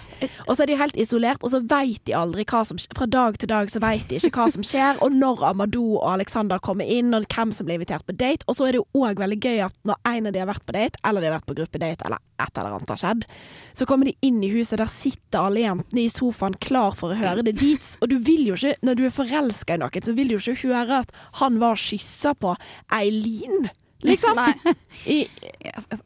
Og 0.48 0.56
så 0.56 0.64
er 0.64 0.66
de 0.68 0.76
helt 0.80 0.96
isolert, 0.96 1.44
og 1.44 1.52
så 1.52 1.62
veit 1.68 2.04
de 2.06 2.14
aldri 2.14 2.46
hva 2.46 2.66
som 2.66 2.78
skjer. 2.78 2.96
Fra 2.96 3.06
dag 3.06 3.38
til 3.38 3.48
dag 3.48 3.68
så 3.68 3.80
veit 3.84 4.08
de 4.08 4.16
ikke 4.16 4.32
hva 4.32 4.52
som 4.52 4.64
skjer, 4.64 5.02
og 5.02 5.12
når 5.12 5.44
Amadou 5.52 5.98
og 6.00 6.14
Alexander 6.14 6.60
kommer 6.60 6.86
inn, 6.88 7.14
og 7.14 7.28
hvem 7.28 7.52
som 7.54 7.66
blir 7.68 7.80
invitert 7.80 8.06
på 8.06 8.16
date. 8.16 8.44
Og 8.48 8.56
så 8.56 8.68
er 8.68 8.72
det 8.74 8.82
jo 8.84 8.88
òg 9.04 9.16
veldig 9.20 9.40
gøy 9.40 9.66
at 9.66 9.74
når 9.84 9.96
en 10.06 10.28
av 10.28 10.34
de 10.34 10.40
har 10.40 10.48
vært 10.48 10.66
på 10.66 10.74
date, 10.74 10.96
eller 11.04 11.22
de 11.22 11.28
har 11.28 11.40
vært 11.40 11.50
på 11.52 11.56
gruppedate, 11.60 12.06
eller 12.06 12.18
et 12.40 12.58
eller 12.58 12.76
annet 12.76 12.90
har 12.90 12.98
skjedd, 12.98 13.26
så 13.74 13.86
kommer 13.88 14.06
de 14.06 14.16
inn 14.22 14.42
i 14.44 14.50
huset, 14.50 14.78
der 14.78 14.88
sitter 14.92 15.40
alle 15.48 15.64
jentene 15.64 16.04
i 16.06 16.10
sofaen 16.10 16.56
klar 16.60 16.96
for 16.96 17.14
å 17.14 17.18
høre 17.20 17.44
det 17.44 17.56
dit. 17.60 17.98
Og 18.02 18.10
du 18.10 18.18
vil 18.20 18.48
jo 18.48 18.54
ikke, 18.56 18.76
når 18.84 18.96
du 18.96 19.06
er 19.06 19.10
forelska 19.16 19.76
i 19.76 19.78
noen, 19.78 20.04
så 20.04 20.13
vil 20.18 20.32
du 20.32 20.38
jo 20.38 20.54
ikke 20.54 20.72
høre 20.74 21.02
at 21.04 21.12
han 21.42 21.60
var 21.62 21.80
kyssa 21.80 22.34
på 22.38 22.56
Eileen, 22.94 23.70
liksom. 24.06 24.38
Nei. 24.42 24.76
I, 25.10 25.20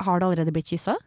Har 0.04 0.20
det 0.20 0.26
allerede 0.30 0.54
blitt 0.56 0.72
kyssa? 0.74 0.98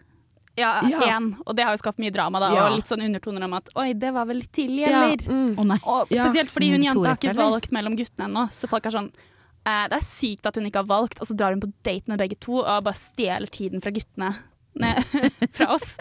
Ja, 0.59 0.81
Ja. 0.85 1.17
Og 1.47 1.55
det 1.57 1.65
har 1.65 1.73
jo 1.77 1.81
skapt 1.81 2.01
mye 2.03 2.13
drama, 2.13 2.41
da. 2.43 2.51
Ja. 2.55 2.67
Og 2.69 2.79
litt 2.81 2.91
sånn 2.91 3.05
undertoner 3.07 3.47
om 3.47 3.55
at 3.57 3.71
oi, 3.81 3.93
det 3.97 4.11
var 4.17 4.27
vel 4.29 4.43
litt 4.43 4.53
tidlig, 4.57 4.85
ja, 4.85 5.05
eller? 5.07 5.25
mm. 5.25 5.57
Å. 5.81 5.97
Og 6.03 6.13
spesielt 6.13 6.53
fordi 6.53 6.73
hun 6.75 6.85
jenta 6.85 7.07
har 7.15 7.19
ikke 7.21 7.37
valgt 7.39 7.73
mellom 7.77 7.97
guttene 7.99 8.29
ennå. 8.29 8.47
Så 8.55 8.69
folk 8.71 8.87
er 8.91 8.97
sånn 8.97 9.09
eh, 9.15 9.87
Det 9.93 9.97
er 10.01 10.05
sykt 10.07 10.51
at 10.51 10.59
hun 10.59 10.69
ikke 10.69 10.83
har 10.83 10.91
valgt, 10.91 11.23
og 11.23 11.31
så 11.31 11.37
drar 11.39 11.57
hun 11.57 11.63
på 11.65 11.71
date 11.87 12.11
med 12.13 12.21
begge 12.21 12.39
to 12.43 12.61
og 12.61 12.85
bare 12.87 12.99
stjeler 12.99 13.51
tiden 13.53 13.81
fra 13.85 13.95
guttene. 13.95 14.35
Nei, 14.81 14.93
fra 15.57 15.73
oss. 15.79 15.97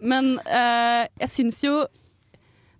Men 0.00 0.36
eh, 0.46 1.04
jeg 1.26 1.32
syns 1.34 1.60
jo 1.66 1.78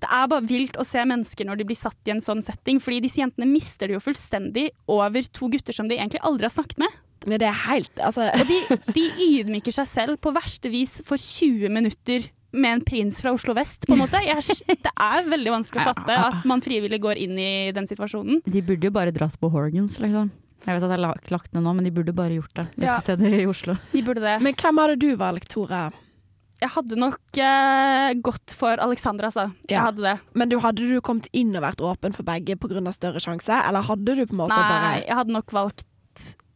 det 0.07 0.13
er 0.15 0.29
bare 0.31 0.47
vilt 0.47 0.79
å 0.79 0.87
se 0.87 1.03
mennesker 1.03 1.49
når 1.49 1.59
de 1.61 1.67
blir 1.69 1.79
satt 1.79 1.99
i 2.07 2.15
en 2.15 2.23
sånn 2.23 2.45
setting, 2.47 2.79
fordi 2.83 3.03
disse 3.09 3.19
jentene 3.21 3.49
mister 3.51 3.91
det 3.91 3.97
jo 3.99 4.05
fullstendig 4.05 4.69
over 4.87 5.27
to 5.35 5.51
gutter 5.53 5.75
som 5.75 5.91
de 5.91 5.99
egentlig 5.99 6.23
aldri 6.23 6.47
har 6.47 6.55
snakket 6.55 6.79
med. 6.85 6.95
Nei, 7.27 7.39
det 7.43 7.49
er 7.49 7.57
helt 7.67 7.99
Altså 8.07 8.29
Og 8.39 8.47
de, 8.47 8.59
de 8.95 9.03
ydmyker 9.41 9.75
seg 9.75 9.89
selv 9.91 10.19
på 10.23 10.31
verste 10.37 10.71
vis 10.71 11.01
for 11.03 11.19
20 11.19 11.73
minutter 11.75 12.29
med 12.55 12.77
en 12.77 12.85
prins 12.87 13.19
fra 13.21 13.33
Oslo 13.35 13.53
vest, 13.57 13.83
på 13.89 13.97
en 13.97 14.01
måte. 14.05 14.21
Jeg, 14.25 14.45
det 14.87 14.93
er 14.95 15.27
veldig 15.29 15.51
vanskelig 15.59 15.83
å 15.83 15.89
fatte 15.91 16.15
at 16.29 16.47
man 16.49 16.63
frivillig 16.65 17.01
går 17.03 17.19
inn 17.27 17.35
i 17.43 17.49
den 17.77 17.89
situasjonen. 17.91 18.39
De 18.47 18.63
burde 18.65 18.87
jo 18.89 18.95
bare 18.95 19.13
dratt 19.13 19.35
på 19.43 19.51
Horgans, 19.53 19.99
liksom. 20.01 20.31
Jeg 20.65 20.79
vet 20.79 20.87
at 20.87 20.95
jeg 20.95 21.03
har 21.03 21.29
lagt 21.35 21.53
ned 21.55 21.67
nå, 21.67 21.75
men 21.77 21.85
de 21.87 21.93
burde 21.99 22.15
bare 22.17 22.39
gjort 22.39 22.55
det 22.57 22.65
et 22.79 22.87
Ja. 22.87 22.95
sted 23.03 23.21
i 23.27 23.45
Oslo. 23.51 23.77
De 23.93 24.01
burde 24.07 24.23
det. 24.25 24.39
Men 24.47 24.55
hvem 24.57 24.81
hadde 24.81 24.97
du 25.03 25.11
valgt, 25.21 25.51
Tore? 25.53 25.83
Jeg 26.63 26.71
hadde 26.73 26.97
nok 26.97 27.37
eh, 27.37 28.15
gått 28.25 28.55
for 28.57 28.81
Alexandra, 28.81 29.29
altså. 29.29 29.51
Jeg 29.69 29.77
Ja. 29.77 29.83
hadde 29.91 30.03
det. 30.03 30.15
Men 30.35 30.49
du, 30.49 30.59
hadde 30.59 30.87
du 30.89 31.01
kommet 31.05 31.29
inn 31.37 31.55
og 31.57 31.63
vært 31.63 31.83
åpen 31.85 32.15
for 32.17 32.23
begge 32.25 32.57
pga. 32.57 32.81
større 32.93 33.21
sjanse, 33.21 33.53
eller 33.69 33.83
hadde 33.83 34.17
du 34.17 34.25
på 34.27 34.33
en 34.33 34.41
måte 34.47 34.57
Nei, 34.57 34.71
bare 34.71 35.05
jeg 35.07 35.17
hadde 35.17 35.33
nok 35.37 35.53
valgt 35.53 35.85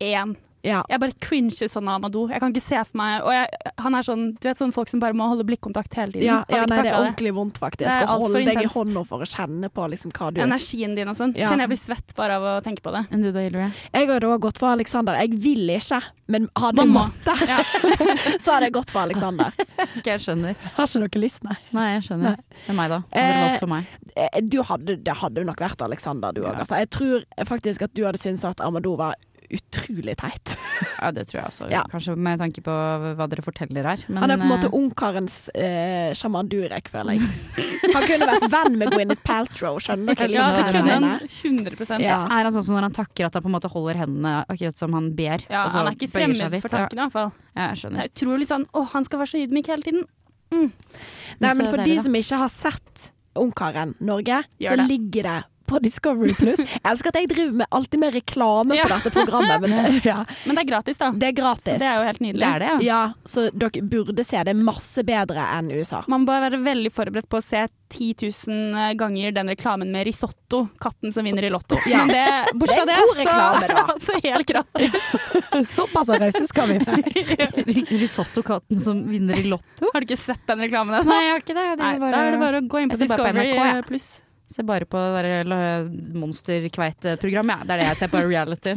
én. 0.00 0.36
Ja. 0.66 0.83
Jeg 0.92 1.01
bare 1.01 1.14
cringer 1.25 1.70
sånn 1.73 1.88
av 1.88 2.01
Amadou. 2.01 2.27
Jeg 2.29 2.40
kan 2.42 2.53
ikke 2.53 2.62
se 2.64 2.77
for 2.85 2.99
meg 3.01 3.23
Og 3.25 3.31
jeg, 3.33 3.46
han 3.81 3.94
er 3.96 4.05
sånn 4.05 4.25
Du 4.37 4.44
vet 4.44 4.59
sånn 4.61 4.75
folk 4.77 4.90
som 4.92 5.01
bare 5.01 5.16
må 5.16 5.25
holde 5.31 5.46
blikkontakt 5.49 5.94
hele 5.96 6.12
tiden. 6.12 6.27
Ja, 6.27 6.42
ja 6.53 6.66
nei, 6.68 6.83
det 6.85 6.90
er 6.92 6.99
ordentlig 6.99 7.33
vondt, 7.37 7.57
faktisk. 7.62 7.87
Jeg 7.88 8.05
skal 8.05 8.20
holde 8.20 8.42
deg 8.44 8.61
i 8.66 8.68
hånda 8.75 9.05
for 9.09 9.25
å 9.25 9.29
kjenne 9.31 9.70
på 9.73 9.87
liksom 9.94 10.12
hva 10.16 10.29
du 10.37 10.42
Energien 10.44 10.96
din 10.99 11.09
og 11.09 11.16
sånn. 11.16 11.33
Ja. 11.38 11.49
Kjenner 11.49 11.64
jeg 11.64 11.73
blir 11.73 11.81
svett 11.81 12.14
bare 12.18 12.37
av 12.37 12.49
å 12.51 12.55
tenke 12.64 12.85
på 12.85 12.92
det. 12.94 13.07
Enn 13.11 13.25
du 13.25 13.31
da, 13.33 13.44
Hilary? 13.46 13.70
Jeg 13.94 14.11
hadde 14.11 14.29
også 14.29 14.42
gått 14.46 14.61
for 14.61 14.73
Alexander. 14.75 15.16
Jeg 15.25 15.40
vil 15.46 15.73
ikke, 15.79 16.01
men 16.35 16.49
hadde 16.61 16.85
jeg 16.85 16.92
måttet, 16.92 17.44
ja. 17.49 17.59
så 18.44 18.55
hadde 18.57 18.68
jeg 18.68 18.77
gått 18.77 18.92
for 18.92 19.03
Alexander. 19.07 19.57
okay, 19.81 20.12
jeg 20.12 20.25
skjønner. 20.27 20.61
Har 20.77 20.90
ikke 20.90 21.03
noe 21.07 21.23
lyst, 21.25 21.44
nei. 21.49 21.57
Nei, 21.77 21.87
jeg 21.96 22.07
skjønner. 22.11 22.37
Det 22.61 22.75
er 22.75 22.79
meg, 22.83 22.92
da. 22.92 23.01
Hadde 23.16 23.49
Eh, 23.51 23.59
for 23.62 23.73
meg? 23.73 23.88
Eh, 24.16 24.40
Du 24.51 24.61
hadde, 24.66 24.99
det 25.09 25.16
hadde 25.23 25.40
jo 25.42 25.49
nok 25.49 25.61
vært 25.64 25.83
Alexander, 25.87 26.33
du 26.37 26.42
òg. 26.44 26.53
Ja. 26.53 26.61
Altså. 26.66 26.79
Jeg 26.83 26.90
tror 26.92 27.25
faktisk 27.49 27.88
at 27.88 27.94
du 27.96 28.05
hadde 28.05 28.20
syntes 28.20 28.44
at 28.49 28.61
Amadou 28.64 28.96
var 29.01 29.16
utrolig 29.56 30.14
teit. 30.20 30.52
Ja, 31.00 31.10
det 31.14 31.26
tror 31.30 31.38
jeg 31.40 31.46
også. 31.50 31.66
Ja. 31.72 31.82
Kanskje 31.90 32.14
med 32.16 32.38
tanke 32.40 32.62
på 32.64 32.74
hva 33.18 33.26
dere 33.30 33.42
forteller 33.44 33.86
her. 33.90 34.04
Men, 34.08 34.22
Han 34.22 34.30
er 34.34 34.40
på 34.40 34.46
en 34.46 34.52
måte 34.52 34.68
eh, 34.70 34.76
ungkarens 34.78 35.36
eh, 35.54 36.10
sjaman 36.16 36.48
Durek, 36.52 36.88
føler 36.92 37.18
jeg. 37.18 37.28
Han 37.94 38.06
kunne 38.06 38.28
vært 38.30 38.46
venn 38.52 38.78
med 38.80 38.92
Gwyneth 38.94 39.22
Paltrow, 39.26 39.78
skjønner 39.82 40.14
dere? 40.18 40.30
Ja, 40.34 40.46
det 40.54 40.64
kunne 40.70 40.80
han 40.80 40.88
jeg 40.90 41.02
mener? 41.02 41.74
100 41.74 42.00
Ja. 42.04 42.20
Er 42.30 42.46
han 42.48 42.52
sånn 42.54 42.66
som 42.68 42.76
når 42.78 42.88
han 42.88 42.96
takker 43.00 43.26
at 43.28 43.34
han 43.38 43.44
på 43.44 43.50
en 43.50 43.56
måte 43.58 43.70
holder 43.72 44.00
hendene 44.04 44.34
akkurat 44.46 44.78
som 44.78 44.94
han 44.96 45.10
ber? 45.18 45.44
Ja, 45.50 45.64
og 45.66 45.72
så 45.74 45.80
han 45.82 45.90
er 45.90 45.98
ikke 45.98 46.12
fremmed 46.14 46.58
for 46.62 46.72
tanken, 46.76 46.98
i 46.98 47.02
hvert 47.04 47.16
fall. 47.18 47.32
Ja, 47.56 47.60
jeg 47.66 47.70
Det 47.74 47.80
skjønner. 47.84 48.00
er 48.06 48.12
utrolig 48.14 48.46
sånn 48.50 48.66
Å, 48.70 48.84
han 48.94 49.04
skal 49.08 49.18
være 49.24 49.32
så 49.34 49.40
ydmyk 49.44 49.70
hele 49.74 49.82
tiden. 49.88 50.04
Nei, 50.50 50.68
Men 51.40 51.56
men 51.58 51.66
for 51.70 51.78
deilig, 51.78 51.96
de 51.98 52.02
som 52.06 52.14
ikke 52.18 52.38
har 52.42 52.50
sett 52.50 53.10
Ungkaren 53.38 53.92
Norge, 54.02 54.40
Gjør 54.58 54.72
så 54.74 54.76
det. 54.80 54.86
ligger 54.90 55.22
det 55.28 55.36
på 55.70 55.78
Discovery 55.85 56.35
Pluss. 56.37 56.61
Jeg 56.66 56.83
elsker 56.90 57.12
at 57.14 57.18
jeg 57.22 57.30
driver 57.30 57.56
med, 57.62 57.70
alltid 57.78 58.02
med 58.02 58.14
reklame 58.18 58.76
Ja. 58.78 58.85
på 58.90 58.98
dette 58.98 59.14
programmet, 59.14 59.64
men 59.68 60.00
ja, 60.11 60.18
Men 60.44 60.59
det 60.59 60.64
er 60.66 60.70
gratis, 60.72 60.98
da. 61.00 61.11
det 61.14 61.30
er 61.30 61.37
gratis. 61.38 61.70
Så 61.70 61.78
det 61.80 61.87
er 61.90 62.00
jo 62.00 62.06
helt 62.11 62.22
nydelig. 62.24 62.42
Det 62.44 62.52
er 62.54 62.64
det, 62.64 62.70
ja. 62.70 62.78
Ja, 62.90 63.02
så 63.28 63.46
dere 63.54 63.83
burde 63.87 64.24
se 64.26 64.42
det 64.50 64.56
masse 64.59 65.04
bedre 65.06 65.44
enn 65.59 65.70
USA. 65.72 66.02
Man 66.11 66.26
bør 66.28 66.42
være 66.48 66.61
veldig 66.66 66.90
forberedt 66.94 67.28
på 67.30 67.38
å 67.40 67.44
se 67.44 67.66
10 67.90 68.11
000 68.46 68.94
ganger 68.98 69.33
den 69.35 69.48
reklamen 69.50 69.88
med 69.90 70.04
risotto, 70.06 70.64
katten 70.83 71.11
som 71.14 71.26
vinner 71.26 71.42
i 71.46 71.50
Lotto. 71.50 71.78
Ja. 71.90 72.04
Men 72.04 72.12
det, 72.14 72.54
bortsett 72.61 72.87
Det 72.87 72.94
er 72.94 73.00
fra 73.00 73.14
det, 73.14 73.24
reklame, 73.24 73.64
er 73.64 73.74
det 73.74 73.85
altså 73.94 74.20
helt 74.26 74.46
gratis. 74.52 75.11
Såpass 75.74 76.09
rause 76.22 76.44
skal 76.46 76.70
vi 76.70 76.78
være. 76.87 77.85
Risottokatten 77.90 78.78
som 78.78 79.02
vinner 79.11 79.38
i 79.38 79.46
Lotto? 79.50 79.90
Har 79.92 80.00
du 80.00 80.06
ikke 80.06 80.20
sett 80.22 80.42
den 80.46 80.62
reklamen 80.66 80.94
ennå? 81.00 81.11
Nei, 81.11 81.20
jeg 81.26 81.35
har 81.35 81.42
ikke 81.44 81.56
det. 81.59 81.66
det 81.76 81.83
Nei, 81.83 81.94
er 81.96 82.02
bare, 82.04 82.12
Da 82.14 82.22
er 82.28 82.35
det 82.37 82.42
bare 82.46 82.61
å 82.62 82.66
gå 82.70 82.83
inn 82.85 82.92
på 82.94 83.00
Discovery 83.02 83.50
NRK, 83.50 83.64
jeg. 83.74 83.87
pluss. 83.90 84.09
Se 84.50 84.64
bare 84.66 84.86
på 84.90 84.98
det 84.98 85.22
der 85.22 85.44
la- 85.44 86.14
monsterkveiteprogram, 86.18 87.52
ja. 87.54 87.58
Det 87.64 87.70
er 87.76 87.82
det 87.84 87.86
jeg 87.92 87.96
ser 88.00 88.10
på 88.10 88.22
reality. 88.26 88.74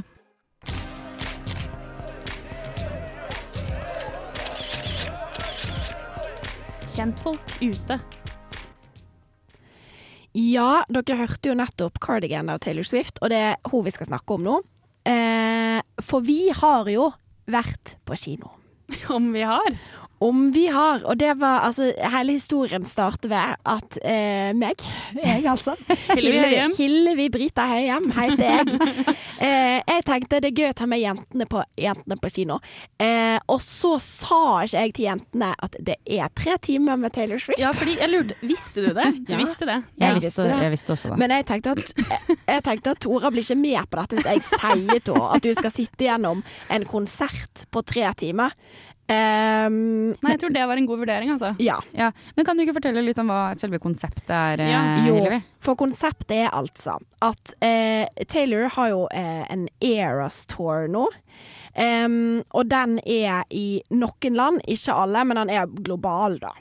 Kjentfolk 6.94 7.56
ute. 7.64 7.98
Ja, 10.34 10.84
dere 10.90 11.18
hørte 11.20 11.52
jo 11.52 11.56
nettopp 11.58 12.00
'Cardigan' 12.02 12.50
av 12.50 12.60
Taylor 12.60 12.86
Swift, 12.86 13.20
og 13.22 13.30
det 13.30 13.38
er 13.38 13.56
hun 13.70 13.84
vi 13.86 13.94
skal 13.94 14.10
snakke 14.10 14.34
om 14.38 14.44
nå. 14.46 14.56
Eh, 15.06 15.82
for 16.02 16.22
vi 16.26 16.50
har 16.50 16.90
jo 16.90 17.12
vært 17.50 17.98
på 18.06 18.18
kino. 18.18 18.54
Om 19.10 19.32
vi 19.34 19.42
har. 19.46 19.78
Om 20.24 20.44
vi 20.56 20.68
har, 20.72 21.02
og 21.10 21.18
det 21.20 21.34
var 21.42 21.66
altså 21.68 21.90
Hele 22.14 22.36
historien 22.38 22.86
starter 22.88 23.32
ved 23.32 23.56
at 23.74 23.98
eh, 24.08 24.52
meg, 24.56 24.80
jeg 25.20 25.44
altså 25.52 25.74
Hillevi 26.14 26.62
Hillevi 26.78 27.26
Brita 27.34 27.66
Høyem 27.74 28.10
heter 28.16 28.46
jeg. 28.48 28.80
Eh, 29.44 29.82
jeg 29.90 30.04
tenkte 30.08 30.38
det 30.40 30.54
er 30.54 30.56
gøy 30.56 30.70
å 30.70 30.76
ta 30.78 30.86
med 30.88 31.02
jentene 31.02 31.44
på, 31.52 31.60
jentene 31.82 32.16
på 32.22 32.30
kino. 32.32 32.60
Eh, 33.02 33.36
og 33.52 33.58
så 33.60 33.98
sa 34.00 34.38
ikke 34.64 34.78
jeg 34.86 34.94
til 34.96 35.08
jentene 35.10 35.50
at 35.66 35.76
det 35.84 35.98
er 36.16 36.32
tre 36.38 36.54
timer 36.64 36.96
med 37.02 37.12
Taylor 37.18 37.42
Swift. 37.44 37.60
Ja, 37.60 37.74
fordi 37.76 37.98
jeg 38.00 38.08
lurte 38.14 38.38
Visste 38.48 38.86
du 38.86 38.94
det? 38.96 39.10
Du 39.28 39.34
Ja. 39.34 39.42
visste 39.42 39.68
det? 39.68 39.76
Jeg 40.00 40.06
Jeg 40.06 40.16
visste 40.22 40.30
visste, 40.30 40.46
det. 40.48 40.62
jeg 40.64 40.72
visste 40.78 40.96
også 40.96 41.12
det. 41.12 41.18
Men 41.26 41.36
jeg 41.36 41.48
tenkte 41.50 41.74
at, 41.76 41.92
jeg, 41.98 42.38
jeg 42.54 42.64
tenkte 42.70 42.94
at 42.96 43.04
Tora 43.04 43.34
blir 43.36 43.44
ikke 43.44 43.60
med 43.66 43.90
på 43.92 44.00
dette 44.00 44.22
hvis 44.22 44.32
jeg 44.32 44.46
sier 44.48 45.04
til 45.04 45.20
henne 45.20 45.28
at 45.36 45.44
du 45.44 45.52
skal 45.60 45.76
sitte 45.76 46.08
gjennom 46.08 46.44
en 46.78 46.88
konsert 46.94 47.66
på 47.74 47.84
tre 47.84 48.08
timer. 48.24 48.56
Ehm, 49.14 50.14
Nei, 50.24 50.34
jeg 50.34 50.40
tror 50.44 50.54
det 50.56 50.66
var 50.70 50.80
en 50.80 50.88
god 50.90 51.02
vurdering, 51.04 51.32
altså. 51.34 51.54
ja. 51.62 51.78
Ja. 51.98 52.12
Men 52.36 52.46
kan 52.46 52.58
du 52.58 52.64
ikke 52.66 52.76
fortelle 52.80 53.04
litt 53.06 53.20
om 53.22 53.30
hva 53.32 53.54
selve 53.60 53.80
konseptet 53.84 54.30
er, 54.34 54.64
Ja. 54.70 54.82
eh, 54.98 55.08
Jo, 55.08 55.40
for 55.64 55.76
konseptet 55.80 56.36
er 56.46 56.50
altså 56.54 56.98
at 57.22 57.54
uh, 57.64 58.26
Taylor 58.28 58.70
har 58.76 58.90
jo 58.90 59.04
uh, 59.08 59.44
en 59.54 59.68
Eras 59.82 60.46
Tour 60.46 60.88
nå. 60.92 61.08
Um, 61.76 62.44
og 62.54 62.68
den 62.70 63.00
er 63.10 63.44
i 63.50 63.82
noen 63.90 64.36
land, 64.38 64.62
ikke 64.70 64.94
alle, 64.94 65.24
men 65.26 65.40
den 65.42 65.50
er 65.50 65.66
global, 65.68 66.38
da. 66.40 66.54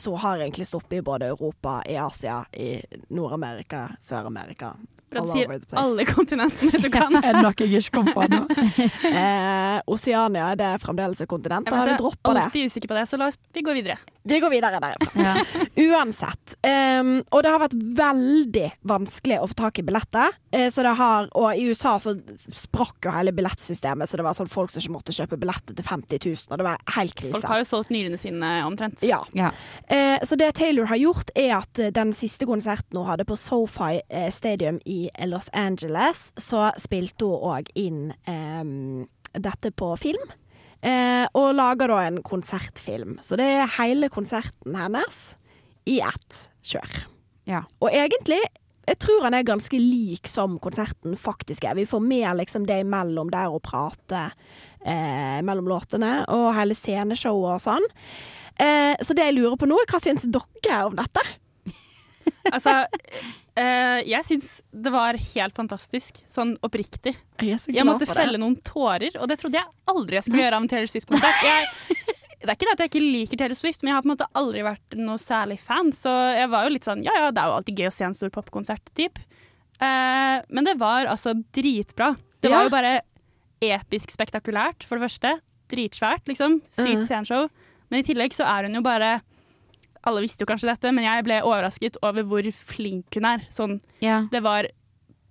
Så 0.00 0.10
hun 0.10 0.18
har 0.18 0.40
egentlig 0.42 0.64
stoppet 0.66 0.96
i 0.98 1.02
både 1.06 1.28
Europa, 1.30 1.76
i 1.86 1.94
Asia, 2.02 2.40
i 2.58 2.80
Nord-Amerika, 3.14 3.84
Sør-Amerika. 4.02 4.72
For 5.08 5.20
at 5.22 5.28
du 5.28 5.32
sier 5.32 5.78
alle 5.80 6.04
kontinentene 6.08 6.82
du 6.84 6.88
kan. 6.92 7.14
Er 7.22 7.38
det 7.38 7.44
noe 7.44 7.54
jeg 7.64 7.80
ikke 7.80 7.96
kom 7.96 8.10
på 8.12 8.26
nå? 8.28 8.42
eh, 9.22 9.78
Oceania, 9.88 10.50
er 10.52 10.60
det 10.60 10.72
fremdeles 10.84 11.22
et 11.24 11.30
kontinent? 11.30 11.68
Da 11.68 11.80
har 11.80 11.88
vi 11.88 11.94
vet, 11.94 11.96
jeg 11.96 12.02
droppa 12.02 12.34
er 12.34 12.38
det. 12.38 12.44
alltid 12.48 12.72
usikker 12.72 12.92
på 12.92 12.98
det, 12.98 13.06
så 13.08 13.20
la 13.20 13.30
oss 13.32 13.40
vi 13.56 13.64
går 13.64 13.80
videre. 13.80 13.96
Vi 14.22 14.40
går 14.40 14.50
videre 14.50 14.80
derifra. 14.80 15.08
Ja. 15.18 15.34
Uansett. 15.78 16.54
Um, 16.62 17.20
og 17.34 17.42
det 17.42 17.50
har 17.50 17.60
vært 17.62 17.74
veldig 17.98 18.66
vanskelig 18.86 19.38
å 19.40 19.48
få 19.50 19.56
tak 19.58 19.80
i 19.80 19.84
billetter. 19.86 20.34
Uh, 20.54 20.68
så 20.72 20.84
det 20.86 20.94
har, 20.98 21.28
og 21.38 21.58
i 21.58 21.66
USA 21.68 21.96
så 22.02 22.14
sprakk 22.36 23.08
jo 23.08 23.14
hele 23.14 23.32
billettsystemet, 23.34 24.08
så 24.08 24.20
det 24.20 24.26
var 24.26 24.36
sånn 24.38 24.50
folk 24.50 24.72
som 24.72 24.82
ikke 24.82 24.94
måtte 24.94 25.14
kjøpe 25.16 25.38
billetter 25.40 25.76
til 25.76 25.86
50 25.86 26.22
000, 26.24 26.46
og 26.50 26.60
det 26.60 26.66
var 26.68 26.82
helt 26.96 27.16
krise. 27.18 27.34
Folk 27.36 27.50
har 27.50 27.62
jo 27.62 27.68
solgt 27.70 27.92
nyrene 27.94 28.20
sine 28.20 28.52
omtrent. 28.66 29.04
Ja. 29.06 29.20
Ja. 29.38 29.52
Uh, 29.90 30.18
så 30.26 30.38
det 30.40 30.52
Taylor 30.58 30.90
har 30.92 31.00
gjort, 31.00 31.32
er 31.38 31.54
at 31.60 31.82
eh, 31.82 31.92
den 31.94 32.12
siste 32.16 32.46
konserten 32.48 32.98
hun 32.98 33.08
hadde 33.08 33.26
på 33.28 33.36
SoFi 33.38 34.00
Stadium 34.34 34.80
i 34.88 35.06
Los 35.28 35.48
Angeles, 35.56 36.28
så 36.38 36.68
spilte 36.80 37.26
hun 37.28 37.48
òg 37.54 37.70
inn 37.78 38.02
um, 38.28 39.06
dette 39.34 39.72
på 39.74 39.94
film. 40.00 40.36
Eh, 40.84 41.26
og 41.34 41.56
lager 41.58 41.90
da 41.90 41.98
en 42.06 42.22
konsertfilm. 42.22 43.16
Så 43.24 43.38
det 43.40 43.48
er 43.58 43.76
hele 43.78 44.10
konserten 44.12 44.76
hennes 44.78 45.18
i 45.88 45.98
ett 46.04 46.42
kjør. 46.62 47.04
Ja. 47.48 47.64
Og 47.82 47.90
egentlig 47.90 48.42
jeg 48.88 48.96
tror 49.02 49.26
han 49.26 49.36
er 49.36 49.44
ganske 49.44 49.76
lik 49.76 50.28
som 50.30 50.56
konserten 50.64 51.16
faktisk 51.20 51.66
er. 51.68 51.76
Vi 51.76 51.84
får 51.88 52.00
mer 52.00 52.32
liksom 52.38 52.64
det 52.68 52.80
imellom 52.86 53.28
der 53.32 53.52
å 53.52 53.60
prate 53.60 54.30
eh, 54.80 55.40
mellom 55.44 55.68
låtene, 55.68 56.22
og 56.32 56.54
hele 56.56 56.76
sceneshowet 56.76 57.58
og 57.58 57.64
sånn. 57.66 57.88
Eh, 58.56 58.94
så 59.04 59.14
det 59.14 59.28
jeg 59.28 59.36
lurer 59.36 59.58
på 59.60 59.68
nå, 59.68 59.76
er 59.76 59.92
hva 59.92 60.00
syns 60.00 60.24
dere 60.32 60.80
om 60.88 60.96
dette? 60.96 61.24
Altså, 62.54 62.72
eh, 63.56 64.00
jeg 64.08 64.24
syns 64.24 64.62
det 64.72 64.92
var 64.94 65.14
helt 65.34 65.54
fantastisk. 65.58 66.20
Sånn 66.30 66.56
oppriktig. 66.64 67.14
Jeg 67.42 67.52
er 67.56 67.58
så 67.62 67.74
Jeg 67.74 67.84
måtte 67.88 68.06
felle 68.08 68.38
noen 68.40 68.56
tårer, 68.64 69.16
og 69.20 69.28
det 69.28 69.38
trodde 69.40 69.58
jeg 69.60 69.68
aldri 69.90 70.16
jeg 70.18 70.24
skulle 70.28 70.44
gjøre 70.46 70.56
av 70.56 70.62
en 70.64 70.68
Taylor 70.68 70.86
Swift-konsert. 70.92 71.42
Det 72.38 72.46
er 72.46 72.54
ikke 72.54 72.66
det 72.68 72.74
at 72.76 72.80
jeg 72.84 72.90
ikke 72.92 73.00
liker 73.02 73.36
Taylor 73.40 73.56
Swift, 73.58 73.80
men 73.82 73.90
jeg 73.90 73.96
har 73.96 74.02
på 74.04 74.06
en 74.06 74.12
måte 74.14 74.26
aldri 74.38 74.60
vært 74.62 74.94
noe 74.96 75.18
særlig 75.18 75.56
fan, 75.58 75.88
så 75.92 76.12
jeg 76.38 76.46
var 76.52 76.64
jo 76.68 76.70
litt 76.70 76.86
sånn 76.86 77.02
ja 77.02 77.10
ja, 77.18 77.30
det 77.34 77.42
er 77.42 77.48
jo 77.50 77.56
alltid 77.56 77.80
gøy 77.82 77.88
å 77.88 77.94
se 77.96 78.04
en 78.06 78.14
stor 78.14 78.30
popkonsert, 78.30 78.92
typ. 78.94 79.18
Eh, 79.82 80.36
men 80.48 80.64
det 80.68 80.76
var 80.78 81.10
altså 81.10 81.34
dritbra. 81.34 82.12
Det 82.40 82.52
var 82.52 82.62
Ja. 82.62 82.68
jo 82.68 82.70
bare 82.70 82.92
episk 83.60 84.14
spektakulært, 84.14 84.86
for 84.86 84.96
det 84.98 85.08
første. 85.10 85.34
Dritsvært, 85.68 86.30
liksom. 86.30 86.60
Sykt 86.70 87.02
Mhm. 87.02 87.06
sceneshow. 87.08 87.50
Men 87.90 88.00
i 88.00 88.06
tillegg 88.06 88.30
så 88.32 88.46
er 88.46 88.62
hun 88.70 88.74
jo 88.78 88.82
bare 88.86 89.20
Alle 90.08 90.24
visste 90.24 90.44
jo 90.44 90.48
kanskje 90.50 90.70
dette, 90.72 90.90
men 90.96 91.04
jeg 91.04 91.24
ble 91.28 91.38
overrasket 91.44 91.98
over 92.02 92.24
hvor 92.28 92.48
flink 92.56 93.18
hun 93.20 93.28
er. 93.28 93.44
Sånn, 93.52 93.78
Ja, 94.02 94.22
det 94.32 94.40
var 94.42 94.66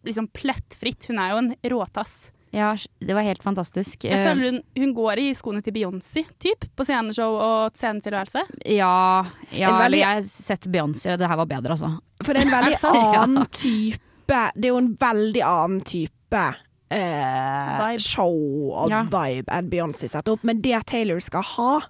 liksom 0.06 0.30
plettfritt. 0.32 1.08
Hun 1.10 1.20
er 1.20 1.32
jo 1.34 1.38
en 1.42 1.54
råtass. 1.74 2.32
ja, 2.54 2.70
det 3.04 3.14
var 3.14 3.24
helt 3.28 3.44
fantastisk. 3.44 4.06
Jeg 4.08 4.14
Eh, 4.18 4.24
føler 4.26 4.52
hun, 4.52 4.62
hun 4.78 4.94
går 4.96 5.20
i 5.20 5.34
skoene 5.36 5.62
til 5.62 5.74
Beyoncé, 5.76 6.24
typ, 6.40 6.64
på 6.76 6.86
sceneshow 6.88 7.36
og 7.36 7.74
scenetilværelse. 7.76 8.46
Ja, 8.66 9.26
ja 9.52 9.74
veldig- 9.82 10.00
jeg 10.00 10.16
har 10.16 10.22
sett 10.22 10.62
Beyoncé, 10.72 11.12
og 11.14 11.20
det 11.20 11.28
her 11.28 11.36
var 11.38 11.46
bedre, 11.46 11.72
altså. 11.76 12.00
For 12.24 12.34
det 12.34 12.44
er 12.44 12.48
en 12.48 12.56
veldig 12.64 12.80
annen 13.22 13.46
type 13.52 14.00
Det 14.28 14.66
er 14.66 14.70
jo 14.70 14.78
en 14.78 14.96
veldig 14.96 15.44
annen 15.44 15.82
type 15.84 16.56
eh, 16.90 17.98
show 17.98 18.72
og 18.74 18.90
Ja. 18.90 19.04
vibe 19.04 19.48
enn 19.52 19.70
Beyoncé 19.70 20.10
setter 20.10 20.34
opp. 20.34 20.44
Men 20.44 20.62
det 20.62 20.86
Taylor 20.86 21.20
skal 21.20 21.44
ha 21.44 21.82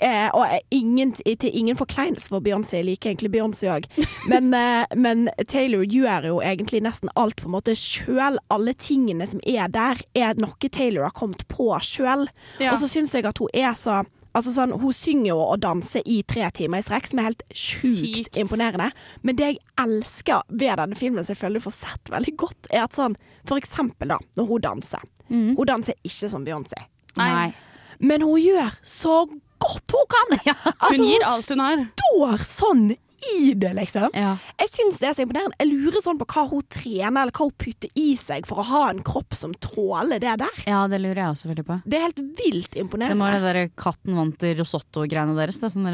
eh, 0.00 0.28
og 0.32 0.44
er 0.46 0.60
ingen, 0.74 1.12
til 1.12 1.50
ingen 1.52 1.78
forkleinelse 1.78 2.30
for 2.32 2.44
Beyoncé, 2.44 2.80
jeg 2.80 2.88
liker 2.88 3.12
egentlig 3.12 3.32
Beyoncé 3.34 3.70
òg, 3.72 3.88
men, 4.30 4.52
eh, 4.58 4.84
men 4.96 5.28
Taylor 5.46 5.84
gjør 5.86 6.30
jo 6.32 6.42
egentlig 6.44 6.82
nesten 6.86 7.12
alt 7.16 7.42
på 7.42 7.50
en 7.50 7.56
måte 7.56 7.76
sjøl. 7.78 8.38
Alle 8.54 8.74
tingene 8.78 9.26
som 9.28 9.42
er 9.46 9.70
der, 9.72 10.02
er 10.18 10.38
noe 10.40 10.70
Taylor 10.70 11.08
har 11.08 11.16
kommet 11.16 11.46
på 11.50 11.70
sjøl. 11.84 12.28
Ja. 12.62 12.72
Og 12.72 12.82
så 12.82 12.90
syns 12.90 13.16
jeg 13.16 13.26
at 13.28 13.42
hun 13.42 13.52
er 13.56 13.74
så 13.78 14.04
Altså 14.36 14.52
sånn, 14.54 14.74
Hun 14.76 14.94
synger 14.94 15.30
jo 15.32 15.38
og 15.40 15.62
danser 15.64 16.04
i 16.06 16.20
tre 16.28 16.46
timer 16.54 16.82
i 16.82 16.86
strekk, 16.86 17.08
som 17.10 17.20
er 17.20 17.30
helt 17.30 17.44
sjukt 17.56 18.36
imponerende. 18.38 18.90
Men 19.26 19.38
det 19.38 19.48
jeg 19.48 19.60
elsker 19.82 20.44
ved 20.48 20.76
denne 20.78 20.98
filmen, 20.98 21.24
som 21.24 21.34
jeg 21.34 21.40
føler 21.40 21.58
du 21.58 21.64
får 21.64 21.76
sett 21.78 22.12
veldig 22.12 22.34
godt, 22.44 22.68
er 22.70 22.84
at 22.84 22.94
sånn 22.94 23.16
For 23.48 23.56
eksempel, 23.58 24.12
da, 24.12 24.18
når 24.36 24.50
hun 24.50 24.64
danser. 24.66 25.04
Mm. 25.32 25.56
Hun 25.56 25.68
danser 25.68 25.96
ikke 26.04 26.28
som 26.30 26.44
Beyoncé. 26.46 26.84
Nei. 27.18 27.50
men 27.98 28.22
hun 28.22 28.38
gjør 28.38 28.76
så 28.86 29.14
godt 29.62 29.94
hun 29.96 30.08
kan! 30.14 30.38
Ja, 30.48 30.56
Hun 30.88 31.04
gir 31.04 31.26
alt 31.26 31.48
hun 31.52 31.60
har. 31.64 31.84
står 31.98 32.44
sånn 32.48 32.88
i 33.34 33.52
det, 33.58 33.72
liksom. 33.74 34.12
Ja. 34.14 34.36
Jeg 34.60 34.70
syns 34.70 35.00
det 35.02 35.08
er 35.08 35.14
så 35.16 35.24
imponerende. 35.24 35.56
Jeg 35.58 35.72
lurer 35.72 36.02
sånn 36.04 36.20
på 36.20 36.26
hva 36.30 36.44
hun 36.52 36.62
trener, 36.70 37.24
eller 37.24 37.34
hva 37.34 37.48
hun 37.48 37.54
putter 37.58 37.90
i 37.98 38.12
seg 38.16 38.46
for 38.46 38.62
å 38.62 38.66
ha 38.68 38.82
en 38.92 39.00
kropp 39.06 39.34
som 39.34 39.56
tåler 39.58 40.22
det 40.22 40.36
der. 40.38 40.60
ja, 40.68 40.84
det 40.90 41.00
lurer 41.02 41.24
jeg 41.24 41.32
også 41.34 41.50
veldig 41.50 41.64
på. 41.66 41.78
Det 41.82 41.98
er 41.98 42.04
helt 42.06 42.20
vilt 42.38 42.78
imponerende. 42.78 43.16
Det 43.16 43.18
må 43.18 43.26
være 43.26 43.40
det 43.42 43.54
der 43.56 43.72
katten 43.82 44.14
vant 44.20 44.46
i 44.46 44.52
risotto-greiene 44.60 45.34
deres. 45.38 45.58
Det, 45.58 45.66
er 45.72 45.74
sånn 45.74 45.88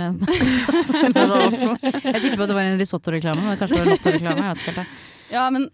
dere 1.17 2.11
jeg 2.13 2.21
tipper 2.27 2.45
det 2.45 2.59
var 2.59 2.69
en 2.69 2.83
risotto-reklame, 2.83 3.47
men 3.47 3.57
kanskje 3.63 3.79
det 3.79 3.87
var 3.87 3.91
lotto-reklame. 3.95 4.45
Jeg 4.45 4.51
vet 4.53 4.61
ikke 4.61 4.75
helt 4.75 4.83
det. 4.83 4.87
Ja, 5.33 5.47
men 5.55 5.71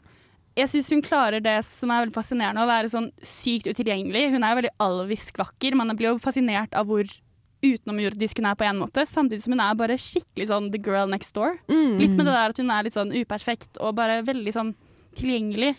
jeg 0.60 0.70
syns 0.70 0.92
hun 0.94 1.02
klarer 1.02 1.42
det 1.42 1.56
som 1.66 1.90
er 1.90 2.04
veldig 2.04 2.14
fascinerende, 2.14 2.62
å 2.62 2.70
være 2.70 2.92
sånn 2.92 3.10
sykt 3.26 3.66
utilgjengelig. 3.70 4.28
Hun 4.36 4.46
er 4.46 4.54
jo 4.54 4.60
veldig 4.60 4.72
alvisk 4.86 5.42
vakker. 5.42 5.76
Man 5.78 5.92
blir 5.98 6.12
jo 6.12 6.22
fascinert 6.22 6.74
av 6.78 6.86
hvor 6.90 7.10
utenomjordisk 7.62 8.40
hun 8.40 8.48
er 8.50 8.58
på 8.58 8.66
en 8.66 8.80
måte, 8.80 9.04
samtidig 9.08 9.44
som 9.44 9.54
hun 9.54 9.62
er 9.64 9.78
bare 9.78 9.98
skikkelig 10.00 10.48
sånn 10.50 10.70
the 10.72 10.80
girl 10.80 11.10
next 11.10 11.34
door. 11.36 11.58
Mm. 11.70 11.98
Litt 12.00 12.16
med 12.16 12.26
det 12.26 12.36
der 12.36 12.54
at 12.54 12.60
hun 12.60 12.72
er 12.72 12.86
litt 12.86 12.96
sånn 12.96 13.14
uperfekt 13.14 13.80
og 13.80 13.96
bare 14.00 14.20
veldig 14.26 14.54
sånn 14.56 14.74
tilgjengelig. 15.18 15.74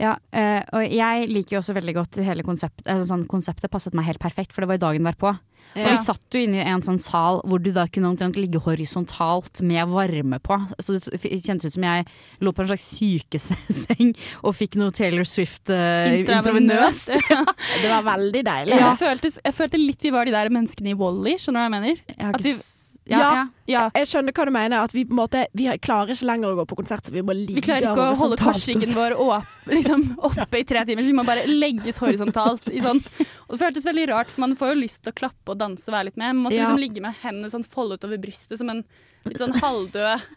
Ja, 0.00 0.16
eh, 0.34 0.60
og 0.74 0.84
jeg 0.90 1.28
liker 1.30 1.56
jo 1.56 1.62
også 1.62 1.74
veldig 1.76 1.94
godt 2.00 2.20
hele 2.26 2.42
konseptet. 2.46 2.86
Altså, 2.90 3.12
sånn, 3.12 3.26
konseptet 3.30 3.70
passet 3.72 3.94
meg 3.94 4.08
helt 4.08 4.22
perfekt, 4.22 4.52
for 4.54 4.64
det 4.64 4.72
var 4.72 4.78
jo 4.80 4.86
dagen 4.88 5.06
derpå. 5.10 5.34
Og 5.74 5.80
vi 5.88 5.94
satt 6.04 6.34
jo 6.36 6.42
inne 6.44 6.60
i 6.60 6.70
en 6.70 6.82
sånn 6.84 7.00
sal 7.02 7.40
hvor 7.48 7.58
du 7.58 7.70
da 7.74 7.86
kunne 7.90 8.10
omtrent 8.12 8.36
ligge 8.38 8.60
horisontalt 8.62 9.62
med 9.66 9.88
varme 9.90 10.38
på. 10.44 10.58
Så 10.78 10.98
det 11.00 11.18
kjentes 11.42 11.72
ut 11.72 11.76
som 11.78 11.86
jeg 11.88 12.04
lå 12.44 12.52
på 12.54 12.62
en 12.62 12.68
slags 12.70 12.84
sykeseng 12.98 14.12
og 14.44 14.54
fikk 14.54 14.76
noe 14.78 14.94
Taylor 14.94 15.26
Swift 15.26 15.72
uh, 15.72 16.12
intravenøst. 16.20 17.10
Ja. 17.32 17.40
Det 17.80 17.88
var 17.90 18.04
veldig 18.06 18.44
deilig. 18.46 18.76
Det 18.78 18.92
føltes, 19.00 19.40
jeg 19.42 19.56
følte 19.56 19.80
litt 19.80 20.04
vi 20.04 20.12
var 20.14 20.28
de 20.28 20.34
der 20.36 20.52
menneskene 20.52 20.92
i 20.92 20.98
Wall-E, 20.98 21.38
skjønner 21.40 21.58
du 21.58 21.64
hva 21.64 21.66
jeg 21.70 21.74
mener? 21.78 22.02
Jeg 22.12 22.20
har 22.20 22.34
At 22.36 22.42
ikke 22.44 22.52
vi- 22.52 22.83
ja, 23.06 23.18
Ja. 23.20 23.46
ja. 23.66 23.82
Jeg 23.94 24.08
skjønner 24.08 24.32
hva 24.32 24.44
du 24.48 24.52
mener. 24.54 24.84
At 24.84 24.94
vi 24.94 25.04
på 25.04 25.12
en 25.12 25.20
måte 25.20 25.46
Vi 25.54 25.66
klarer 25.84 26.14
ikke 26.14 26.28
lenger 26.28 26.52
å 26.52 26.58
gå 26.60 26.66
på 26.70 26.78
konsert, 26.80 27.04
så 27.04 27.12
vi 27.12 27.22
må 27.22 27.36
ligge 27.36 27.58
vi 27.58 27.64
klarer 27.64 27.90
ikke 27.90 28.06
å 28.10 28.18
holde 28.20 28.38
korsryggen 28.40 28.94
vår 28.96 29.16
opp, 29.20 29.50
liksom, 29.68 30.04
oppe 30.30 30.60
i 30.60 30.64
tre 30.64 30.84
timer, 30.88 31.04
så 31.04 31.12
vi 31.12 31.18
må 31.18 31.24
bare 31.28 31.46
legges 31.50 32.00
horisontalt. 32.00 32.70
I 32.72 32.80
sånn. 32.84 33.02
Og 33.48 33.56
det 33.56 33.60
føltes 33.60 33.84
veldig 33.84 34.08
rart, 34.08 34.30
for 34.32 34.46
man 34.46 34.56
får 34.56 34.72
jo 34.74 34.80
lyst 34.80 35.02
til 35.04 35.12
å 35.12 35.18
klappe 35.20 35.52
og 35.52 35.58
danse 35.60 35.88
og 35.90 35.96
være 35.98 36.10
litt 36.10 36.16
med. 36.20 36.32
Man 36.34 36.46
måtte 36.48 36.60
liksom 36.62 36.80
ligge 36.80 37.04
med 37.04 37.14
hendene 37.22 37.52
sånn 37.52 37.66
foldet 37.66 38.04
over 38.08 38.18
brystet 38.22 38.58
som 38.58 38.70
en 38.72 38.84
litt 39.24 39.40
sånn 39.40 39.54
halvdød 39.60 40.20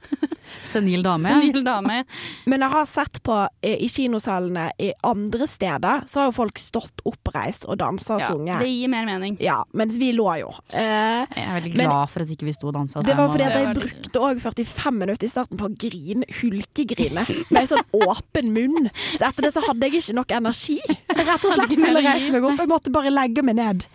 Senil 0.67 1.01
dame. 1.03 1.27
senil 1.27 1.63
dame. 1.63 2.01
Men 2.47 2.63
jeg 2.63 2.71
har 2.71 2.85
sett 2.87 3.17
på 3.23 3.35
eh, 3.61 3.75
i 3.83 3.87
kinosalene 3.91 4.69
i 4.83 4.89
andre 5.07 5.47
steder, 5.47 6.05
så 6.07 6.21
har 6.21 6.29
jo 6.29 6.35
folk 6.37 6.59
stått 6.59 7.03
oppreist 7.07 7.65
og 7.67 7.77
dansa 7.81 8.15
og 8.15 8.21
Ja, 8.23 8.29
sunget. 8.31 8.61
det 8.63 8.69
gir 8.71 8.91
mer 8.91 9.05
mening. 9.07 9.35
Ja, 9.43 9.57
mens 9.77 9.97
vi 9.99 10.13
lå 10.15 10.27
jo. 10.39 10.53
Eh, 10.71 11.27
Jeg 11.35 11.43
er 11.43 11.53
veldig 11.59 11.73
Men- 11.75 11.89
glad 11.91 12.09
for 12.13 12.23
at 12.23 12.31
ikke 12.31 12.47
vi 12.47 12.53
sto 12.55 12.67
og 12.71 12.75
dansa. 12.79 13.03
det 13.03 13.15
var 13.17 13.27
fordi 13.33 13.43
at 13.47 13.57
jeg 13.59 13.75
brukte 13.75 14.23
òg 14.23 14.41
45 14.41 14.97
minutter 15.03 15.27
i 15.27 15.29
starten 15.31 15.57
på 15.59 15.67
å 15.67 15.75
grine, 15.77 16.23
hulkegrine, 16.41 17.25
med 17.51 17.67
sånn 17.69 17.83
åpen 17.93 18.51
munn. 18.55 18.89
Så 19.19 19.27
etter 19.27 19.41
det 19.47 19.53
så 19.53 19.63
hadde 19.67 19.83
jeg 19.91 20.01
ikke 20.01 20.15
nok 20.15 20.31
energi, 20.31 20.79
rett 21.11 21.43
og 21.45 21.53
slett, 21.59 21.75
til 21.75 21.95
å 21.95 22.03
reise 22.07 22.31
meg 22.31 22.43
opp. 22.43 22.57
Jeg 22.63 22.71
måtte 22.71 22.91
bare 22.91 23.11
legge 23.13 23.43
meg 23.43 23.55
ned 23.59 23.85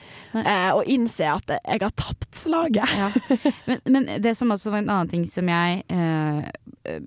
eh, 0.41 0.70
og 0.72 0.89
innse 0.91 1.28
at 1.28 1.55
jeg 1.57 1.83
har 1.83 1.95
tapt 1.99 2.30
slaget. 2.37 2.89
Men, 3.66 3.80
men 3.85 4.09
det 4.22 4.35
som 4.39 4.51
også 4.53 4.72
var 4.72 4.83
en 4.83 4.91
annen 4.91 5.11
ting 5.11 5.24
som 5.28 5.49
jeg 5.49 5.83
eh, 5.93 6.41
eh, 6.89 7.03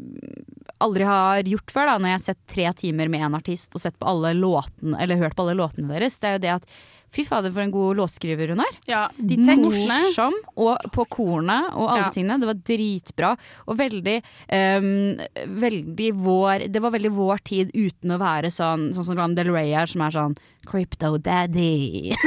aldri 0.84 1.08
har 1.08 1.48
gjort 1.48 1.74
før, 1.74 1.90
da, 1.90 1.96
når 2.00 2.12
jeg 2.12 2.18
har 2.18 2.26
sett 2.26 2.42
tre 2.52 2.68
timer 2.82 3.12
med 3.12 3.26
en 3.26 3.38
artist 3.38 3.76
og 3.76 3.84
sett 3.84 3.98
på 4.00 4.08
alle 4.10 4.34
låten, 4.38 4.96
eller 4.96 5.20
hørt 5.20 5.36
på 5.38 5.46
alle 5.46 5.58
låtene 5.60 5.92
deres, 5.92 6.20
det 6.20 6.30
er 6.30 6.38
jo 6.38 6.44
det 6.46 6.54
at 6.56 6.78
fy 7.16 7.24
fader 7.28 7.54
for 7.56 7.64
en 7.64 7.72
god 7.74 8.00
låtskriver 8.02 8.52
hun 8.54 8.62
er. 8.64 8.78
Ja, 8.90 9.06
de 9.18 9.38
tekstene. 9.40 10.00
Morsom, 10.06 10.36
og 10.60 10.90
på 10.96 11.06
kornet 11.16 11.72
og 11.74 11.88
alle 11.90 12.06
Ja. 12.06 12.12
tingene. 12.16 12.40
Det 12.42 12.50
var 12.52 12.60
dritbra. 12.72 13.32
Og 13.68 13.78
veldig, 13.80 14.18
um, 14.52 15.18
veldig 15.66 16.10
vår 16.14 16.68
Det 16.72 16.82
var 16.84 16.92
veldig 16.92 17.12
vår 17.16 17.38
tid 17.44 17.72
uten 17.74 18.12
å 18.16 18.20
være 18.20 18.52
sånn 18.52 18.90
Sånn 18.96 19.06
som 19.08 19.36
Del 19.36 19.52
Rey 19.54 19.72
er, 19.74 19.86
som 19.88 20.02
er 20.02 20.12
sånn 20.12 20.36
Crypto 20.66 21.18
Daddy. 21.22 22.14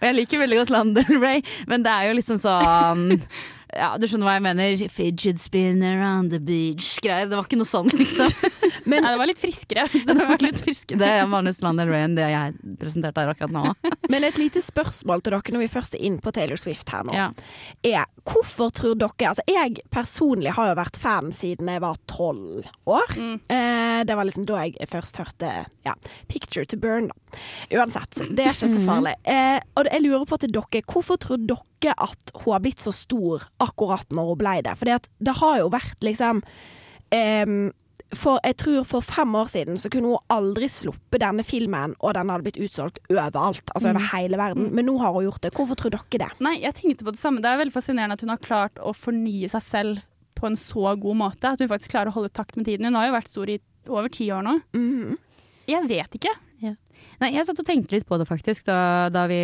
Og 0.00 0.04
jeg 0.06 0.16
liker 0.16 0.42
veldig 0.42 0.60
godt 0.62 0.72
London 0.74 1.20
Ray, 1.22 1.42
men 1.68 1.84
det 1.84 1.92
er 1.92 2.08
jo 2.10 2.16
liksom 2.18 2.40
sånn 2.40 3.06
ja, 3.76 3.92
Du 4.00 4.06
skjønner 4.08 4.26
hva 4.26 4.36
jeg 4.38 4.44
mener? 4.48 4.80
Fidget 4.90 5.38
spinner 5.42 6.00
on 6.02 6.30
the 6.32 6.40
beach-greier. 6.42 7.28
Det 7.30 7.36
var 7.38 7.46
ikke 7.46 7.60
noe 7.60 7.70
sånn, 7.70 7.90
liksom. 7.94 8.32
Nei, 8.84 9.00
det 9.04 9.18
var 9.20 9.28
litt 9.30 9.40
friskere. 9.42 9.86
Det 10.10 10.14
var 10.16 10.42
litt 10.42 10.58
friskere. 10.60 10.98
Det 11.00 11.08
er 11.20 11.28
Manus 11.30 11.60
Landel 11.64 11.88
Del 11.88 11.94
Rey 11.94 12.14
det 12.16 12.26
jeg 12.32 12.76
presenterte 12.80 13.22
her 13.22 13.32
akkurat 13.32 13.52
nå. 13.54 13.74
Men 14.12 14.26
et 14.26 14.38
lite 14.40 14.62
spørsmål 14.64 15.22
til 15.24 15.36
dere 15.36 15.54
når 15.54 15.64
vi 15.64 15.70
først 15.72 15.96
er 15.96 16.04
inne 16.06 16.22
på 16.22 16.32
Taylor 16.34 16.60
Swift 16.60 16.90
her 16.92 17.06
nå. 17.06 17.14
Ja. 17.16 17.28
er 17.86 18.06
hvorfor 18.28 18.72
tror 18.74 18.98
dere 18.98 19.30
Altså, 19.30 19.44
jeg 19.50 19.82
personlig 19.92 20.54
har 20.56 20.70
jo 20.70 20.76
vært 20.78 20.98
fan 21.00 21.30
siden 21.34 21.68
jeg 21.70 21.82
var 21.82 21.98
tolv 22.10 22.66
år. 22.90 23.14
Mm. 23.16 23.36
Eh, 23.52 24.00
det 24.08 24.16
var 24.16 24.26
liksom 24.26 24.46
da 24.48 24.64
jeg 24.64 24.90
først 24.90 25.20
hørte 25.20 25.50
ja, 25.86 25.94
'Picture 26.28 26.66
to 26.66 26.78
Burn'. 26.80 27.10
da. 27.10 27.40
Uansett, 27.78 28.18
det 28.36 28.44
er 28.44 28.54
ikke 28.54 28.72
så 28.74 28.82
farlig. 28.84 29.14
Eh, 29.24 29.60
og 29.78 29.88
jeg 29.90 30.02
lurer 30.04 30.26
på 30.28 30.38
til 30.40 30.52
dere, 30.54 30.82
hvorfor 30.86 31.20
tror 31.20 31.40
dere 31.40 31.94
at 31.96 32.34
hun 32.42 32.52
har 32.54 32.64
blitt 32.64 32.82
så 32.82 32.92
stor 32.94 33.46
akkurat 33.62 34.08
når 34.10 34.32
hun 34.32 34.40
ble 34.40 34.56
det? 34.66 34.76
Fordi 34.80 34.96
at 34.96 35.08
det 35.18 35.36
har 35.40 35.60
jo 35.62 35.70
vært 35.72 36.06
liksom 36.06 36.42
ehm, 37.14 37.70
for 38.16 38.40
jeg 38.42 38.56
tror 38.58 38.84
for 38.88 39.06
fem 39.06 39.34
år 39.38 39.50
siden 39.52 39.78
så 39.78 39.90
kunne 39.92 40.10
hun 40.10 40.32
aldri 40.34 40.66
sluppet 40.70 41.22
denne 41.22 41.44
filmen, 41.46 41.94
og 42.00 42.16
den 42.16 42.32
hadde 42.32 42.46
blitt 42.46 42.58
utsolgt 42.58 42.98
overalt. 43.10 43.62
Altså 43.74 43.92
over 43.92 44.08
hele 44.12 44.40
verden. 44.40 44.70
Men 44.74 44.88
nå 44.90 44.96
har 44.98 45.14
hun 45.14 45.28
gjort 45.28 45.44
det. 45.46 45.52
Hvorfor 45.54 45.78
tror 45.78 45.94
dere 45.94 46.22
det? 46.24 46.30
Nei, 46.42 46.56
jeg 46.64 46.74
tenkte 46.80 47.06
på 47.06 47.14
det 47.14 47.22
samme. 47.22 47.42
Det 47.42 47.50
er 47.50 47.62
veldig 47.62 47.76
fascinerende 47.76 48.18
at 48.18 48.26
hun 48.26 48.34
har 48.34 48.42
klart 48.42 48.82
å 48.82 48.94
fornye 48.96 49.50
seg 49.52 49.64
selv 49.64 50.04
på 50.38 50.48
en 50.48 50.58
så 50.58 50.96
god 50.98 51.20
måte. 51.22 51.54
At 51.54 51.62
hun 51.62 51.70
faktisk 51.70 51.94
klarer 51.94 52.10
å 52.10 52.18
holde 52.18 52.32
takt 52.34 52.58
med 52.58 52.66
tiden. 52.66 52.88
Hun 52.90 52.98
har 52.98 53.10
jo 53.10 53.18
vært 53.18 53.30
stor 53.30 53.52
i 53.52 53.60
over 53.90 54.10
ti 54.12 54.30
år 54.34 54.46
nå. 54.46 54.58
Mm. 54.74 55.18
Jeg 55.70 55.86
vet 55.90 56.18
ikke. 56.18 56.34
Nei, 57.20 57.30
jeg 57.32 57.46
satt 57.48 57.60
og 57.60 57.66
tenkte 57.68 57.94
litt 57.94 58.06
på 58.08 58.16
det 58.20 58.26
faktisk 58.28 58.66
da, 58.68 59.08
da, 59.12 59.26
vi, 59.30 59.38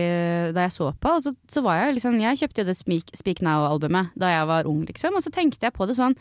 da 0.57 0.67
jeg 0.67 0.75
så 0.75 0.91
på. 1.01 1.15
Og 1.17 1.23
så, 1.25 1.33
så 1.49 1.63
var 1.65 1.81
jeg 1.81 1.97
liksom 1.97 2.19
Jeg 2.21 2.41
kjøpte 2.43 2.63
jo 2.63 2.69
det 2.69 2.77
Speak, 2.77 3.13
Speak 3.17 3.43
Now-albumet 3.45 4.13
da 4.19 4.33
jeg 4.33 4.49
var 4.51 4.69
ung, 4.69 4.83
liksom. 4.89 5.17
Og 5.17 5.25
så 5.25 5.33
tenkte 5.33 5.69
jeg 5.69 5.77
på 5.77 5.89
det 5.89 5.97
sånn 5.99 6.17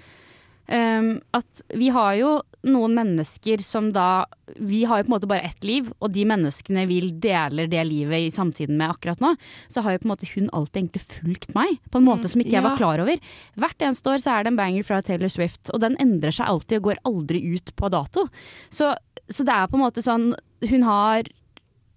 ehm, 0.67 1.19
at 1.35 1.61
vi 1.73 1.89
har 1.93 2.15
jo 2.19 2.31
noen 2.65 2.95
mennesker 2.97 3.61
som 3.61 3.91
da 3.93 4.25
Vi 4.61 4.83
har 4.85 4.99
jo 4.99 5.05
på 5.07 5.09
en 5.09 5.15
måte 5.15 5.29
bare 5.29 5.47
ett 5.47 5.63
liv, 5.65 5.87
og 5.99 6.11
de 6.13 6.21
menneskene 6.29 6.83
vi 6.85 6.99
deler 7.21 7.65
det 7.69 7.81
livet 7.89 8.27
i 8.27 8.33
samtiden 8.33 8.77
med 8.77 8.93
akkurat 8.93 9.21
nå, 9.23 9.31
så 9.67 9.81
har 9.81 9.95
jo 9.95 10.03
på 10.03 10.05
en 10.05 10.11
måte 10.13 10.29
hun 10.35 10.51
alltid 10.53 10.83
egentlig 10.83 11.01
fulgt 11.01 11.55
meg 11.57 11.79
på 11.89 11.97
en 11.97 12.05
måte 12.05 12.29
som 12.29 12.43
ikke 12.43 12.53
jeg 12.53 12.65
var 12.65 12.77
klar 12.77 13.01
over. 13.01 13.17
Hvert 13.57 13.81
eneste 13.81 14.13
år 14.13 14.21
så 14.21 14.35
er 14.35 14.45
det 14.45 14.53
en 14.53 14.59
banger 14.59 14.85
fra 14.85 15.01
Taylor 15.01 15.33
Swift, 15.33 15.73
og 15.73 15.81
den 15.81 15.97
endrer 16.01 16.35
seg 16.35 16.45
alltid 16.51 16.77
og 16.77 16.91
går 16.91 17.01
aldri 17.09 17.41
ut 17.55 17.73
på 17.75 17.89
dato. 17.89 18.27
Så, 18.69 18.93
så 19.25 19.47
det 19.49 19.57
er 19.57 19.71
på 19.71 19.79
en 19.79 19.85
måte 19.87 20.05
sånn 20.05 20.35
Hun 20.65 20.85
har 20.85 21.25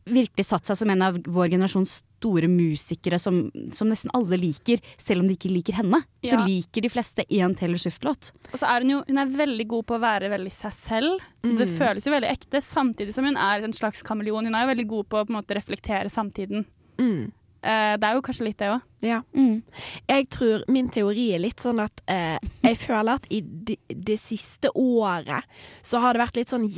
virkelig 0.08 0.48
satt 0.48 0.64
seg 0.68 0.80
som 0.80 0.90
en 0.90 1.04
av 1.04 1.20
vår 1.28 1.52
generasjons 1.52 2.00
store 2.18 2.48
musikere 2.50 3.18
som, 3.22 3.44
som 3.72 3.88
nesten 3.88 4.10
alle 4.18 4.36
liker, 4.40 4.82
selv 4.98 5.22
om 5.22 5.28
de 5.30 5.36
ikke 5.38 5.52
liker 5.54 5.78
henne. 5.78 6.02
Så 6.24 6.34
Ja. 6.34 6.44
liker 6.44 6.82
de 6.82 6.90
fleste 6.90 7.24
én 7.30 7.54
Taylor 7.56 7.78
Swift-låt. 7.78 8.32
Og 8.52 8.58
så 8.58 8.66
er 8.66 8.82
hun 8.82 8.90
jo 8.96 9.02
hun 9.08 9.18
er 9.22 9.26
veldig 9.38 9.66
god 9.70 9.86
på 9.86 9.96
å 9.98 10.02
være 10.02 10.30
veldig 10.34 10.52
seg 10.52 10.72
selv. 10.74 11.20
Det 11.42 11.68
føles 11.70 12.04
jo 12.04 12.12
veldig 12.12 12.28
ekte, 12.30 12.60
samtidig 12.64 13.14
som 13.14 13.24
hun 13.24 13.36
er 13.38 13.62
en 13.64 13.72
slags 13.72 14.02
kameleon. 14.02 14.44
Hun 14.50 14.54
er 14.58 14.66
jo 14.66 14.74
veldig 14.74 14.88
god 14.88 15.08
på 15.08 15.20
å 15.22 15.26
på 15.28 15.30
en 15.34 15.38
måte 15.40 15.54
reflektere 15.56 16.10
samtiden. 16.10 16.66
Mm. 16.98 17.30
Eh, 17.62 17.96
det 17.98 18.06
er 18.06 18.14
jo 18.14 18.22
kanskje 18.22 18.44
litt 18.46 18.58
det 18.58 18.68
òg. 18.70 18.82
Ja. 19.02 19.22
Jeg 20.08 20.28
tror 20.30 20.62
min 20.70 20.88
teori 20.94 21.32
er 21.34 21.42
litt 21.42 21.62
sånn 21.62 21.80
at 21.82 22.02
eh, 22.10 22.38
jeg 22.62 22.78
føler 22.78 23.14
at 23.18 23.26
i 23.34 23.40
det, 23.42 23.78
de 23.88 24.16
siste 24.20 24.70
året 24.78 25.46
så 25.82 25.98
har 26.02 26.14
det 26.14 26.22
vært 26.22 26.36
litt 26.38 26.52
sånn 26.52 26.68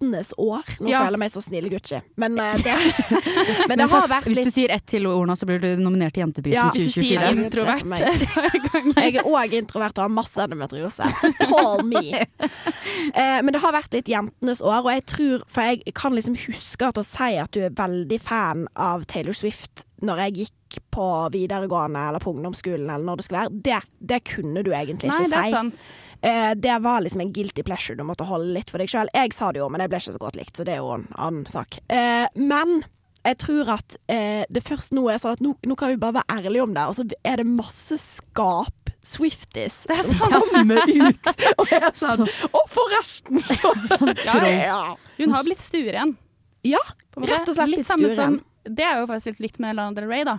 jentenes 0.00 0.32
år. 0.36 0.62
Nå 0.80 0.88
Ja. 0.90 1.04
føler 1.04 1.10
jeg 1.12 1.18
meg 1.18 1.30
så 1.30 1.42
snill 1.42 1.68
Gucci, 1.70 2.00
men, 2.16 2.38
uh, 2.38 2.54
det, 2.64 3.68
men 3.68 3.78
det 3.78 3.88
har 3.88 4.00
pass, 4.00 4.10
vært 4.10 4.24
hvis 4.26 4.44
du 4.44 4.50
sier 4.50 4.70
ett 4.70 4.86
til 4.86 5.06
ord 5.06 5.26
nå, 5.28 5.36
så 5.36 5.46
blir 5.46 5.60
du 5.60 5.76
nominert 5.76 6.14
til 6.14 6.24
Jenteprisen 6.24 6.56
Ja, 6.56 6.70
Hvis 6.70 6.94
du 6.94 7.00
sier 7.00 7.30
introvert. 7.30 7.84
Jeg 9.00 9.16
er 9.16 9.24
òg 9.24 9.52
introvert 9.54 9.98
og 9.98 10.04
har 10.06 10.08
masse 10.12 10.40
endometriose. 10.40 11.04
Call 11.44 11.84
me. 11.84 12.24
Uh, 12.40 13.40
men 13.42 13.52
det 13.52 13.60
har 13.62 13.72
vært 13.72 13.92
litt 13.92 14.08
jentenes 14.08 14.60
år, 14.62 14.80
og 14.84 14.90
jeg 14.92 15.04
tror 15.06 15.44
For 15.50 15.62
jeg 15.62 15.94
kan 15.94 16.14
liksom 16.16 16.36
huske 16.46 16.86
at 16.88 16.98
å 17.00 17.04
si 17.06 17.36
at 17.40 17.50
du 17.54 17.60
er 17.66 17.74
veldig 17.76 18.20
fan 18.22 18.66
av 18.76 19.04
Taylor 19.10 19.36
Swift 19.36 19.84
når 20.04 20.24
jeg 20.24 20.34
gikk 20.40 20.54
på 20.94 21.06
videregående 21.34 22.02
eller 22.10 22.22
på 22.22 22.32
ungdomsskolen 22.34 22.86
eller 22.90 23.04
når 23.08 23.16
det 23.20 23.26
skulle 23.26 23.42
være, 23.46 23.60
det, 23.66 23.80
det 24.12 24.20
kunne 24.30 24.62
du 24.66 24.70
egentlig 24.76 25.10
Nei, 25.10 25.18
ikke 25.24 25.32
det 25.32 25.40
er 25.40 25.48
si. 25.48 25.56
sant. 25.56 25.90
Eh, 26.22 26.52
det 26.60 26.78
var 26.84 27.00
liksom 27.04 27.24
en 27.24 27.32
guilty 27.32 27.64
pleasure 27.66 27.96
du 27.98 28.04
måtte 28.06 28.26
holde 28.28 28.52
litt 28.56 28.70
for 28.70 28.82
deg 28.82 28.90
sjøl. 28.92 29.10
Jeg 29.16 29.32
sa 29.36 29.50
det 29.52 29.62
jo, 29.62 29.68
men 29.72 29.80
jeg 29.84 29.92
ble 29.92 30.00
ikke 30.02 30.16
så 30.16 30.22
godt 30.22 30.38
likt, 30.40 30.56
så 30.60 30.66
det 30.68 30.76
er 30.76 30.82
jo 30.84 30.94
en 30.98 31.06
annen 31.16 31.46
sak. 31.50 31.80
Eh, 31.88 32.26
men 32.36 32.82
jeg 33.24 33.36
tror 33.42 33.68
at 33.74 33.96
eh, 34.08 34.44
det 34.48 34.62
først 34.64 34.94
nå 34.96 35.02
er 35.12 35.18
sånn 35.20 35.34
at 35.36 35.42
nå, 35.44 35.54
nå 35.68 35.74
kan 35.80 35.90
vi 35.92 35.98
bare 36.00 36.20
være 36.20 36.38
ærlige 36.38 36.62
om 36.64 36.72
det, 36.76 36.84
og 36.88 36.96
så 36.96 37.04
er 37.26 37.42
det 37.42 37.48
masse 37.48 37.98
skap. 38.00 38.76
Swifties 39.10 39.86
som 39.88 40.10
kommer 40.52 40.84
ut 40.84 41.28
og 41.62 41.70
er 41.72 41.86
sånn 41.96 42.20
Og 42.52 42.66
forresten! 42.68 43.40
Så, 43.48 43.70
Ja, 44.26 44.34
ja. 44.44 44.80
Hun 45.16 45.32
har 45.32 45.46
blitt 45.46 45.62
stuer 45.64 45.88
igjen. 45.96 46.12
ja, 46.68 46.82
rett 47.16 47.48
og 47.48 47.56
slett 47.56 47.72
litt 47.72 47.80
litt 47.80 47.88
stueren. 47.88 48.12
som 48.12 48.36
Det 48.76 48.84
er 48.84 49.00
jo 49.00 49.06
faktisk 49.08 49.30
litt 49.32 49.40
likt 49.46 49.62
med 49.64 49.78
Lana 49.78 49.96
Del 49.96 50.04
Rey, 50.10 50.26
da. 50.28 50.36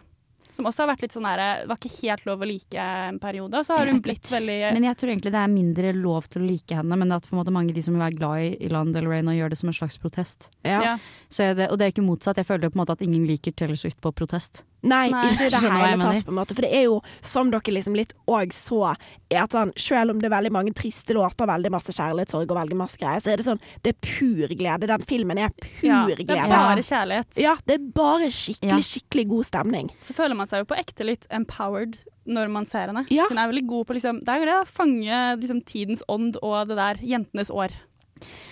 Som 0.52 0.68
også 0.68 0.84
har 0.84 0.92
vært 0.92 1.06
litt 1.06 1.16
sånn 1.16 1.28
her 1.30 1.42
Det 1.62 1.70
var 1.70 1.80
ikke 1.80 1.94
helt 2.02 2.26
lov 2.28 2.42
å 2.44 2.48
like 2.50 2.88
en 3.08 3.20
periode. 3.24 3.60
Og 3.60 3.68
så 3.68 3.78
har 3.80 3.92
hun 3.92 4.02
blitt 4.04 4.32
veldig 4.32 4.58
Men 4.76 4.88
jeg 4.90 5.00
tror 5.00 5.14
egentlig 5.14 5.34
det 5.36 5.44
er 5.44 5.54
mindre 5.54 5.94
lov 5.96 6.28
til 6.32 6.44
å 6.44 6.50
like 6.50 6.80
henne, 6.82 6.98
men 7.00 7.16
at 7.16 7.28
på 7.28 7.36
en 7.36 7.42
måte 7.42 7.56
mange 7.56 7.72
av 7.72 7.80
de 7.80 7.86
som 7.86 7.96
vil 7.96 8.04
være 8.04 8.20
glad 8.20 8.46
i, 8.46 8.50
Ilan 8.68 8.92
Del 8.96 9.08
Rey 9.10 9.24
nå, 9.26 9.36
gjør 9.38 9.54
det 9.54 9.62
som 9.62 9.72
en 9.72 9.78
slags 9.78 9.98
protest. 10.02 10.50
Ja. 10.68 10.82
ja. 10.92 10.98
Så 11.32 11.54
det, 11.58 11.72
og 11.72 11.80
det 11.80 11.88
er 11.88 11.96
ikke 11.96 12.06
motsatt. 12.06 12.42
Jeg 12.42 12.50
føler 12.50 12.72
på 12.72 12.80
en 12.80 12.84
måte 12.84 12.98
at 12.98 13.06
ingen 13.06 13.24
liker 13.30 13.56
Taylor 13.56 13.80
Swift 13.80 14.02
på 14.04 14.14
protest. 14.16 14.66
Nei, 14.82 15.12
Nei. 15.14 15.28
ikke 15.30 15.46
i 15.46 15.52
det 15.54 15.60
hele 15.62 15.98
tatt, 16.02 16.24
på 16.26 16.32
en 16.34 16.38
måte. 16.40 16.56
For 16.58 16.66
det 16.66 16.72
er 16.74 16.88
jo, 16.88 16.96
som 17.22 17.52
dere 17.54 17.74
liksom 17.76 17.94
litt 17.98 18.16
òg 18.32 18.54
så, 18.56 18.96
er 19.30 19.44
at 19.44 19.54
sånn, 19.54 19.74
selv 19.78 20.16
om 20.16 20.22
det 20.22 20.26
er 20.30 20.34
veldig 20.34 20.52
mange 20.56 20.74
triste 20.78 21.14
låter, 21.14 21.46
veldig 21.50 21.72
masse 21.74 21.94
kjærlighetssorg 21.94 22.50
og 22.50 22.58
veldig 22.58 22.78
masse 22.80 22.98
greier, 23.02 23.22
så 23.22 23.34
er 23.34 23.38
det 23.42 23.46
sånn 23.46 23.62
Det 23.86 23.94
er 23.94 24.00
pur 24.02 24.56
glede. 24.58 24.90
Den 24.90 25.06
filmen 25.06 25.38
er 25.38 25.54
pur 25.54 25.86
ja. 25.86 26.00
Det 26.10 26.26
er 26.34 26.50
bare 26.50 26.82
kjærlighet. 26.86 27.38
Ja, 27.42 27.56
det 27.68 27.78
er 27.78 27.86
bare 27.94 28.32
skikkelig, 28.34 28.72
Ja. 28.72 28.80
skikkelig 28.90 29.28
god 29.36 29.46
stemning. 29.52 29.92
Så 30.02 30.18
føler 30.18 30.36
man 30.36 30.48
seg 30.50 30.64
jo 30.66 30.72
på 30.74 30.80
ekte 30.82 31.06
litt 31.06 31.28
empowered 31.30 32.00
når 32.26 32.50
man 32.50 32.66
ser 32.66 32.88
henne. 32.90 33.06
Ja. 33.14 33.28
Hun 33.30 33.38
er 33.38 33.50
veldig 33.54 33.68
god 33.70 33.88
på 33.88 33.94
liksom, 33.98 34.24
det 34.26 34.34
er 34.34 34.40
jo 34.42 34.50
det 34.50 34.58
å 34.62 34.68
fange 34.70 35.22
liksom, 35.42 35.62
tidens 35.66 36.04
ånd 36.10 36.38
og 36.42 36.68
det 36.70 36.78
der 36.78 36.96
jentenes 37.06 37.50
år. 37.54 37.70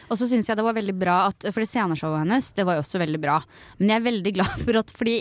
Og 0.09 0.17
så 0.17 0.25
syns 0.25 0.47
jeg 0.49 0.57
det 0.57 0.65
var 0.65 0.73
veldig 0.73 0.95
bra 0.97 1.27
at 1.29 1.45
For 1.53 1.61
det 1.61 1.69
sceneshowet 1.69 2.23
hennes, 2.23 2.47
det 2.57 2.65
var 2.65 2.79
jo 2.79 2.81
også 2.81 3.01
veldig 3.01 3.19
bra. 3.21 3.35
Men 3.77 3.91
jeg 3.93 4.01
er 4.01 4.07
veldig 4.11 4.33
glad 4.39 4.55
for 4.65 4.79
at 4.81 4.93
fordi 4.97 5.19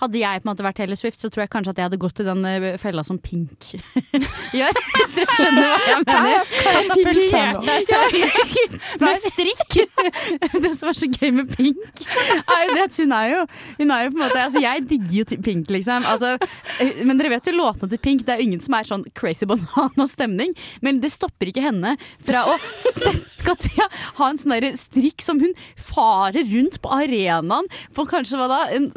hadde 0.00 0.20
jeg 0.20 0.42
på 0.42 0.46
en 0.46 0.50
måte 0.50 0.64
vært 0.66 0.78
Taylor 0.80 0.98
Swift, 0.98 1.20
så 1.20 1.30
tror 1.32 1.44
jeg 1.46 1.52
kanskje 1.54 1.72
at 1.72 1.80
jeg 1.80 1.88
hadde 1.88 2.00
gått 2.00 2.20
i 2.20 2.26
den 2.26 2.42
eh, 2.48 2.66
fella 2.80 3.04
som 3.06 3.18
Pink 3.22 3.70
gjør. 4.58 4.80
Hvis 4.96 5.14
du 5.16 5.22
skjønner 5.36 5.70
hva 5.70 5.78
jeg 5.86 6.02
mener. 6.04 6.52
Katapultert 6.66 7.60
med 9.06 9.28
strikk. 9.30 9.78
Det 10.66 10.72
som 10.78 10.90
er 10.90 10.98
så 10.98 11.08
gøy 11.10 11.32
med 11.36 11.52
Pink, 11.54 12.04
er 12.06 12.62
jo 12.66 12.74
det 12.76 12.84
at 12.86 12.96
hun 13.00 13.12
er 13.14 13.28
jo 13.30 13.40
Hun 13.78 13.92
er 13.92 14.04
jo 14.06 14.10
på 14.12 14.16
en 14.16 14.22
måte 14.22 14.40
Altså, 14.40 14.60
jeg 14.62 14.84
digger 14.88 15.16
jo 15.20 15.40
Pink, 15.44 15.70
liksom. 15.72 16.06
Altså, 16.08 16.34
eh, 16.82 17.02
men 17.06 17.20
dere 17.20 17.32
vet 17.36 17.48
jo 17.50 17.56
låtene 17.56 17.90
til 17.92 18.02
Pink. 18.02 18.26
Det 18.26 18.36
er 18.36 18.44
ingen 18.44 18.62
som 18.62 18.76
er 18.76 18.88
sånn 18.88 19.06
crazy 19.16 19.48
banana 19.48 20.06
stemning. 20.10 20.54
Men 20.84 21.00
det 21.02 21.12
stopper 21.14 21.50
ikke 21.50 21.64
henne 21.64 21.96
fra 22.26 22.44
å 22.50 22.56
sette 22.80 23.14
Katia 23.46 23.86
ha 24.18 24.28
en 24.30 24.38
sånn 24.40 24.54
derre 24.56 24.72
strikk 24.78 25.22
som 25.24 25.40
hun 25.42 25.52
farer 25.78 26.46
rundt 26.50 26.80
på 26.82 26.90
arenaen 26.92 27.68
på 27.94 28.06
kanskje 28.10 28.40
hva 28.40 28.48
da? 28.50 28.60
En, 28.74 28.88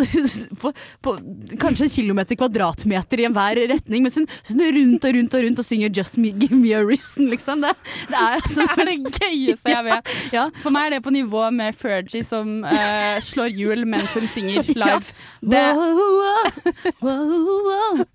på, 0.62 0.72
på 1.02 1.16
kanskje 1.60 1.88
en 1.88 1.94
kilometer 1.94 2.40
kvadratmeter 2.40 3.22
i 3.22 3.28
enhver 3.30 3.62
retning. 3.74 4.04
Mens 4.06 4.18
hun 4.20 4.28
snur 4.44 4.72
rundt 4.76 5.06
og 5.06 5.16
rundt 5.18 5.38
og 5.40 5.44
rundt 5.46 5.60
og 5.60 5.66
synger 5.66 5.90
'Just 5.90 6.18
me, 6.18 6.32
give 6.32 6.56
me 6.56 6.74
a 6.74 6.82
reason', 6.84 7.30
liksom. 7.30 7.62
Det, 7.62 7.74
det 8.10 8.16
er 8.18 8.40
altså 8.40 8.68
Det 8.76 8.82
er 8.82 8.92
det 8.92 9.20
gøyeste 9.20 9.70
jeg 9.76 9.86
vet. 9.86 10.16
Ja. 10.38 10.50
For 10.64 10.70
meg 10.74 10.86
er 10.88 10.98
det 10.98 11.04
på 11.04 11.14
nivå 11.14 11.50
med 11.52 11.76
Fergie 11.76 12.24
som 12.24 12.64
uh, 12.64 13.18
slår 13.24 13.50
hjul 13.56 13.86
mens 13.90 14.14
hun 14.14 14.28
synger 14.28 14.64
live. 14.84 15.16
Det, 15.42 15.66
Wow, 17.02 17.16
wow, 17.30 17.64
wow. 17.70 18.06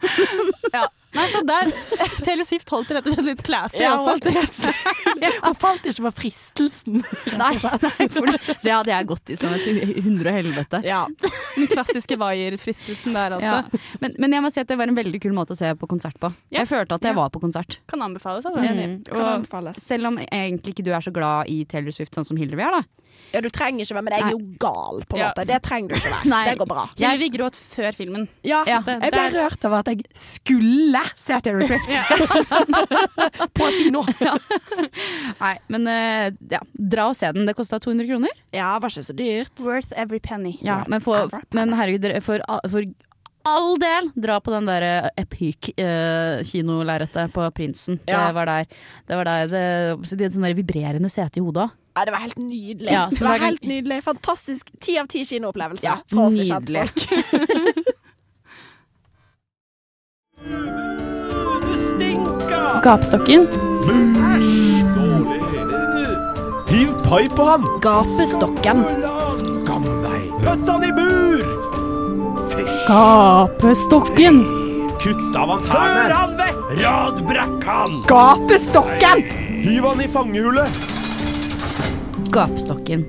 ja. 0.74 0.84
Nei, 1.14 1.26
så 1.30 1.40
der 1.46 1.70
Taylor 2.24 2.44
Swift 2.48 2.70
holdt 2.74 2.88
det 2.90 2.96
rett 2.98 3.06
og 3.10 3.14
slett 3.14 3.26
litt 3.28 3.42
classy 3.46 3.80
Ja, 3.82 3.92
også. 3.96 4.18
det. 4.24 5.32
Hun 5.44 5.54
falt 5.60 5.86
ikke 5.86 6.06
på 6.08 6.12
fristelsen. 6.20 7.00
Nei, 7.38 7.52
nei, 7.54 8.08
for 8.10 8.26
det, 8.32 8.40
det 8.64 8.72
hadde 8.74 8.90
jeg 8.92 9.06
gått 9.12 9.30
i 9.30 9.36
som 9.38 9.54
et 9.54 9.66
hu- 9.68 10.02
hundre 10.08 10.32
helvete. 10.34 10.80
Ja. 10.86 11.04
Den 11.54 11.68
klassiske 11.70 12.18
Wire-fristelsen 12.20 13.14
der, 13.14 13.36
altså. 13.38 13.60
Ja. 13.78 13.84
Men, 14.02 14.16
men 14.18 14.34
jeg 14.38 14.42
må 14.46 14.50
si 14.54 14.60
at 14.64 14.70
det 14.72 14.78
var 14.80 14.90
en 14.90 14.98
veldig 14.98 15.20
kul 15.22 15.36
måte 15.36 15.54
å 15.54 15.58
se 15.60 15.70
på 15.78 15.88
konsert 15.90 16.18
på. 16.22 16.32
Ja. 16.50 16.62
Jeg 16.64 16.72
følte 16.72 16.98
at 16.98 17.06
jeg 17.06 17.14
Ja. 17.14 17.20
var 17.22 17.30
på 17.30 17.40
konsert. 17.44 17.78
Kan 17.90 18.02
anbefales, 18.02 18.44
altså. 18.48 18.60
Mm. 18.64 19.04
Kan 19.06 19.28
anbefales. 19.36 19.78
selv 19.84 20.10
om 20.10 20.18
egentlig 20.24 20.74
ikke 20.74 20.84
du 20.84 20.92
er 20.96 21.00
så 21.04 21.12
glad 21.14 21.46
i 21.52 21.62
Taylor 21.70 21.94
Swift 21.94 22.14
sånn 22.18 22.26
som 22.26 22.36
Hillary 22.40 22.62
er, 22.66 22.80
da. 22.80 22.82
Ja, 23.34 23.40
du 23.42 23.48
trenger 23.50 23.84
ikke 23.84 23.94
være, 23.94 24.04
men 24.08 24.14
jeg 24.16 24.24
er 24.26 24.32
jo 24.34 24.40
gal, 24.58 25.04
på 25.06 25.14
en 25.16 25.20
Ja. 25.22 25.28
måte. 25.30 25.44
Det 25.46 25.60
trenger 25.62 25.88
du 25.88 25.94
ikke 25.94 26.10
være. 26.10 26.44
Det 26.48 26.58
går 26.58 26.68
bra. 26.70 26.84
Jeg, 26.98 27.10
Hillevi 27.14 27.28
gråt 27.36 27.54
før 27.58 27.94
filmen. 27.94 28.28
Ja, 28.42 28.64
Ja. 28.66 28.80
jeg 28.82 29.00
ble 29.00 29.10
Der- 29.10 29.36
rørt 29.38 29.64
av 29.68 29.72
at 29.78 29.86
jeg 29.92 30.02
skulle 30.14 31.03
se 31.16 31.40
Taylor 31.40 31.60
Swift 31.60 31.88
på 33.58 33.70
kino. 33.78 34.04
Nei, 35.44 35.54
men 35.72 35.88
eh, 35.90 36.28
ja, 36.50 36.60
dra 36.72 37.08
og 37.12 37.18
se 37.18 37.30
den. 37.36 37.48
Det 37.48 37.56
kosta 37.58 37.80
200 37.82 38.08
kroner. 38.08 38.36
Ja, 38.54 38.74
var 38.82 38.92
ikke 38.92 39.06
så 39.06 39.16
dyrt. 39.16 39.54
Worth 39.64 39.92
every 39.96 40.20
penny. 40.22 40.56
Ja, 40.64 40.82
men, 40.88 41.02
for, 41.04 41.32
men 41.56 41.74
herregud, 41.76 42.08
for, 42.24 42.44
for 42.70 42.88
all 43.44 43.74
del, 43.80 44.10
dra 44.16 44.38
på 44.40 44.52
den 44.54 44.68
der 44.68 44.84
eh, 44.88 45.08
epic 45.20 45.70
uh, 45.76 46.40
kinolerretet 46.48 47.32
på 47.34 47.46
Prinsen. 47.56 48.00
Ja. 48.08 48.26
Det 48.26 48.36
var 48.38 48.48
der. 48.48 48.68
Det 49.06 49.18
var 49.20 49.28
der 49.28 49.48
det, 49.52 49.64
så 50.08 50.16
de 50.16 50.26
hadde 50.26 50.38
sånn 50.38 50.52
vibrerende 50.56 51.12
sete 51.12 51.40
i 51.40 51.44
hodet 51.44 51.68
òg. 51.68 51.80
Ja, 51.94 52.02
det 52.08 52.10
var 52.10 52.24
helt 52.24 52.38
nydelig. 52.42 52.90
Ja, 52.90 53.04
det 53.10 53.22
var 53.22 53.38
helt 53.38 53.62
nydelig. 53.62 54.00
Fantastisk. 54.02 54.72
Ti 54.82 54.96
av 54.98 55.06
ti 55.06 55.22
kinoopplevelse 55.28 55.86
Ja, 55.86 56.00
nydelig. 56.10 56.88
kjentfolk. 60.44 61.62
Du 61.64 61.78
stinker! 61.78 62.80
Gapestokken. 62.84 63.46
Æsj! 64.34 64.84
Hiv 66.68 66.94
pai 67.08 67.28
på 67.36 67.44
han! 67.44 67.64
Gapestokken. 67.80 68.84
Skam 69.38 69.84
deg! 70.02 70.22
Pøtt 70.42 70.68
han 70.68 70.84
i 70.84 70.92
bur! 70.96 71.44
Fysj! 72.52 72.78
Gapestokken! 72.88 74.42
Kutt 75.00 75.36
av 75.36 75.52
han 75.54 75.66
tærne! 75.68 76.04
Før 76.04 76.16
han 76.16 76.36
vekk! 76.40 76.62
Radbrekk 76.80 77.68
han! 77.68 78.00
Gapestokken! 78.08 79.24
Hiv 79.64 79.86
han 79.88 80.02
i 80.04 80.08
fangehullet! 80.08 80.82
Gapestokken. 82.34 83.06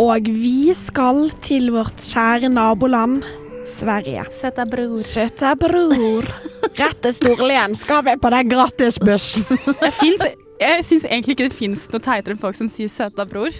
Og 0.00 0.28
vi 0.28 0.72
skal 0.76 1.26
til 1.44 1.72
vårt 1.74 2.00
kjære 2.00 2.48
naboland 2.52 3.22
Sverige. 3.68 4.24
Søta 4.34 4.64
bror. 4.66 4.96
Søta 4.98 5.52
bror. 5.58 6.28
Rette 6.80 7.12
Storlien 7.14 7.74
skal 7.78 8.04
vi 8.06 8.16
på 8.22 8.30
den 8.34 8.48
gratisbussen. 8.50 9.44
Jeg, 10.62 10.84
syns 10.86 11.04
egentlig 11.08 11.34
ikke 11.34 11.48
det 11.50 11.58
fins 11.58 11.88
noe 11.90 12.02
teitere 12.02 12.36
enn 12.36 12.38
folk 12.38 12.54
som 12.54 12.68
sier 12.70 12.86
'søta 12.86 13.24
bror'. 13.26 13.56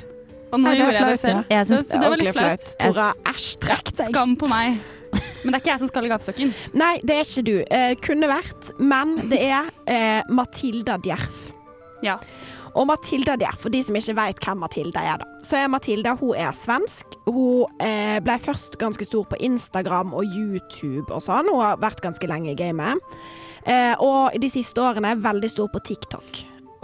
Og 0.52 0.60
nå 0.60 0.70
gjør 0.70 0.84
gjorde 0.84 0.98
jeg 1.00 1.08
det 1.08 1.18
selv. 1.18 1.46
Jeg 1.50 1.66
Så, 1.66 1.78
så 1.82 1.98
det 1.98 2.10
var 2.12 2.20
litt 2.20 2.36
flaut. 2.36 2.66
Tora, 2.78 3.06
æsj, 3.32 3.46
trekk 3.64 3.88
deg. 3.90 4.10
Skam 4.12 4.36
på 4.38 4.50
meg. 4.52 4.76
Men 5.42 5.48
det 5.50 5.56
er 5.56 5.62
ikke 5.64 5.72
jeg 5.72 5.82
som 5.82 5.90
skal 5.90 6.06
i 6.06 6.12
gapestokken. 6.12 6.52
Nei, 6.82 6.92
det 7.02 7.16
er 7.16 7.26
ikke 7.26 7.44
du. 7.48 7.54
Eh, 7.64 7.94
kunne 8.04 8.30
vært, 8.30 8.70
men 8.78 9.16
det 9.32 9.40
er 9.48 9.72
eh, 9.90 10.20
Matilda 10.30 10.98
Djerf. 11.02 11.48
Ja. 12.04 12.20
Og 12.78 12.86
Matilda 12.88 13.36
der, 13.36 13.54
for 13.60 13.72
de 13.72 13.82
som 13.84 13.96
ikke 13.98 14.16
vet 14.16 14.40
hvem 14.44 14.62
Matilda 14.62 15.02
er, 15.04 15.20
da. 15.22 15.28
Så 15.44 15.58
er 15.60 15.72
Matilda 15.72 16.14
hun 16.20 16.36
er 16.38 16.54
svensk. 16.56 17.18
Hun 17.26 17.66
eh, 17.82 18.18
ble 18.24 18.38
først 18.42 18.78
ganske 18.80 19.06
stor 19.08 19.26
på 19.28 19.40
Instagram 19.44 20.14
og 20.16 20.24
YouTube 20.24 21.10
og 21.12 21.24
sånn. 21.24 21.50
Hun 21.52 21.60
har 21.60 21.82
vært 21.82 22.02
ganske 22.04 22.30
lenge 22.30 22.54
i 22.54 22.58
gamet. 22.58 23.02
Eh, 23.66 23.94
og 24.02 24.38
de 24.40 24.50
siste 24.50 24.82
årene 24.82 25.12
er 25.12 25.22
veldig 25.22 25.50
stor 25.52 25.68
på 25.72 25.82
TikTok. 25.86 26.40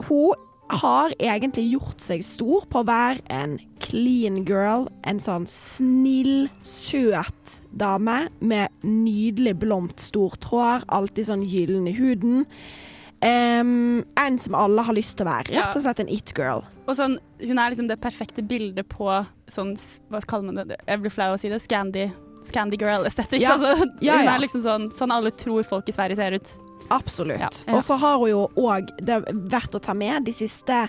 Hun 0.09 0.36
har 0.68 1.14
egentlig 1.16 1.64
gjort 1.72 2.03
seg 2.05 2.22
stor 2.26 2.66
på 2.68 2.82
å 2.82 2.89
være 2.89 3.24
en 3.32 3.57
clean 3.82 4.43
girl. 4.45 4.86
En 5.09 5.20
sånn 5.22 5.47
snill, 5.49 6.51
søt 6.66 7.57
dame 7.72 8.26
med 8.41 8.74
nydelig 8.84 9.57
blondt, 9.62 10.05
stort 10.05 10.45
hår. 10.53 10.84
Alltid 10.93 11.30
sånn 11.30 11.47
gyllen 11.49 11.89
i 11.89 11.97
huden. 11.97 12.45
Em, 13.20 14.04
en 14.16 14.38
som 14.38 14.54
alle 14.54 14.82
har 14.86 14.94
lyst 14.94 15.16
til 15.18 15.26
å 15.26 15.30
være. 15.32 15.50
Rett 15.56 15.74
og 15.76 15.82
slett 15.82 16.00
en 16.04 16.10
it-girl. 16.12 16.62
Og 16.86 16.94
sånn, 16.96 17.18
hun 17.42 17.58
er 17.58 17.72
liksom 17.74 17.88
det 17.90 17.98
perfekte 18.00 18.44
bildet 18.46 18.88
på 18.88 19.08
sånn 19.50 19.74
Hva 20.08 20.20
kaller 20.28 20.52
man 20.52 20.70
det? 20.70 20.78
Jeg 20.86 21.02
blir 21.02 21.12
flau 21.12 21.32
å 21.34 21.40
si 21.40 21.50
det. 21.50 21.58
Scandi, 21.64 22.06
Scandy 22.46 22.78
girl 22.80 23.04
aesthetics. 23.08 23.42
Ja. 23.42 23.56
Altså, 23.56 23.88
Ja, 24.04 24.20
hun 24.20 24.30
er 24.30 24.42
liksom 24.44 24.62
sånn, 24.62 24.88
sånn 24.94 25.12
alle 25.14 25.32
tror 25.34 25.66
folk 25.66 25.88
i 25.90 25.96
Sverige 25.96 26.16
ser 26.20 26.38
ut. 26.38 26.52
Absolutt. 26.94 27.64
Og 27.68 27.82
så 27.84 27.98
har 28.00 28.16
hun 28.22 28.30
jo 28.30 28.44
òg, 28.56 28.88
det 29.04 29.18
er 29.18 29.26
verdt 29.52 29.74
å 29.76 29.80
ta 29.82 29.92
med, 29.98 30.24
de 30.24 30.32
siste 30.32 30.86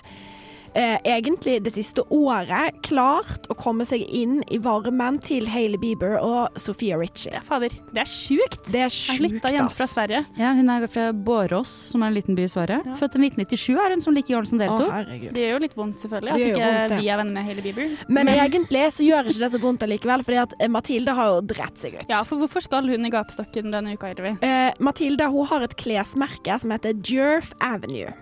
egentlig 0.74 1.58
det 1.64 1.72
siste 1.74 2.04
året 2.12 2.76
klart 2.86 3.48
å 3.50 3.56
komme 3.58 3.86
seg 3.88 4.04
inn 4.04 4.40
i 4.52 4.60
varmen 4.62 5.18
til 5.24 5.48
Hailey 5.50 5.80
Bieber 5.80 6.18
og 6.20 6.60
Sophia 6.60 6.98
Ritchie. 7.00 7.32
Ja, 7.38 7.42
fader. 7.46 7.72
Det 7.90 8.04
er 8.04 8.10
sjukt. 8.10 8.60
Det 8.70 8.84
er 8.84 8.90
er 8.90 9.18
sjukt, 9.18 9.40
fra 9.42 9.84
ass. 9.84 9.94
Sverige. 9.94 10.24
Ja, 10.38 10.52
hun 10.56 10.70
er 10.72 10.86
fra 10.90 11.10
Bårås, 11.12 11.70
som 11.92 12.02
er 12.04 12.10
en 12.10 12.16
liten 12.16 12.38
by 12.38 12.44
i 12.46 12.50
Sverige. 12.50 12.80
Ja. 12.86 12.96
Født 12.98 13.16
i 13.18 13.22
1997 13.26 13.78
er 13.78 13.94
hun 13.94 14.04
som 14.04 14.16
like 14.16 14.30
gammel 14.32 14.48
som 14.50 14.60
dere 14.60 14.78
to. 14.78 14.88
Det 15.34 15.44
gjør 15.44 15.54
jo 15.54 15.62
litt 15.64 15.76
vondt, 15.78 16.02
selvfølgelig, 16.04 16.32
Det 16.34 16.46
at 16.46 16.54
ikke 16.54 16.70
vondt, 16.70 16.94
ja. 16.94 17.00
vi 17.00 17.12
er 17.12 17.20
venner 17.22 17.36
med 17.36 17.48
Hailey 17.48 17.66
Bieber. 17.66 18.06
Men 18.08 18.32
egentlig 18.32 18.86
så 18.96 19.06
gjør 19.06 19.30
ikke 19.30 19.44
det 19.44 19.52
så 19.54 19.62
vondt 19.62 19.86
allikevel, 19.86 20.24
fordi 20.26 20.40
at 20.44 20.56
Mathilde 20.70 21.16
har 21.18 21.34
jo 21.34 21.44
drept 21.54 21.84
seg 21.84 21.98
ut. 21.98 22.08
Ja, 22.10 22.22
for 22.26 22.42
hvorfor 22.42 22.64
skal 22.64 22.88
hun 22.90 23.06
i 23.06 23.12
gapestokken 23.12 23.70
denne 23.74 23.94
uka, 23.96 24.12
Hilvi? 24.12 24.36
Eh, 24.46 24.72
Mathilde 24.82 25.30
hun 25.30 25.48
har 25.50 25.66
et 25.66 25.76
klesmerke 25.80 26.58
som 26.60 26.74
heter 26.74 26.98
Jerf 27.06 27.54
Avenue. 27.64 28.12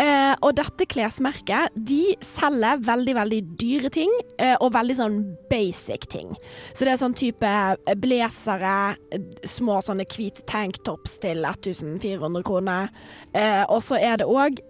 Eh, 0.00 0.32
og 0.46 0.54
dette 0.56 0.86
klesmerket 0.88 1.74
de 1.76 2.14
selger 2.24 2.80
veldig 2.86 3.14
veldig 3.18 3.40
dyre 3.60 3.90
ting, 3.92 4.12
eh, 4.40 4.54
og 4.62 4.72
veldig 4.72 4.96
sånn 4.96 5.18
basic 5.50 6.06
ting. 6.12 6.30
Så 6.72 6.86
det 6.86 6.94
er 6.94 7.00
sånn 7.02 7.16
type 7.18 7.50
eh, 7.50 7.94
blazere, 8.00 8.96
små 9.44 9.80
sånne 9.84 10.06
hvite 10.08 10.46
tanktops 10.48 11.18
til 11.20 11.44
1400 11.44 12.46
kroner. 12.46 12.88
Eh, 13.34 13.64
og 13.68 13.82
så 13.84 13.98
er 14.00 14.22
det 14.22 14.30
òg 14.30 14.62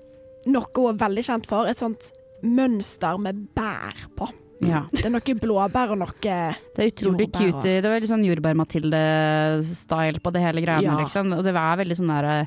noe 0.51 0.70
hun 0.74 0.95
er 0.95 1.01
veldig 1.05 1.26
kjent 1.26 1.47
for, 1.51 1.68
et 1.68 1.78
sånt 1.78 2.11
mønster 2.43 3.18
med 3.20 3.47
bær 3.55 4.07
på. 4.16 4.26
Ja. 4.64 4.83
Det 4.93 5.07
er 5.09 5.12
noe 5.14 5.35
blåbær 5.41 5.95
og 5.95 6.03
noe 6.03 6.16
Det 6.20 6.83
er 6.85 6.91
utrolig 6.91 7.28
Jordbær 7.31 7.47
cute. 7.55 7.76
Det 7.81 7.89
var 7.89 8.01
litt 8.03 8.11
sånn 8.11 8.26
Jordbær-Mathilde-style 8.26 10.20
på 10.20 10.33
det 10.35 10.43
hele 10.45 10.64
greiene, 10.64 10.91
Ja. 10.91 10.99
liksom. 11.01 11.33
Og 11.39 11.45
det 11.45 11.55
var 11.57 11.78
veldig 11.81 11.97
sånn 11.97 12.12
der 12.12 12.28
eh, 12.35 12.47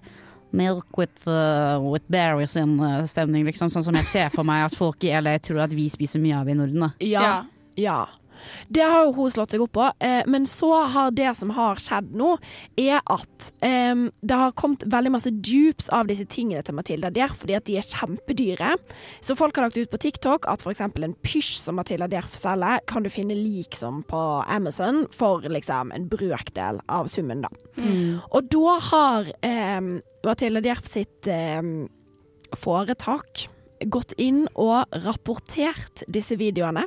Milk 0.54 0.98
with, 0.98 1.28
uh, 1.28 1.80
with 1.82 2.06
berries 2.14 2.56
in 2.60 2.78
uh, 2.80 3.04
stemning, 3.10 3.46
liksom. 3.48 3.72
Sånn 3.74 3.86
som 3.86 3.98
jeg 3.98 4.10
ser 4.12 4.34
for 4.34 4.46
meg 4.48 4.68
at 4.68 4.78
folk 4.78 5.04
i 5.06 5.14
LA 5.18 5.40
tror 5.42 5.64
at 5.66 5.74
vi 5.74 5.88
spiser 5.92 6.22
mye 6.24 6.38
av 6.40 6.52
i 6.52 6.58
Norden, 6.58 6.86
da. 6.86 6.92
Ja. 7.02 7.30
ja. 7.80 8.00
Det 8.68 8.84
har 8.84 9.08
jo 9.08 9.14
hun 9.18 9.34
slått 9.34 9.54
seg 9.54 9.64
opp 9.66 9.74
på. 9.78 9.88
Eh, 10.04 10.22
men 10.30 10.48
så 10.50 10.72
har 10.94 11.14
det 11.16 11.32
som 11.38 11.54
har 11.56 11.82
skjedd 11.82 12.14
nå, 12.18 12.36
er 12.80 13.00
at 13.02 13.50
em, 13.66 14.08
det 14.22 14.40
har 14.40 14.56
kommet 14.60 14.86
veldig 14.90 15.14
masse 15.16 15.34
dupes 15.34 15.90
av 15.94 16.10
disse 16.10 16.28
tingene 16.30 16.64
til 16.66 16.78
Matilda 16.78 17.12
Djerf, 17.14 17.40
fordi 17.44 17.58
at 17.58 17.68
de 17.70 17.78
er 17.80 17.88
kjempedyre. 17.88 18.74
Så 19.24 19.38
folk 19.40 19.58
har 19.58 19.68
lagt 19.68 19.80
ut 19.80 19.92
på 19.92 20.02
TikTok 20.06 20.48
at 20.52 20.64
f.eks. 20.66 20.84
en 20.84 21.18
pysj 21.26 21.56
som 21.64 21.80
Matilda 21.80 22.10
Djerf 22.12 22.38
selger, 22.40 22.84
kan 22.90 23.06
du 23.06 23.12
finne 23.14 23.38
liksom 23.38 24.04
på 24.10 24.22
Amazon 24.48 25.06
for 25.14 25.46
liksom 25.50 25.94
en 25.96 26.08
brøkdel 26.12 26.82
av 26.92 27.10
summen, 27.12 27.44
da. 27.46 27.52
Og 28.34 28.48
da 28.54 28.78
har 28.92 29.34
eh, 29.46 29.82
Matilda 30.24 30.64
Djerf 30.64 30.88
sitt 30.90 31.28
em, 31.32 31.74
foretak 32.60 33.48
gått 33.92 34.14
inn 34.22 34.46
og 34.54 34.88
rapportert 35.04 36.06
disse 36.12 36.38
videoene. 36.40 36.86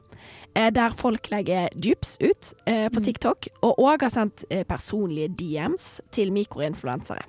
Eh, 0.57 0.70
der 0.72 0.94
folk 0.96 1.28
legger 1.28 1.68
dupes 1.76 2.14
ut 2.24 2.54
eh, 2.66 2.86
på 2.88 3.02
TikTok, 3.04 3.48
og 3.66 3.76
òg 3.84 4.07
har 4.07 4.14
sendt 4.14 4.46
eh, 4.48 4.64
personlige 4.64 5.28
DMs 5.36 5.98
til 6.16 6.32
mikroinfluensere. 6.32 7.26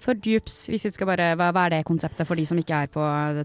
For 0.00 0.16
dupes, 0.16 0.54
hvis 0.70 0.86
vi 0.86 0.90
skal 0.94 1.10
bare, 1.10 1.24
hva, 1.36 1.50
hva 1.52 1.66
er 1.66 1.74
det 1.74 1.80
konseptet 1.84 2.24
for 2.24 2.38
de 2.40 2.46
som 2.48 2.56
ikke 2.56 2.76
er 2.86 2.88
på 2.88 3.02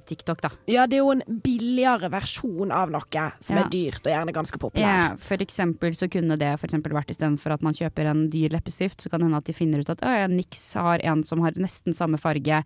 TikTok, 0.08 0.40
da? 0.46 0.52
Ja, 0.72 0.86
det 0.88 0.96
er 0.96 1.02
jo 1.02 1.10
en 1.12 1.24
billigere 1.44 2.08
versjon 2.14 2.72
av 2.72 2.94
noe 2.94 3.26
som 3.44 3.58
Ja. 3.58 3.66
er 3.66 3.70
dyrt, 3.74 4.06
og 4.06 4.14
gjerne 4.14 4.32
ganske 4.38 4.62
populært. 4.62 4.86
Ja, 4.86 5.16
for 5.20 5.44
eksempel 5.44 5.92
så 5.98 6.08
kunne 6.14 6.38
det 6.40 6.54
for 6.62 6.70
eksempel 6.70 6.94
vært 6.96 7.12
istedenfor 7.12 7.52
at 7.58 7.66
man 7.66 7.74
kjøper 7.76 8.08
en 8.14 8.30
dyr 8.32 8.54
leppestift, 8.56 9.02
så 9.04 9.10
kan 9.12 9.20
det 9.20 9.28
hende 9.28 9.42
at 9.42 9.50
de 9.50 9.58
finner 9.58 9.80
ut 9.84 9.90
at 9.90 10.00
«Å, 10.06 10.14
ja, 10.22 10.28
Nix 10.32 10.64
har 10.80 11.04
en 11.04 11.26
som 11.28 11.42
har 11.44 11.52
nesten 11.60 11.92
samme 11.98 12.18
farge 12.22 12.62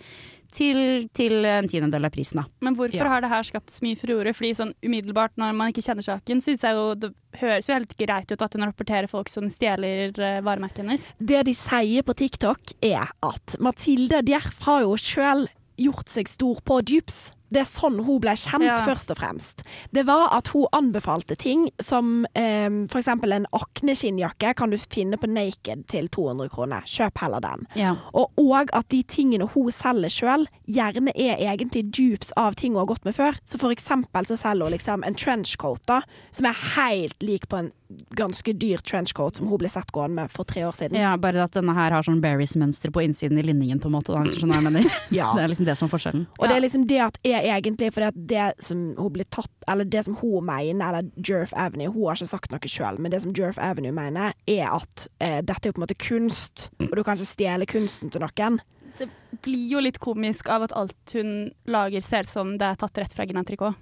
til, 0.53 1.09
til 1.17 1.43
en 1.45 1.67
tiendedel 1.67 2.05
av 2.05 2.13
prisen, 2.13 2.43
da. 2.43 2.45
Men 2.61 2.75
hvorfor 2.77 2.93
Ja. 3.01 3.09
har 3.09 3.21
det 3.21 3.29
her 3.33 3.41
skapt 3.43 3.73
så 3.73 3.81
mye 3.81 3.97
furore? 3.97 4.33
Fordi 4.37 4.53
sånn 4.53 4.73
umiddelbart, 4.85 5.33
når 5.35 5.55
man 5.57 5.73
ikke 5.73 5.81
kjenner 5.83 6.05
saken, 6.05 6.41
synes 6.57 6.65
jeg 6.65 6.77
jo 6.77 6.85
det 6.97 7.13
høres 7.37 7.69
jo 7.69 7.77
helt 7.77 7.93
greit 7.99 8.31
ut 8.33 8.41
at 8.41 8.57
hun 8.57 8.65
rapporterer 8.65 9.07
folk 9.11 9.29
som 9.29 9.45
stjeler 9.51 10.09
uh, 10.17 10.41
varemerket 10.45 10.81
hennes. 10.81 11.11
Det 11.19 11.43
de 11.45 11.53
sier 11.53 12.05
på 12.05 12.17
TikTok, 12.17 12.73
er 12.81 13.13
at 13.21 13.57
Mathilde 13.61 14.23
Djerf 14.25 14.63
har 14.65 14.85
jo 14.87 14.97
sjøl 14.97 15.45
gjort 15.77 16.09
seg 16.09 16.29
stor 16.31 16.63
på 16.65 16.81
dupes. 16.81 17.36
Det 17.49 17.61
er 17.61 17.69
sånn 17.69 18.01
hun 18.03 18.19
ble 18.19 18.33
kjent, 18.35 18.63
Ja. 18.65 18.75
først 18.85 19.11
og 19.11 19.17
fremst. 19.17 19.63
Det 19.93 20.05
var 20.05 20.29
at 20.35 20.47
hun 20.53 20.65
anbefalte 20.75 21.37
ting 21.37 21.69
som 21.79 22.25
eh, 22.35 22.67
eksempel 22.67 23.31
en 23.33 23.45
akneskinnjakke 23.55 24.53
kan 24.57 24.69
du 24.69 24.77
finne 24.77 25.17
på 25.17 25.29
Naked 25.31 25.85
til 25.87 26.09
200 26.09 26.49
kroner. 26.53 26.81
Kjøp 26.87 27.17
heller 27.23 27.43
den. 27.43 27.65
Ja. 27.79 27.95
Og 28.13 28.31
òg 28.37 28.69
at 28.73 28.89
de 28.89 29.01
tingene 29.03 29.47
hun 29.53 29.71
selger 29.71 30.11
sjøl, 30.11 30.47
gjerne 30.67 31.13
er 31.15 31.37
egentlig 31.37 31.85
dupes 31.91 32.33
av 32.37 32.55
ting 32.59 32.73
hun 32.75 32.83
har 32.83 32.91
gått 32.93 33.05
med 33.07 33.15
før. 33.15 33.37
Så 33.47 33.59
for 33.61 33.71
eksempel 33.71 34.27
så 34.27 34.37
selger 34.39 34.67
hun 34.67 34.75
liksom 34.75 35.03
en 35.07 35.15
trenchcoat 35.15 35.85
da, 35.87 36.01
som 36.31 36.45
er 36.49 36.57
helt 36.75 37.23
lik 37.23 37.47
på 37.47 37.57
en 37.63 37.71
ganske 38.19 38.51
dyr 38.59 38.81
trenchcoat 38.83 39.37
som 39.37 39.47
hun 39.47 39.61
ble 39.61 39.69
sett 39.71 39.93
gående 39.95 40.17
med 40.19 40.31
for 40.33 40.43
tre 40.43 40.65
år 40.67 40.75
siden. 40.75 40.97
Ja, 40.99 41.13
bare 41.15 41.45
at 41.45 41.53
denne 41.55 41.71
her 41.77 41.93
har 41.95 42.03
sånn 42.03 42.19
berries-mønster 42.19 42.91
på 42.91 42.99
innsiden 43.05 43.39
i 43.39 43.45
linningen, 43.47 43.79
på 43.79 43.87
en 43.87 43.95
måte. 43.95 44.11
Da, 44.11 44.25
hva 44.27 44.57
jeg 44.59 44.65
mener. 44.65 44.83
Ja. 45.17 45.29
Det 45.37 45.45
er 45.45 45.47
liksom 45.53 45.65
det 45.69 45.77
som 45.79 45.87
er 45.87 45.93
forskjellen. 45.93 46.25
Og 46.35 46.49
det 46.49 46.57
er 46.57 46.63
liksom 46.65 46.83
det 46.89 46.99
at 46.99 47.17
er 47.43 47.57
egentlig 47.57 47.89
fordi 47.93 48.07
at 48.09 48.17
det 48.29 48.45
som 48.63 48.81
hun 48.97 49.13
blir 49.13 49.27
tatt 49.33 49.51
Eller 49.67 49.85
det 49.85 50.03
som 50.05 50.15
hun 50.21 50.45
mener, 50.47 50.87
eller 50.87 51.09
Jerf 51.21 51.53
Avenue 51.53 51.91
Hun 51.91 52.07
har 52.07 52.15
ikke 52.19 52.29
sagt 52.29 52.51
noe 52.53 52.71
sjøl, 52.71 52.99
men 52.99 53.11
det 53.11 53.21
som 53.23 53.33
Jerf 53.35 53.57
Avenue 53.59 53.91
mener, 53.95 54.33
er 54.47 54.65
at 54.71 55.07
eh, 55.19 55.41
dette 55.41 55.67
er 55.67 55.71
jo 55.71 55.77
på 55.77 55.81
en 55.81 55.85
måte 55.87 55.99
kunst, 55.99 56.69
og 56.87 56.95
du 56.95 57.03
kan 57.03 57.17
ikke 57.17 57.29
stjele 57.33 57.67
kunsten 57.69 58.11
til 58.13 58.23
noen. 58.23 58.59
Det 58.97 59.09
blir 59.45 59.67
jo 59.75 59.81
litt 59.83 59.99
komisk 60.01 60.49
av 60.49 60.65
at 60.65 60.73
alt 60.77 61.13
hun 61.17 61.51
lager 61.69 62.01
ser 62.01 62.25
ut 62.25 62.31
som 62.31 62.55
det 62.57 62.71
er 62.71 62.79
tatt 62.81 62.97
rett 62.97 63.13
fra 63.13 63.25
Gina 63.29 63.43
Tricot. 63.45 63.77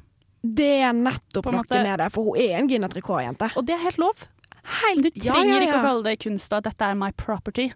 Det 0.45 0.71
er 0.85 0.93
nettopp 0.93 1.47
noe 1.49 1.61
måte- 1.63 1.81
med 1.81 1.99
det, 1.99 2.11
for 2.13 2.31
hun 2.31 2.41
er 2.41 2.57
en 2.59 2.67
Gina 2.69 2.89
Tricot-jente. 2.91 3.51
Og 3.55 3.65
det 3.65 3.77
er 3.77 3.85
helt 3.85 3.97
lov. 4.01 4.27
Helt, 4.65 5.03
Du 5.05 5.09
trenger 5.21 5.61
ikke 5.61 5.77
å 5.79 5.85
kalle 5.85 6.03
det 6.03 6.19
kunst 6.25 6.51
og 6.51 6.57
at 6.59 6.71
dette 6.71 6.89
er 6.89 6.97
my 6.97 7.11
property. 7.13 7.71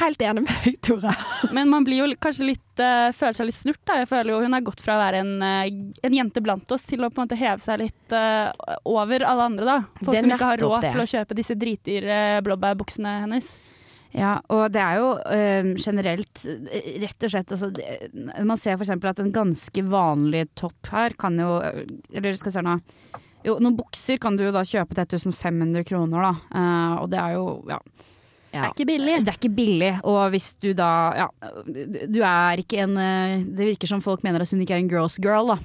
Helt 0.00 0.22
enig 0.22 0.44
med 0.44 0.64
deg, 0.64 0.78
Tore. 0.84 1.12
Men 1.54 1.70
man 1.72 1.84
blir 1.86 2.02
jo 2.02 2.08
kanskje 2.22 2.48
litt 2.48 2.82
uh, 2.82 3.10
føler 3.14 3.38
seg 3.38 3.48
litt 3.50 3.58
snurt. 3.58 3.82
Da. 3.86 4.00
Jeg 4.02 4.10
føler 4.10 4.34
jo 4.34 4.40
Hun 4.44 4.56
har 4.56 4.64
gått 4.66 4.82
fra 4.84 4.96
å 4.96 5.02
være 5.02 5.20
en, 5.24 5.34
uh, 5.42 6.00
en 6.08 6.16
jente 6.16 6.42
blant 6.44 6.74
oss 6.74 6.86
til 6.88 7.04
å 7.04 7.10
på 7.10 7.20
en 7.20 7.28
måte 7.28 7.38
heve 7.38 7.62
seg 7.64 7.82
litt 7.84 8.16
uh, 8.16 8.50
over 8.88 9.26
alle 9.26 9.50
andre. 9.50 9.68
da 9.68 9.78
Folk 10.00 10.18
som 10.18 10.34
ikke 10.34 10.50
har 10.54 10.64
råd 10.64 10.80
det. 10.86 10.94
til 10.94 11.04
å 11.04 11.08
kjøpe 11.14 11.38
disse 11.38 11.58
dritdyre 11.60 12.18
blåbærbuksene 12.46 13.20
hennes. 13.26 13.54
Ja, 14.14 14.36
og 14.52 14.68
det 14.70 14.78
er 14.78 15.00
jo 15.00 15.06
eh, 15.26 15.68
generelt 15.74 16.44
rett 17.02 17.24
og 17.26 17.32
slett 17.32 17.50
altså, 17.50 17.70
det, 17.74 18.12
Man 18.46 18.60
ser 18.60 18.78
eksempel 18.78 19.10
at 19.10 19.18
en 19.18 19.32
ganske 19.34 19.82
vanlig 19.90 20.44
topp 20.54 20.90
her 20.92 21.16
kan 21.18 21.34
jo 21.40 21.56
Eller 21.58 22.38
skal 22.38 22.52
vi 22.52 22.54
se 22.54 22.62
nå 22.62 22.76
Jo, 23.42 23.56
noen 23.58 23.74
bukser 23.74 24.20
kan 24.22 24.38
du 24.38 24.44
jo 24.46 24.52
da 24.54 24.62
kjøpe 24.62 24.94
til 25.02 25.18
1500 25.18 25.82
kroner, 25.88 26.22
da. 26.22 26.30
Uh, 26.54 26.94
og 27.02 27.10
det 27.12 27.18
er 27.20 27.34
jo 27.34 27.48
ja. 27.68 27.80
Det 28.54 28.62
er 28.62 28.72
ikke 28.72 28.86
billig. 28.86 29.14
Det 29.26 29.32
er 29.32 29.38
ikke 29.40 29.54
billig, 29.56 29.92
og 30.06 30.20
hvis 30.34 30.52
du 30.62 30.70
da 30.78 30.90
Ja, 31.18 31.28
du 31.66 32.20
er 32.22 32.62
ikke 32.62 32.84
en 32.84 32.96
eh, 33.00 33.42
Det 33.42 33.70
virker 33.74 33.90
som 33.90 34.02
folk 34.04 34.22
mener 34.26 34.44
at 34.44 34.52
hun 34.54 34.62
ikke 34.62 34.76
er 34.76 34.84
en 34.84 34.90
girls 34.90 35.18
girl, 35.18 35.54
da. 35.54 35.58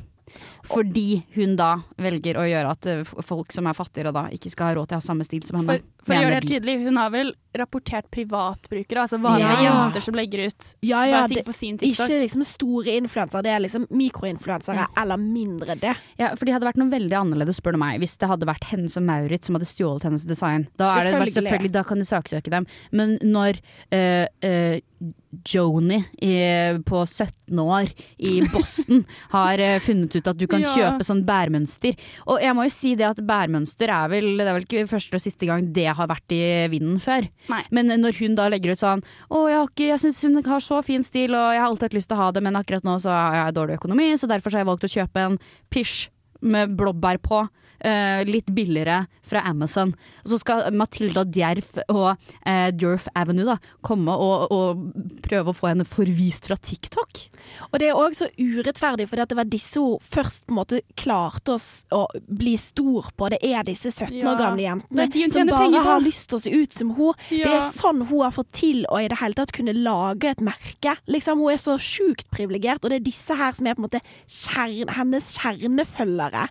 Fordi 0.69 1.23
hun 1.35 1.55
da 1.59 1.71
velger 1.97 2.37
å 2.39 2.45
gjøre 2.47 2.71
at 2.75 2.85
eh, 2.91 3.03
folk 3.25 3.51
som 3.55 3.67
er 3.69 3.77
fattigere 3.77 4.13
da, 4.15 4.27
ikke 4.33 4.51
skal 4.53 4.69
ha 4.71 4.77
råd 4.79 4.89
til 4.91 4.97
å 4.97 5.01
ha 5.01 5.05
samme 5.09 5.25
stil 5.27 5.43
som 5.47 5.59
henne. 5.59 5.79
For, 5.79 6.05
for 6.05 6.15
å 6.15 6.19
gjøre 6.21 6.29
det 6.29 6.39
helt 6.39 6.53
tydelig, 6.53 6.75
hun 6.85 6.99
har 7.01 7.13
vel 7.13 7.31
rapportert 7.57 8.05
privatbrukere, 8.13 9.01
altså 9.07 9.17
vanlige 9.21 9.63
Ja. 9.65 9.71
jenter 9.73 10.03
som 10.05 10.13
legger 10.15 10.45
ut 10.45 10.67
Ja, 10.85 11.01
ja, 11.09 11.21
bare 11.23 11.27
ting 11.31 11.39
det, 11.41 11.45
på 11.47 11.53
sin 11.57 11.77
TikTok. 11.81 12.05
ikke 12.05 12.19
liksom 12.21 12.43
store 12.45 12.93
influensere, 12.99 13.41
det 13.43 13.51
er 13.55 13.63
liksom 13.65 13.87
mikroinfluensere 13.89 14.85
eller 15.01 15.17
mindre 15.17 15.75
det. 15.81 15.95
Ja, 16.21 16.29
for 16.35 16.45
det 16.45 16.53
hadde 16.53 16.69
vært 16.69 16.77
noe 16.81 16.91
veldig 16.93 17.17
annerledes, 17.17 17.57
spør 17.59 17.73
du 17.73 17.81
meg, 17.81 17.97
hvis 18.03 18.17
det 18.21 18.29
hadde 18.29 18.45
vært 18.49 18.69
Hennes 18.69 18.97
og 19.01 19.03
Maurits 19.09 19.49
som 19.49 19.57
hadde 19.57 19.65
stjålet 19.69 20.05
hennes 20.05 20.27
design. 20.29 20.67
Da, 20.77 20.91
er 20.93 21.09
det, 21.09 21.13
Selvfølgelig. 21.15 21.33
selvfølgelig, 21.39 21.71
da 21.73 21.83
kan 21.89 21.97
du 21.97 22.05
saksøke 22.05 22.53
dem. 22.53 22.69
Men 22.91 23.17
når 23.25 23.59
øh, 23.91 24.25
øh, 24.45 24.79
Joni 25.47 25.99
i, 26.21 26.33
på 26.85 27.01
17 27.05 27.59
år 27.61 27.87
i 28.19 28.41
Boston 28.51 29.05
har 29.35 29.61
funnet 29.85 30.15
ut 30.17 30.27
at 30.27 30.37
du 30.37 30.45
kan 30.49 30.58
Ja. 30.63 30.73
kjøpe 30.75 31.05
sånn 31.07 31.23
bærmønster 31.27 31.95
Og 32.27 32.41
jeg 32.43 32.55
må 32.57 32.65
jo 32.67 32.73
si 32.73 32.93
det 32.99 33.07
at 33.07 33.21
bærmønster 33.25 33.91
er 33.93 34.11
vel 34.11 34.29
Det 34.39 34.47
er 34.47 34.57
vel 34.57 34.67
ikke 34.67 34.85
første 34.89 35.19
og 35.19 35.23
siste 35.23 35.49
gang 35.49 35.67
det 35.75 35.87
har 35.87 36.09
vært 36.09 36.35
i 36.35 36.41
vinden 36.71 36.99
før. 37.03 37.27
Nei. 37.49 37.61
Men 37.75 37.91
når 38.01 38.19
hun 38.19 38.35
da 38.37 38.47
legger 38.51 38.73
ut 38.73 38.81
sånn 38.81 39.03
Å, 39.03 39.43
jeg, 39.49 39.57
har 39.57 39.69
ikke, 39.69 39.89
jeg 39.91 40.03
syns 40.03 40.21
hun 40.25 40.43
har 40.45 40.63
så 40.63 40.81
fin 40.85 41.03
stil, 41.05 41.35
og 41.37 41.53
jeg 41.53 41.61
har 41.61 41.69
alltid 41.69 41.89
hatt 41.89 41.97
lyst 41.97 42.11
til 42.11 42.17
å 42.17 42.23
ha 42.23 42.29
det, 42.35 42.43
men 42.45 42.57
akkurat 42.59 42.85
nå 42.87 42.97
så 43.01 43.13
har 43.13 43.37
jeg 43.39 43.57
dårlig 43.57 43.79
økonomi, 43.79 44.11
så 44.17 44.29
derfor 44.29 44.51
så 44.51 44.59
har 44.59 44.65
jeg 44.65 44.69
valgt 44.71 44.87
å 44.87 44.93
kjøpe 44.93 45.25
en 45.25 45.37
pysj 45.73 45.95
med 46.41 46.75
blåbær 46.79 47.19
på. 47.23 47.43
Eh, 47.79 48.21
litt 48.27 48.49
billigere 48.55 49.05
fra 49.29 49.43
Amazon. 49.45 49.93
Og 50.23 50.33
så 50.33 50.39
skal 50.41 50.67
Matilda 50.75 51.23
Djerf 51.27 51.77
og 51.87 52.07
uh, 52.09 52.69
Djerf 52.73 53.07
Avenue 53.17 53.45
da 53.45 53.57
komme 53.85 54.15
og, 54.17 54.53
og 54.53 55.19
prøve 55.25 55.51
å 55.51 55.57
få 55.57 55.69
henne 55.71 55.85
forvist 55.87 56.49
fra 56.49 56.57
TikTok. 56.57 57.21
Og 57.69 57.77
det 57.81 57.91
er 57.91 57.99
òg 57.99 58.17
så 58.17 58.29
urettferdig, 58.39 59.05
for 59.09 59.21
det 59.21 59.37
var 59.37 59.49
disse 59.49 59.81
hun 59.81 60.01
først 60.01 60.47
på 60.47 60.55
en 60.55 60.59
måte 60.59 60.81
klarte 60.99 61.55
å, 61.55 61.59
å 61.95 62.01
bli 62.25 62.55
stor 62.59 63.11
på. 63.15 63.29
Det 63.33 63.41
er 63.45 63.67
disse 63.67 63.93
17 63.93 64.17
Ja, 64.17 64.31
år 64.31 64.41
gamle 64.41 64.65
jentene 64.65 65.05
er 65.05 65.33
som 65.33 65.53
bare 65.53 65.85
har 65.85 66.03
lyst 66.03 66.29
til 66.31 66.39
å 66.39 66.43
se 66.43 66.53
ut 66.55 66.75
som 66.81 66.93
hun. 66.97 67.13
Det 67.29 67.45
er 67.45 67.69
sånn 67.73 68.05
hun 68.09 68.25
har 68.25 68.35
fått 68.35 68.51
til 68.63 68.83
å 68.89 68.99
i 69.01 69.09
det 69.11 69.19
hele 69.21 69.37
tatt 69.37 69.53
kunne 69.55 69.75
lage 69.77 70.33
et 70.33 70.43
merke. 70.43 70.97
Liksom, 71.11 71.41
hun 71.41 71.53
er 71.53 71.61
så 71.61 71.77
sjukt 71.81 72.29
privilegert, 72.33 72.83
og 72.83 72.93
det 72.93 73.01
er 73.01 73.07
disse 73.09 73.37
her 73.37 73.55
som 73.55 73.69
er 73.69 73.77
på 73.77 73.83
en 73.83 73.89
måte 73.89 74.03
kjerne, 74.25 74.93
hennes 74.97 75.33
kjernefølgere. 75.37 76.47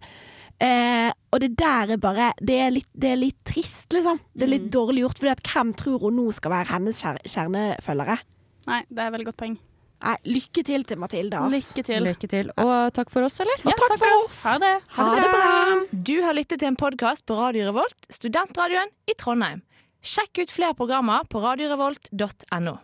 Eh, 0.60 1.12
og 1.32 1.40
det 1.40 1.52
der 1.60 1.92
er 1.94 2.00
bare 2.02 2.32
det 2.42 2.56
er, 2.58 2.70
litt, 2.74 2.88
det 2.98 3.12
er 3.12 3.16
litt 3.20 3.38
trist, 3.46 3.86
liksom. 3.94 4.18
Det 4.34 4.42
er 4.48 4.52
litt 4.56 4.64
Mm. 4.66 4.70
dårlig 4.74 5.04
gjort, 5.04 5.18
For 5.18 5.34
hvem 5.54 5.72
tror 5.76 6.00
hun 6.00 6.16
nå 6.16 6.32
skal 6.34 6.50
være 6.50 6.66
hennes 6.72 7.00
kjer 7.02 7.18
kjernefølgere? 7.24 8.18
Nei, 8.66 8.82
det 8.90 8.98
er 8.98 9.06
et 9.06 9.12
veldig 9.14 9.26
godt 9.30 9.36
poeng. 9.36 9.58
Nei, 10.02 10.16
lykke 10.26 10.62
til 10.64 10.84
til 10.84 10.96
Mathilde. 10.98 11.34
Altså. 11.38 11.74
Lykke 11.74 11.84
til. 11.84 12.02
Lykke 12.06 12.28
til. 12.30 12.50
Og 12.56 12.92
takk 12.94 13.10
for 13.10 13.22
oss, 13.26 13.40
eller? 13.40 13.56
Ja, 13.64 13.72
takk 13.76 13.98
for 13.98 14.14
oss. 14.24 14.42
Ha 14.44 14.58
det. 14.58 14.74
Ha 14.94 15.06
det 15.14 15.30
bra. 15.32 15.86
Du 16.04 16.22
har 16.22 16.34
lyttet 16.34 16.58
til 16.60 16.68
en 16.68 16.76
podkast 16.76 17.24
på 17.26 17.34
Radio 17.38 17.66
Revolt, 17.70 18.06
studentradioen 18.10 18.90
i 19.08 19.14
Trondheim. 19.18 19.62
Sjekk 20.02 20.38
ut 20.44 20.50
flere 20.54 20.74
programmer 20.78 21.24
på 21.26 21.40
radiorevolt.no. 21.42 22.78